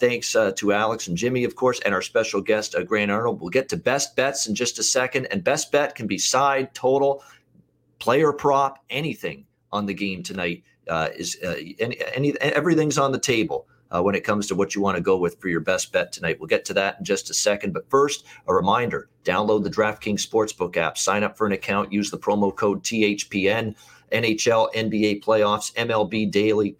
thanks 0.00 0.32
to 0.32 0.72
Alex 0.72 1.08
and 1.08 1.16
Jimmy, 1.16 1.44
of 1.44 1.54
course, 1.54 1.80
and 1.80 1.94
our 1.94 2.02
special 2.02 2.40
guest, 2.40 2.74
Grant 2.86 3.10
Arnold. 3.10 3.40
We'll 3.40 3.50
get 3.50 3.68
to 3.70 3.76
best 3.76 4.16
bets 4.16 4.46
in 4.46 4.54
just 4.54 4.78
a 4.78 4.82
second. 4.82 5.26
And 5.26 5.42
best 5.42 5.72
bet 5.72 5.94
can 5.94 6.06
be 6.06 6.18
side, 6.18 6.74
total 6.74 7.22
player 7.98 8.32
prop, 8.32 8.82
anything 8.90 9.46
on 9.70 9.86
the 9.86 9.94
game 9.94 10.22
tonight 10.22 10.64
uh, 10.88 11.08
is 11.16 11.38
uh, 11.44 11.54
any, 11.78 11.98
any, 12.14 12.32
everything's 12.40 12.98
on 12.98 13.12
the 13.12 13.18
table. 13.18 13.66
Uh, 13.92 14.02
when 14.02 14.14
it 14.14 14.24
comes 14.24 14.46
to 14.46 14.54
what 14.54 14.74
you 14.74 14.80
want 14.80 14.96
to 14.96 15.02
go 15.02 15.18
with 15.18 15.38
for 15.38 15.48
your 15.48 15.60
best 15.60 15.92
bet 15.92 16.12
tonight. 16.12 16.40
We'll 16.40 16.48
get 16.48 16.64
to 16.64 16.74
that 16.74 16.98
in 16.98 17.04
just 17.04 17.28
a 17.28 17.34
second. 17.34 17.72
But 17.74 17.90
first, 17.90 18.24
a 18.46 18.54
reminder 18.54 19.10
download 19.24 19.62
the 19.62 19.70
DraftKings 19.70 20.26
Sportsbook 20.26 20.76
app, 20.76 20.96
sign 20.96 21.22
up 21.22 21.36
for 21.36 21.46
an 21.46 21.52
account, 21.52 21.92
use 21.92 22.10
the 22.10 22.18
promo 22.18 22.54
code 22.54 22.82
THPN, 22.82 23.76
NHL, 24.10 24.72
NBA 24.74 25.22
playoffs, 25.22 25.72
MLB 25.74 26.30
daily 26.30 26.76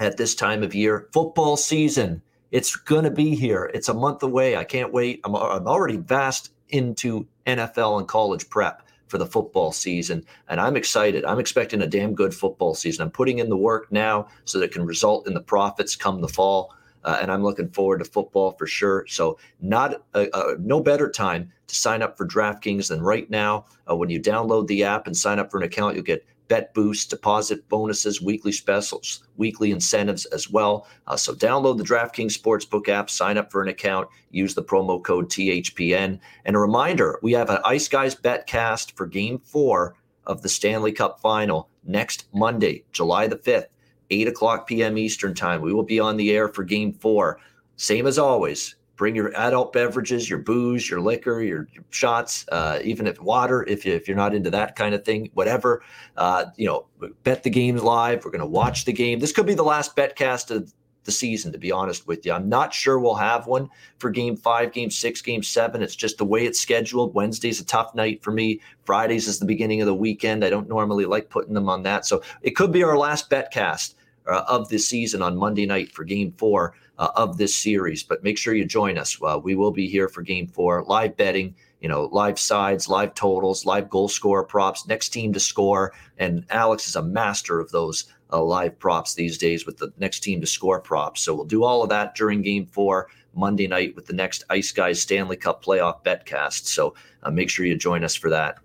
at 0.00 0.16
this 0.16 0.34
time 0.34 0.62
of 0.62 0.74
year. 0.74 1.08
Football 1.12 1.56
season, 1.56 2.22
it's 2.50 2.76
going 2.76 3.04
to 3.04 3.10
be 3.10 3.34
here. 3.34 3.70
It's 3.74 3.88
a 3.88 3.94
month 3.94 4.22
away. 4.22 4.56
I 4.56 4.64
can't 4.64 4.92
wait. 4.92 5.20
I'm, 5.24 5.34
I'm 5.36 5.66
already 5.66 5.96
vast 5.96 6.52
into 6.70 7.26
NFL 7.46 7.98
and 7.98 8.08
college 8.08 8.48
prep 8.48 8.82
for 9.08 9.18
the 9.18 9.26
football 9.26 9.72
season. 9.72 10.24
And 10.48 10.60
I'm 10.60 10.76
excited. 10.76 11.24
I'm 11.24 11.40
expecting 11.40 11.82
a 11.82 11.86
damn 11.86 12.14
good 12.14 12.34
football 12.34 12.74
season. 12.74 13.02
I'm 13.02 13.10
putting 13.10 13.38
in 13.38 13.48
the 13.48 13.56
work 13.56 13.90
now 13.90 14.28
so 14.44 14.58
that 14.58 14.66
it 14.66 14.72
can 14.72 14.86
result 14.86 15.26
in 15.26 15.34
the 15.34 15.40
profits 15.40 15.96
come 15.96 16.20
the 16.20 16.28
fall. 16.28 16.74
Uh, 17.04 17.18
and 17.22 17.30
I'm 17.30 17.42
looking 17.42 17.70
forward 17.70 17.98
to 17.98 18.04
football 18.04 18.52
for 18.58 18.66
sure. 18.66 19.06
So, 19.06 19.38
not 19.60 20.02
a, 20.14 20.28
a, 20.34 20.56
no 20.58 20.80
better 20.80 21.08
time 21.08 21.50
to 21.68 21.74
sign 21.74 22.02
up 22.02 22.18
for 22.18 22.26
DraftKings 22.26 22.88
than 22.88 23.00
right 23.00 23.30
now. 23.30 23.66
Uh, 23.88 23.96
when 23.96 24.10
you 24.10 24.20
download 24.20 24.66
the 24.66 24.82
app 24.82 25.06
and 25.06 25.16
sign 25.16 25.38
up 25.38 25.50
for 25.50 25.58
an 25.58 25.62
account, 25.62 25.94
you'll 25.94 26.04
get 26.04 26.26
bet 26.48 26.74
boosts, 26.74 27.06
deposit 27.06 27.68
bonuses, 27.68 28.20
weekly 28.20 28.52
specials, 28.52 29.22
weekly 29.36 29.70
incentives 29.70 30.24
as 30.26 30.50
well. 30.50 30.86
Uh, 31.06 31.16
so 31.16 31.34
download 31.34 31.78
the 31.78 31.84
DraftKings 31.84 32.36
Sportsbook 32.36 32.88
app, 32.88 33.10
sign 33.10 33.38
up 33.38 33.52
for 33.52 33.62
an 33.62 33.68
account, 33.68 34.08
use 34.30 34.54
the 34.54 34.64
promo 34.64 35.02
code 35.02 35.28
THPN. 35.28 36.18
And 36.44 36.56
a 36.56 36.58
reminder 36.58 37.18
we 37.22 37.32
have 37.32 37.50
an 37.50 37.58
Ice 37.64 37.88
Guys 37.88 38.14
bet 38.14 38.46
cast 38.46 38.96
for 38.96 39.06
game 39.06 39.38
four 39.38 39.94
of 40.26 40.42
the 40.42 40.48
Stanley 40.48 40.92
Cup 40.92 41.20
final 41.20 41.68
next 41.84 42.26
Monday, 42.34 42.84
July 42.92 43.26
the 43.26 43.36
5th, 43.36 43.66
8 44.10 44.28
o'clock 44.28 44.66
p.m. 44.66 44.98
Eastern 44.98 45.34
Time. 45.34 45.60
We 45.60 45.72
will 45.72 45.84
be 45.84 46.00
on 46.00 46.16
the 46.16 46.30
air 46.32 46.48
for 46.48 46.64
game 46.64 46.92
four. 46.92 47.40
Same 47.76 48.06
as 48.06 48.18
always, 48.18 48.74
bring 48.98 49.14
your 49.14 49.34
adult 49.36 49.72
beverages, 49.72 50.28
your 50.28 50.40
booze, 50.40 50.90
your 50.90 51.00
liquor, 51.00 51.40
your, 51.40 51.68
your 51.72 51.84
shots, 51.90 52.44
uh, 52.50 52.80
even 52.84 53.06
if 53.06 53.18
water, 53.22 53.64
if, 53.66 53.86
you, 53.86 53.94
if 53.94 54.06
you're 54.06 54.16
not 54.16 54.34
into 54.34 54.50
that 54.50 54.76
kind 54.76 54.94
of 54.94 55.04
thing, 55.04 55.30
whatever. 55.32 55.82
Uh, 56.16 56.46
you 56.56 56.66
know, 56.66 56.84
bet 57.22 57.44
the 57.44 57.50
games 57.50 57.82
live. 57.82 58.24
We're 58.24 58.32
going 58.32 58.40
to 58.40 58.46
watch 58.46 58.84
the 58.84 58.92
game. 58.92 59.20
This 59.20 59.32
could 59.32 59.46
be 59.46 59.54
the 59.54 59.62
last 59.62 59.96
bet 59.96 60.16
cast 60.16 60.50
of 60.50 60.74
the 61.04 61.12
season, 61.12 61.52
to 61.52 61.58
be 61.58 61.72
honest 61.72 62.06
with 62.06 62.26
you. 62.26 62.32
I'm 62.32 62.48
not 62.50 62.74
sure 62.74 62.98
we'll 62.98 63.14
have 63.14 63.46
one 63.46 63.70
for 63.98 64.10
game 64.10 64.36
five, 64.36 64.72
game 64.72 64.90
six, 64.90 65.22
game 65.22 65.42
seven. 65.42 65.80
It's 65.80 65.96
just 65.96 66.18
the 66.18 66.24
way 66.24 66.44
it's 66.44 66.60
scheduled. 66.60 67.14
Wednesday's 67.14 67.60
a 67.60 67.64
tough 67.64 67.94
night 67.94 68.22
for 68.22 68.32
me. 68.32 68.60
Fridays 68.84 69.28
is 69.28 69.38
the 69.38 69.46
beginning 69.46 69.80
of 69.80 69.86
the 69.86 69.94
weekend. 69.94 70.44
I 70.44 70.50
don't 70.50 70.68
normally 70.68 71.06
like 71.06 71.30
putting 71.30 71.54
them 71.54 71.68
on 71.68 71.84
that. 71.84 72.04
So 72.04 72.20
it 72.42 72.56
could 72.56 72.72
be 72.72 72.82
our 72.82 72.98
last 72.98 73.30
bet 73.30 73.52
cast 73.52 73.96
uh, 74.26 74.42
of 74.48 74.68
the 74.68 74.78
season 74.78 75.22
on 75.22 75.36
Monday 75.36 75.64
night 75.64 75.92
for 75.92 76.04
game 76.04 76.34
four 76.36 76.74
uh, 76.98 77.10
of 77.16 77.38
this 77.38 77.54
series. 77.54 78.02
But 78.02 78.22
make 78.22 78.38
sure 78.38 78.54
you 78.54 78.64
join 78.64 78.98
us. 78.98 79.16
Uh, 79.22 79.40
we 79.42 79.54
will 79.54 79.70
be 79.70 79.88
here 79.88 80.08
for 80.08 80.22
game 80.22 80.46
four, 80.46 80.84
live 80.84 81.16
betting, 81.16 81.54
you 81.80 81.88
know, 81.88 82.04
live 82.12 82.38
sides, 82.38 82.88
live 82.88 83.14
totals, 83.14 83.64
live 83.64 83.88
goal 83.88 84.08
scorer 84.08 84.44
props, 84.44 84.86
next 84.86 85.10
team 85.10 85.32
to 85.32 85.40
score. 85.40 85.92
And 86.18 86.44
Alex 86.50 86.88
is 86.88 86.96
a 86.96 87.02
master 87.02 87.60
of 87.60 87.70
those 87.70 88.12
uh, 88.32 88.42
live 88.42 88.78
props 88.78 89.14
these 89.14 89.38
days 89.38 89.64
with 89.64 89.78
the 89.78 89.92
next 89.98 90.20
team 90.20 90.40
to 90.40 90.46
score 90.46 90.80
props. 90.80 91.22
So 91.22 91.34
we'll 91.34 91.44
do 91.44 91.64
all 91.64 91.82
of 91.82 91.88
that 91.90 92.14
during 92.14 92.42
game 92.42 92.66
four. 92.66 93.08
Monday 93.34 93.68
night 93.68 93.94
with 93.94 94.06
the 94.06 94.12
next 94.14 94.42
Ice 94.50 94.72
Guys 94.72 95.00
Stanley 95.00 95.36
Cup 95.36 95.64
playoff 95.64 96.02
betcast. 96.02 96.66
So 96.66 96.94
uh, 97.22 97.30
make 97.30 97.50
sure 97.50 97.64
you 97.66 97.76
join 97.76 98.02
us 98.02 98.16
for 98.16 98.30
that. 98.30 98.58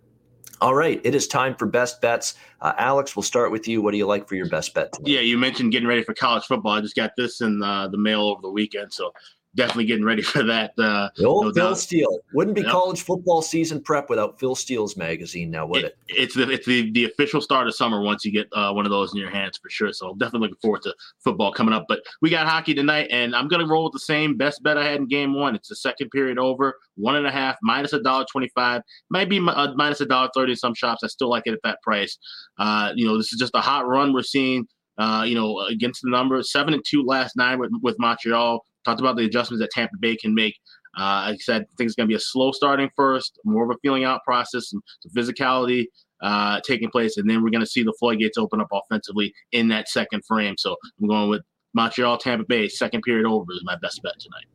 All 0.61 0.75
right, 0.75 1.01
it 1.03 1.13
is 1.13 1.27
time 1.27 1.55
for 1.55 1.65
best 1.65 1.99
bets. 2.01 2.35
Uh, 2.61 2.73
Alex, 2.77 3.15
we'll 3.15 3.23
start 3.23 3.51
with 3.51 3.67
you. 3.67 3.81
What 3.81 3.91
do 3.91 3.97
you 3.97 4.05
like 4.05 4.27
for 4.27 4.35
your 4.35 4.47
best 4.47 4.73
bet? 4.73 4.93
Yeah, 5.03 5.19
you 5.19 5.37
mentioned 5.37 5.71
getting 5.71 5.87
ready 5.87 6.03
for 6.03 6.13
college 6.13 6.45
football. 6.45 6.71
I 6.71 6.81
just 6.81 6.95
got 6.95 7.11
this 7.17 7.41
in 7.41 7.61
uh, 7.61 7.89
the 7.89 7.97
mail 7.97 8.21
over 8.21 8.41
the 8.41 8.49
weekend, 8.49 8.93
so 8.93 9.11
definitely 9.55 9.85
getting 9.85 10.05
ready 10.05 10.21
for 10.33 10.43
that. 10.43 10.73
Uh, 10.77 11.09
old 11.23 11.45
no 11.45 11.53
Phil 11.53 11.69
doubt. 11.69 11.77
Steele 11.77 12.19
wouldn't 12.33 12.55
be 12.55 12.61
yep. 12.61 12.71
college 12.71 13.01
football 13.01 13.41
season 13.41 13.81
prep 13.81 14.09
without 14.09 14.39
Phil 14.39 14.55
Steele's 14.55 14.97
magazine 14.97 15.51
now, 15.51 15.65
would 15.65 15.83
it? 15.83 15.97
it? 16.07 16.15
It's 16.17 16.35
the 16.35 16.49
it's 16.49 16.65
the, 16.65 16.91
the 16.91 17.05
official 17.05 17.41
start 17.41 17.67
of 17.67 17.75
summer 17.75 18.01
once 18.01 18.25
you 18.25 18.31
get 18.31 18.47
uh, 18.53 18.71
one 18.71 18.85
of 18.85 18.91
those 18.91 19.13
in 19.13 19.19
your 19.19 19.29
hands 19.29 19.57
for 19.57 19.69
sure. 19.69 19.93
So 19.93 20.13
definitely 20.15 20.47
looking 20.47 20.61
forward 20.61 20.81
to 20.83 20.95
football 21.23 21.51
coming 21.51 21.73
up. 21.73 21.85
But 21.87 22.01
we 22.21 22.29
got 22.29 22.47
hockey 22.47 22.73
tonight, 22.73 23.07
and 23.11 23.35
I'm 23.35 23.47
gonna 23.47 23.67
roll 23.67 23.85
with 23.85 23.93
the 23.93 23.99
same 23.99 24.37
best 24.37 24.63
bet 24.63 24.77
I 24.77 24.85
had 24.85 24.99
in 24.99 25.07
game 25.07 25.33
one. 25.33 25.55
It's 25.55 25.69
the 25.69 25.75
second 25.75 26.09
period 26.09 26.37
over, 26.37 26.77
one 26.95 27.15
and 27.15 27.27
a 27.27 27.31
half 27.31 27.57
minus 27.61 27.93
a 27.93 28.01
dollar 28.01 28.25
twenty 28.31 28.49
five, 28.55 28.81
maybe 29.09 29.39
uh, 29.39 29.73
minus 29.75 30.01
a 30.01 30.05
dollar 30.05 30.29
thirty 30.33 30.53
in 30.53 30.57
some 30.57 30.73
shops. 30.73 31.03
I 31.03 31.07
still 31.07 31.29
like 31.29 31.43
it 31.45 31.53
at 31.53 31.59
that 31.63 31.81
price. 31.81 32.17
Uh, 32.57 32.91
you 32.95 33.05
know, 33.05 33.17
this 33.17 33.33
is 33.33 33.39
just 33.39 33.55
a 33.55 33.61
hot 33.61 33.87
run 33.87 34.13
we're 34.13 34.23
seeing. 34.23 34.67
Uh, 34.95 35.23
you 35.25 35.33
know, 35.33 35.59
against 35.71 36.03
the 36.03 36.09
number 36.11 36.41
seven 36.43 36.71
and 36.71 36.83
two 36.87 37.03
last 37.03 37.35
nine 37.35 37.57
with, 37.57 37.71
with 37.81 37.95
Montreal 37.97 38.63
talked 38.85 38.99
about 38.99 39.15
the 39.15 39.25
adjustments 39.25 39.61
that 39.61 39.71
Tampa 39.71 39.97
Bay 39.99 40.15
can 40.15 40.33
make. 40.33 40.55
Uh, 40.97 41.25
like 41.27 41.35
I 41.35 41.37
said, 41.37 41.61
I 41.63 41.73
think 41.77 41.87
it's 41.87 41.95
going 41.95 42.07
to 42.07 42.11
be 42.11 42.15
a 42.15 42.19
slow 42.19 42.51
starting 42.51 42.89
first, 42.95 43.39
more 43.45 43.63
of 43.63 43.71
a 43.71 43.79
feeling 43.81 44.03
out 44.03 44.21
process, 44.23 44.69
some, 44.69 44.81
some 44.99 45.11
physicality 45.15 45.85
uh, 46.21 46.59
taking 46.65 46.89
place, 46.89 47.17
and 47.17 47.29
then 47.29 47.43
we're 47.43 47.49
going 47.49 47.63
to 47.63 47.69
see 47.69 47.83
the 47.83 47.93
floodgates 47.99 48.37
open 48.37 48.61
up 48.61 48.69
offensively 48.71 49.33
in 49.51 49.67
that 49.67 49.89
second 49.89 50.23
frame. 50.25 50.55
So 50.57 50.75
I'm 51.01 51.07
going 51.07 51.29
with 51.29 51.41
Montreal, 51.73 52.17
Tampa 52.17 52.45
Bay, 52.45 52.69
second 52.69 53.01
period 53.01 53.25
over 53.25 53.51
is 53.51 53.61
my 53.63 53.75
best 53.81 54.01
bet 54.01 54.13
tonight. 54.19 54.45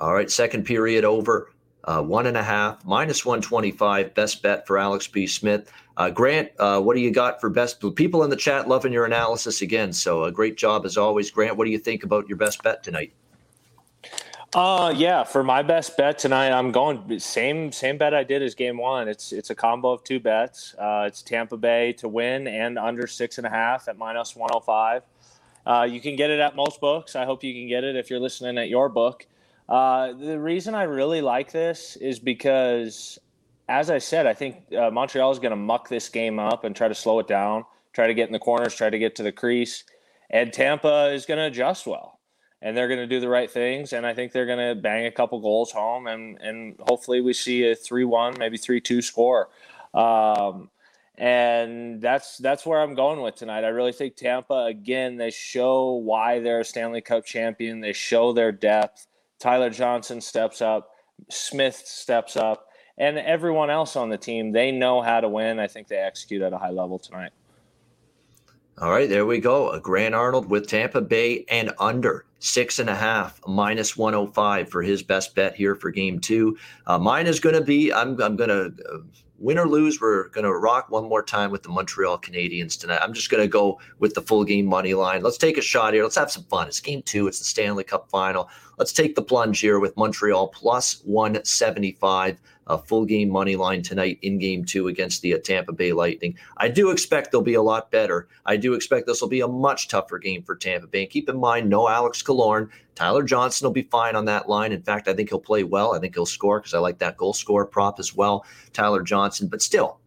All 0.00 0.12
right, 0.12 0.30
second 0.30 0.64
period 0.64 1.04
over, 1.04 1.52
uh, 1.84 2.02
one 2.02 2.26
and 2.26 2.36
a 2.36 2.42
half, 2.42 2.84
minus 2.84 3.24
125, 3.24 4.14
best 4.14 4.42
bet 4.42 4.66
for 4.66 4.76
Alex 4.76 5.06
B. 5.06 5.26
Smith. 5.26 5.72
Uh, 5.96 6.10
Grant, 6.10 6.50
uh, 6.58 6.80
what 6.80 6.94
do 6.94 7.00
you 7.00 7.10
got 7.10 7.40
for 7.40 7.48
best? 7.48 7.80
People 7.94 8.22
in 8.22 8.28
the 8.28 8.36
chat 8.36 8.68
loving 8.68 8.92
your 8.92 9.06
analysis 9.06 9.62
again. 9.62 9.92
So 9.92 10.24
a 10.24 10.32
great 10.32 10.58
job 10.58 10.84
as 10.84 10.98
always. 10.98 11.30
Grant, 11.30 11.56
what 11.56 11.64
do 11.64 11.70
you 11.70 11.78
think 11.78 12.04
about 12.04 12.28
your 12.28 12.36
best 12.36 12.62
bet 12.62 12.82
tonight? 12.82 13.14
Uh 14.56 14.90
yeah, 14.96 15.22
for 15.22 15.44
my 15.44 15.60
best 15.60 15.98
bet 15.98 16.18
tonight, 16.18 16.50
I'm 16.50 16.72
going 16.72 17.20
same 17.20 17.70
same 17.72 17.98
bet 17.98 18.14
I 18.14 18.24
did 18.24 18.40
as 18.40 18.54
game 18.54 18.78
one. 18.78 19.06
It's 19.06 19.30
it's 19.30 19.50
a 19.50 19.54
combo 19.54 19.90
of 19.92 20.02
two 20.02 20.18
bets. 20.18 20.74
Uh, 20.78 21.04
it's 21.06 21.20
Tampa 21.20 21.58
Bay 21.58 21.92
to 21.98 22.08
win 22.08 22.48
and 22.48 22.78
under 22.78 23.06
six 23.06 23.36
and 23.36 23.46
a 23.46 23.50
half 23.50 23.86
at 23.86 23.98
minus 23.98 24.34
one 24.34 24.48
hundred 24.48 24.60
oh 24.60 24.64
five. 24.64 25.02
Uh, 25.66 25.82
you 25.82 26.00
can 26.00 26.16
get 26.16 26.30
it 26.30 26.40
at 26.40 26.56
most 26.56 26.80
books. 26.80 27.14
I 27.14 27.26
hope 27.26 27.44
you 27.44 27.52
can 27.52 27.68
get 27.68 27.84
it 27.84 27.96
if 27.96 28.08
you're 28.08 28.18
listening 28.18 28.56
at 28.56 28.70
your 28.70 28.88
book. 28.88 29.26
Uh, 29.68 30.14
the 30.14 30.38
reason 30.38 30.74
I 30.74 30.84
really 30.84 31.20
like 31.20 31.52
this 31.52 31.96
is 31.96 32.18
because, 32.18 33.18
as 33.68 33.90
I 33.90 33.98
said, 33.98 34.26
I 34.26 34.32
think 34.32 34.72
uh, 34.72 34.90
Montreal 34.90 35.32
is 35.32 35.38
going 35.38 35.50
to 35.50 35.56
muck 35.56 35.90
this 35.90 36.08
game 36.08 36.38
up 36.38 36.64
and 36.64 36.74
try 36.74 36.88
to 36.88 36.94
slow 36.94 37.18
it 37.18 37.28
down, 37.28 37.66
try 37.92 38.06
to 38.06 38.14
get 38.14 38.26
in 38.26 38.32
the 38.32 38.38
corners, 38.38 38.74
try 38.74 38.88
to 38.88 38.98
get 38.98 39.16
to 39.16 39.22
the 39.22 39.32
crease, 39.32 39.84
and 40.30 40.50
Tampa 40.50 41.10
is 41.12 41.26
going 41.26 41.36
to 41.36 41.44
adjust 41.44 41.86
well. 41.86 42.15
And 42.66 42.76
they're 42.76 42.88
going 42.88 42.98
to 42.98 43.06
do 43.06 43.20
the 43.20 43.28
right 43.28 43.48
things. 43.48 43.92
And 43.92 44.04
I 44.04 44.12
think 44.12 44.32
they're 44.32 44.44
going 44.44 44.74
to 44.74 44.74
bang 44.74 45.06
a 45.06 45.12
couple 45.12 45.38
goals 45.38 45.70
home, 45.70 46.08
and 46.08 46.36
and 46.42 46.74
hopefully 46.80 47.20
we 47.20 47.32
see 47.32 47.70
a 47.70 47.76
three-one, 47.76 48.34
maybe 48.40 48.56
three-two 48.56 49.02
score. 49.02 49.50
Um, 49.94 50.68
and 51.16 52.02
that's 52.02 52.38
that's 52.38 52.66
where 52.66 52.82
I'm 52.82 52.94
going 52.94 53.22
with 53.22 53.36
tonight. 53.36 53.62
I 53.62 53.68
really 53.68 53.92
think 53.92 54.16
Tampa 54.16 54.64
again. 54.64 55.16
They 55.16 55.30
show 55.30 55.92
why 55.92 56.40
they're 56.40 56.60
a 56.60 56.64
Stanley 56.64 57.02
Cup 57.02 57.24
champion. 57.24 57.80
They 57.80 57.92
show 57.92 58.32
their 58.32 58.50
depth. 58.50 59.06
Tyler 59.38 59.70
Johnson 59.70 60.20
steps 60.20 60.60
up. 60.60 60.90
Smith 61.30 61.76
steps 61.76 62.36
up, 62.36 62.66
and 62.98 63.16
everyone 63.16 63.70
else 63.70 63.94
on 63.94 64.08
the 64.08 64.18
team. 64.18 64.50
They 64.50 64.72
know 64.72 65.02
how 65.02 65.20
to 65.20 65.28
win. 65.28 65.60
I 65.60 65.68
think 65.68 65.86
they 65.86 65.98
execute 65.98 66.42
at 66.42 66.52
a 66.52 66.58
high 66.58 66.70
level 66.70 66.98
tonight. 66.98 67.30
All 68.78 68.90
right, 68.90 69.08
there 69.08 69.24
we 69.24 69.38
go. 69.38 69.70
A 69.70 69.80
Grant 69.80 70.16
Arnold 70.16 70.50
with 70.50 70.66
Tampa 70.66 71.00
Bay 71.00 71.46
and 71.48 71.72
under 71.78 72.25
six 72.38 72.78
and 72.78 72.90
a 72.90 72.94
half, 72.94 73.40
minus 73.46 73.96
105 73.96 74.68
for 74.68 74.82
his 74.82 75.02
best 75.02 75.34
bet 75.34 75.54
here 75.54 75.74
for 75.74 75.90
game 75.90 76.20
two. 76.20 76.56
Uh, 76.86 76.98
mine 76.98 77.26
is 77.26 77.40
going 77.40 77.54
to 77.54 77.60
be 77.60 77.92
I'm, 77.92 78.20
I'm 78.20 78.36
going 78.36 78.50
to 78.50 78.72
uh, 78.92 78.98
win 79.38 79.58
or 79.58 79.68
lose. 79.68 80.00
We're 80.00 80.28
going 80.28 80.44
to 80.44 80.52
rock 80.52 80.90
one 80.90 81.08
more 81.08 81.22
time 81.22 81.50
with 81.50 81.62
the 81.62 81.68
Montreal 81.68 82.18
Canadiens 82.18 82.78
tonight. 82.78 83.00
I'm 83.02 83.12
just 83.12 83.30
going 83.30 83.42
to 83.42 83.48
go 83.48 83.80
with 83.98 84.14
the 84.14 84.22
full 84.22 84.44
game 84.44 84.66
money 84.66 84.94
line. 84.94 85.22
Let's 85.22 85.38
take 85.38 85.58
a 85.58 85.62
shot 85.62 85.94
here. 85.94 86.02
Let's 86.02 86.16
have 86.16 86.30
some 86.30 86.44
fun. 86.44 86.68
It's 86.68 86.80
game 86.80 87.02
two, 87.02 87.26
it's 87.26 87.38
the 87.38 87.44
Stanley 87.44 87.84
Cup 87.84 88.08
final. 88.10 88.48
Let's 88.78 88.92
take 88.92 89.14
the 89.14 89.22
plunge 89.22 89.60
here 89.60 89.78
with 89.78 89.96
Montreal 89.96 90.48
plus 90.48 91.00
175 91.04 92.38
a 92.66 92.78
full 92.78 93.04
game 93.04 93.30
money 93.30 93.56
line 93.56 93.82
tonight 93.82 94.18
in 94.22 94.38
game 94.38 94.64
two 94.64 94.88
against 94.88 95.22
the 95.22 95.38
Tampa 95.38 95.72
Bay 95.72 95.92
Lightning. 95.92 96.36
I 96.56 96.68
do 96.68 96.90
expect 96.90 97.30
they'll 97.30 97.42
be 97.42 97.54
a 97.54 97.62
lot 97.62 97.90
better. 97.90 98.28
I 98.44 98.56
do 98.56 98.74
expect 98.74 99.06
this 99.06 99.20
will 99.20 99.28
be 99.28 99.40
a 99.40 99.48
much 99.48 99.88
tougher 99.88 100.18
game 100.18 100.42
for 100.42 100.56
Tampa 100.56 100.86
Bay. 100.86 101.02
And 101.02 101.10
keep 101.10 101.28
in 101.28 101.38
mind, 101.38 101.68
no 101.68 101.88
Alex 101.88 102.22
Killorn. 102.22 102.68
Tyler 102.94 103.22
Johnson 103.22 103.66
will 103.66 103.72
be 103.72 103.82
fine 103.82 104.16
on 104.16 104.24
that 104.24 104.48
line. 104.48 104.72
In 104.72 104.82
fact, 104.82 105.06
I 105.06 105.14
think 105.14 105.28
he'll 105.28 105.38
play 105.38 105.64
well. 105.64 105.94
I 105.94 105.98
think 105.98 106.14
he'll 106.14 106.26
score 106.26 106.60
because 106.60 106.74
I 106.74 106.78
like 106.78 106.98
that 106.98 107.16
goal 107.16 107.34
score 107.34 107.66
prop 107.66 107.98
as 107.98 108.14
well. 108.14 108.44
Tyler 108.72 109.02
Johnson, 109.02 109.48
but 109.48 109.60
still, 109.60 110.00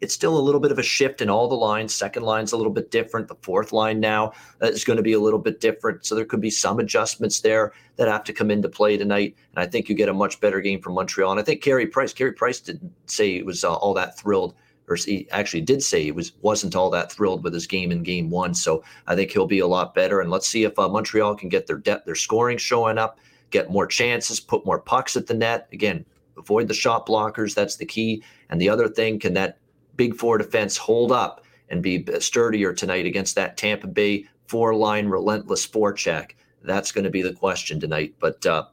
it's 0.00 0.14
still 0.14 0.36
a 0.36 0.40
little 0.40 0.60
bit 0.60 0.72
of 0.72 0.78
a 0.78 0.82
shift 0.82 1.22
in 1.22 1.30
all 1.30 1.48
the 1.48 1.54
lines. 1.54 1.94
Second 1.94 2.24
line's 2.24 2.52
a 2.52 2.56
little 2.56 2.72
bit 2.72 2.90
different. 2.90 3.28
The 3.28 3.36
fourth 3.36 3.72
line 3.72 4.00
now 4.00 4.32
is 4.60 4.84
going 4.84 4.96
to 4.96 5.02
be 5.02 5.12
a 5.12 5.20
little 5.20 5.38
bit 5.38 5.60
different. 5.60 6.04
So 6.04 6.14
there 6.14 6.24
could 6.24 6.40
be 6.40 6.50
some 6.50 6.78
adjustments 6.78 7.40
there 7.40 7.72
that 7.96 8.08
have 8.08 8.24
to 8.24 8.32
come 8.32 8.50
into 8.50 8.68
play 8.68 8.96
tonight. 8.96 9.36
And 9.54 9.64
I 9.64 9.66
think 9.66 9.88
you 9.88 9.94
get 9.94 10.08
a 10.08 10.14
much 10.14 10.40
better 10.40 10.60
game 10.60 10.80
from 10.82 10.94
Montreal. 10.94 11.30
And 11.30 11.40
I 11.40 11.44
think 11.44 11.62
Carey 11.62 11.86
Price, 11.86 12.12
Carey 12.12 12.32
Price 12.32 12.60
didn't 12.60 12.92
say 13.06 13.34
he 13.34 13.42
was 13.42 13.64
uh, 13.64 13.74
all 13.74 13.94
that 13.94 14.18
thrilled, 14.18 14.54
or 14.88 14.96
he 14.96 15.28
actually 15.30 15.62
did 15.62 15.82
say 15.82 16.02
he 16.02 16.12
was 16.12 16.32
wasn't 16.42 16.76
all 16.76 16.90
that 16.90 17.10
thrilled 17.10 17.44
with 17.44 17.54
his 17.54 17.66
game 17.66 17.92
in 17.92 18.02
Game 18.02 18.30
One. 18.30 18.52
So 18.52 18.84
I 19.06 19.14
think 19.14 19.30
he'll 19.30 19.46
be 19.46 19.60
a 19.60 19.66
lot 19.66 19.94
better. 19.94 20.20
And 20.20 20.30
let's 20.30 20.48
see 20.48 20.64
if 20.64 20.78
uh, 20.78 20.88
Montreal 20.88 21.36
can 21.36 21.48
get 21.48 21.66
their 21.66 21.78
depth, 21.78 22.04
their 22.04 22.14
scoring 22.14 22.58
showing 22.58 22.98
up, 22.98 23.18
get 23.50 23.70
more 23.70 23.86
chances, 23.86 24.40
put 24.40 24.66
more 24.66 24.80
pucks 24.80 25.16
at 25.16 25.28
the 25.28 25.34
net. 25.34 25.68
Again, 25.72 26.04
avoid 26.36 26.68
the 26.68 26.74
shot 26.74 27.06
blockers. 27.06 27.54
That's 27.54 27.76
the 27.76 27.86
key. 27.86 28.22
And 28.50 28.60
the 28.60 28.68
other 28.68 28.88
thing, 28.88 29.18
can 29.18 29.34
that 29.34 29.58
big 29.96 30.16
four 30.16 30.38
defense 30.38 30.76
hold 30.76 31.12
up 31.12 31.44
and 31.68 31.82
be 31.82 32.04
sturdier 32.20 32.72
tonight 32.72 33.06
against 33.06 33.34
that 33.34 33.56
Tampa 33.56 33.86
Bay 33.86 34.26
four 34.48 34.74
line 34.74 35.08
relentless 35.08 35.66
forecheck? 35.66 36.32
That's 36.62 36.92
going 36.92 37.04
to 37.04 37.10
be 37.10 37.22
the 37.22 37.32
question 37.32 37.80
tonight. 37.80 38.14
But 38.18 38.44
uh, 38.46 38.66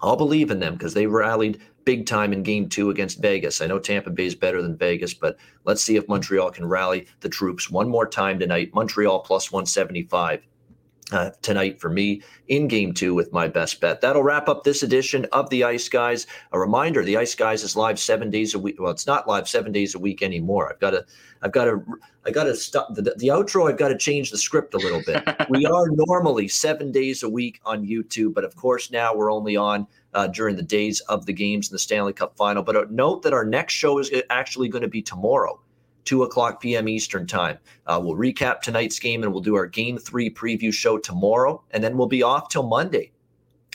I'll 0.00 0.16
believe 0.16 0.50
in 0.50 0.60
them 0.60 0.74
because 0.74 0.94
they 0.94 1.06
rallied 1.06 1.60
big 1.84 2.06
time 2.06 2.32
in 2.32 2.42
game 2.42 2.68
two 2.68 2.90
against 2.90 3.20
Vegas. 3.20 3.60
I 3.60 3.66
know 3.66 3.78
Tampa 3.78 4.10
Bay 4.10 4.26
is 4.26 4.34
better 4.34 4.62
than 4.62 4.76
Vegas, 4.76 5.14
but 5.14 5.36
let's 5.64 5.82
see 5.82 5.96
if 5.96 6.08
Montreal 6.08 6.50
can 6.50 6.66
rally 6.66 7.06
the 7.20 7.28
troops 7.28 7.70
one 7.70 7.88
more 7.88 8.06
time 8.06 8.38
tonight. 8.38 8.74
Montreal 8.74 9.20
plus 9.20 9.52
175 9.52 10.42
uh, 11.12 11.30
tonight 11.42 11.80
for 11.80 11.90
me 11.90 12.22
in 12.48 12.66
game 12.66 12.92
two 12.92 13.14
with 13.14 13.32
my 13.32 13.46
best 13.46 13.80
bet. 13.80 14.00
That'll 14.00 14.22
wrap 14.22 14.48
up 14.48 14.64
this 14.64 14.82
edition 14.82 15.26
of 15.32 15.50
the 15.50 15.64
Ice 15.64 15.88
Guys. 15.88 16.26
A 16.52 16.58
reminder: 16.58 17.02
the 17.02 17.16
Ice 17.16 17.34
Guys 17.34 17.62
is 17.62 17.76
live 17.76 17.98
seven 17.98 18.30
days 18.30 18.54
a 18.54 18.58
week. 18.58 18.76
Well, 18.78 18.90
it's 18.90 19.06
not 19.06 19.28
live 19.28 19.48
seven 19.48 19.72
days 19.72 19.94
a 19.94 19.98
week 19.98 20.22
anymore. 20.22 20.70
I've 20.70 20.80
got 20.80 20.90
to, 20.90 21.04
I've 21.42 21.52
got 21.52 21.66
to, 21.66 21.82
I 22.24 22.30
got 22.30 22.44
to 22.44 22.56
stop 22.56 22.94
the, 22.94 23.02
the 23.02 23.28
outro. 23.28 23.70
I've 23.70 23.78
got 23.78 23.88
to 23.88 23.98
change 23.98 24.30
the 24.30 24.38
script 24.38 24.74
a 24.74 24.78
little 24.78 25.02
bit. 25.04 25.22
we 25.50 25.66
are 25.66 25.88
normally 25.90 26.48
seven 26.48 26.90
days 26.90 27.22
a 27.22 27.28
week 27.28 27.60
on 27.64 27.86
YouTube, 27.86 28.34
but 28.34 28.44
of 28.44 28.56
course 28.56 28.90
now 28.90 29.14
we're 29.14 29.32
only 29.32 29.56
on 29.56 29.86
uh, 30.14 30.26
during 30.28 30.56
the 30.56 30.62
days 30.62 31.00
of 31.00 31.26
the 31.26 31.32
games 31.32 31.68
in 31.68 31.74
the 31.74 31.78
Stanley 31.78 32.12
Cup 32.12 32.36
Final. 32.36 32.62
But 32.62 32.76
uh, 32.76 32.84
note 32.90 33.22
that 33.22 33.32
our 33.32 33.44
next 33.44 33.74
show 33.74 33.98
is 33.98 34.10
actually 34.30 34.68
going 34.68 34.82
to 34.82 34.88
be 34.88 35.02
tomorrow. 35.02 35.60
2 36.04 36.22
o'clock 36.22 36.60
p.m. 36.60 36.88
Eastern 36.88 37.26
Time. 37.26 37.58
Uh, 37.86 38.00
we'll 38.02 38.16
recap 38.16 38.60
tonight's 38.60 38.98
game 38.98 39.22
and 39.22 39.32
we'll 39.32 39.42
do 39.42 39.54
our 39.54 39.66
game 39.66 39.98
three 39.98 40.30
preview 40.30 40.72
show 40.72 40.98
tomorrow. 40.98 41.62
And 41.70 41.82
then 41.82 41.96
we'll 41.96 42.06
be 42.06 42.22
off 42.22 42.48
till 42.48 42.64
Monday 42.64 43.12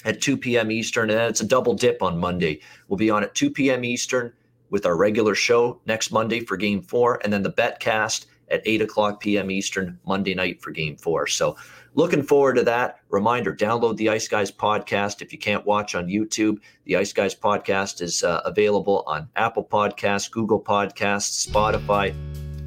at 0.06 0.22
2 0.22 0.38
p.m. 0.38 0.72
Eastern. 0.72 1.10
And 1.10 1.20
it's 1.22 1.42
a 1.42 1.48
double 1.48 1.74
dip 1.74 2.02
on 2.02 2.18
Monday. 2.18 2.62
We'll 2.88 2.98
be 2.98 3.10
on 3.10 3.24
at 3.24 3.36
2 3.36 3.52
p.m. 3.52 3.84
Eastern 3.84 4.34
with 4.70 4.86
our 4.86 4.96
regular 4.96 5.36
show 5.36 5.82
next 5.86 6.12
Monday 6.12 6.40
for 6.42 6.58
game 6.58 6.82
four. 6.82 7.20
And 7.24 7.34
then 7.34 7.44
the 7.44 7.52
betcast 7.52 8.28
at 8.52 8.62
8 8.66 8.82
o'clock 8.82 9.20
p.m. 9.20 9.52
Eastern 9.52 10.00
Monday 10.06 10.34
night 10.34 10.62
for 10.62 10.72
game 10.72 10.96
four. 10.96 11.28
So 11.28 11.56
looking 11.96 12.24
forward 12.24 12.56
to 12.56 12.64
that. 12.64 13.00
Reminder 13.10 13.56
download 13.56 13.98
the 13.98 14.10
Ice 14.10 14.28
Guys 14.28 14.52
podcast. 14.52 15.22
If 15.22 15.32
you 15.32 15.40
can't 15.40 15.66
watch 15.66 15.96
on 15.96 16.08
YouTube, 16.08 16.60
the 16.86 16.96
Ice 16.96 17.14
Guys 17.14 17.36
podcast 17.36 18.02
is 18.02 18.24
uh, 18.24 18.42
available 18.46 19.04
on 19.08 19.30
Apple 19.36 19.64
Podcasts, 19.64 20.30
Google 20.30 20.62
Podcasts, 20.62 21.48
Spotify, 21.48 22.14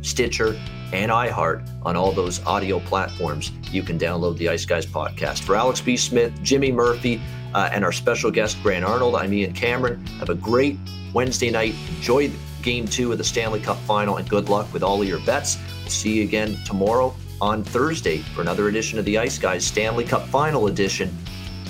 Stitcher, 0.05 0.59
and 0.93 1.11
iHeart 1.11 1.67
on 1.85 1.97
all 1.97 2.13
those 2.13 2.45
audio 2.45 2.81
platforms. 2.81 3.51
You 3.71 3.83
can 3.83 3.99
download 3.99 4.37
the 4.37 4.49
Ice 4.49 4.65
Guys 4.65 4.85
podcast. 4.85 5.41
For 5.41 5.57
Alex 5.57 5.81
B. 5.81 5.97
Smith, 5.97 6.33
Jimmy 6.43 6.71
Murphy, 6.73 7.21
uh, 7.55 7.71
and 7.73 7.85
our 7.85 7.93
special 7.93 8.31
guest, 8.31 8.63
Grant 8.63 8.85
Arnold, 8.85 9.15
I'm 9.15 9.33
Ian 9.33 9.53
Cameron. 9.53 10.05
Have 10.19 10.31
a 10.31 10.35
great 10.35 10.79
Wednesday 11.13 11.51
night. 11.51 11.75
Enjoy 11.97 12.31
game 12.63 12.87
two 12.87 13.13
of 13.13 13.19
the 13.19 13.25
Stanley 13.25 13.61
Cup 13.61 13.79
final, 13.79 14.17
and 14.17 14.29
good 14.29 14.49
luck 14.49 14.73
with 14.73 14.83
all 14.83 15.01
of 15.03 15.09
your 15.09 15.21
bets. 15.21 15.59
See 15.89 16.19
you 16.19 16.25
again 16.25 16.57
tomorrow 16.65 17.15
on 17.41 17.65
Thursday 17.65 18.19
for 18.19 18.41
another 18.41 18.69
edition 18.69 18.99
of 18.99 19.05
the 19.05 19.19
Ice 19.19 19.39
Guys 19.39 19.67
Stanley 19.67 20.05
Cup 20.05 20.27
Final 20.29 20.69
Edition, 20.69 21.17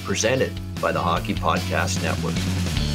presented 0.04 0.52
by 0.80 0.92
the 0.92 1.00
Hockey 1.00 1.34
Podcast 1.34 2.02
Network. 2.02 2.91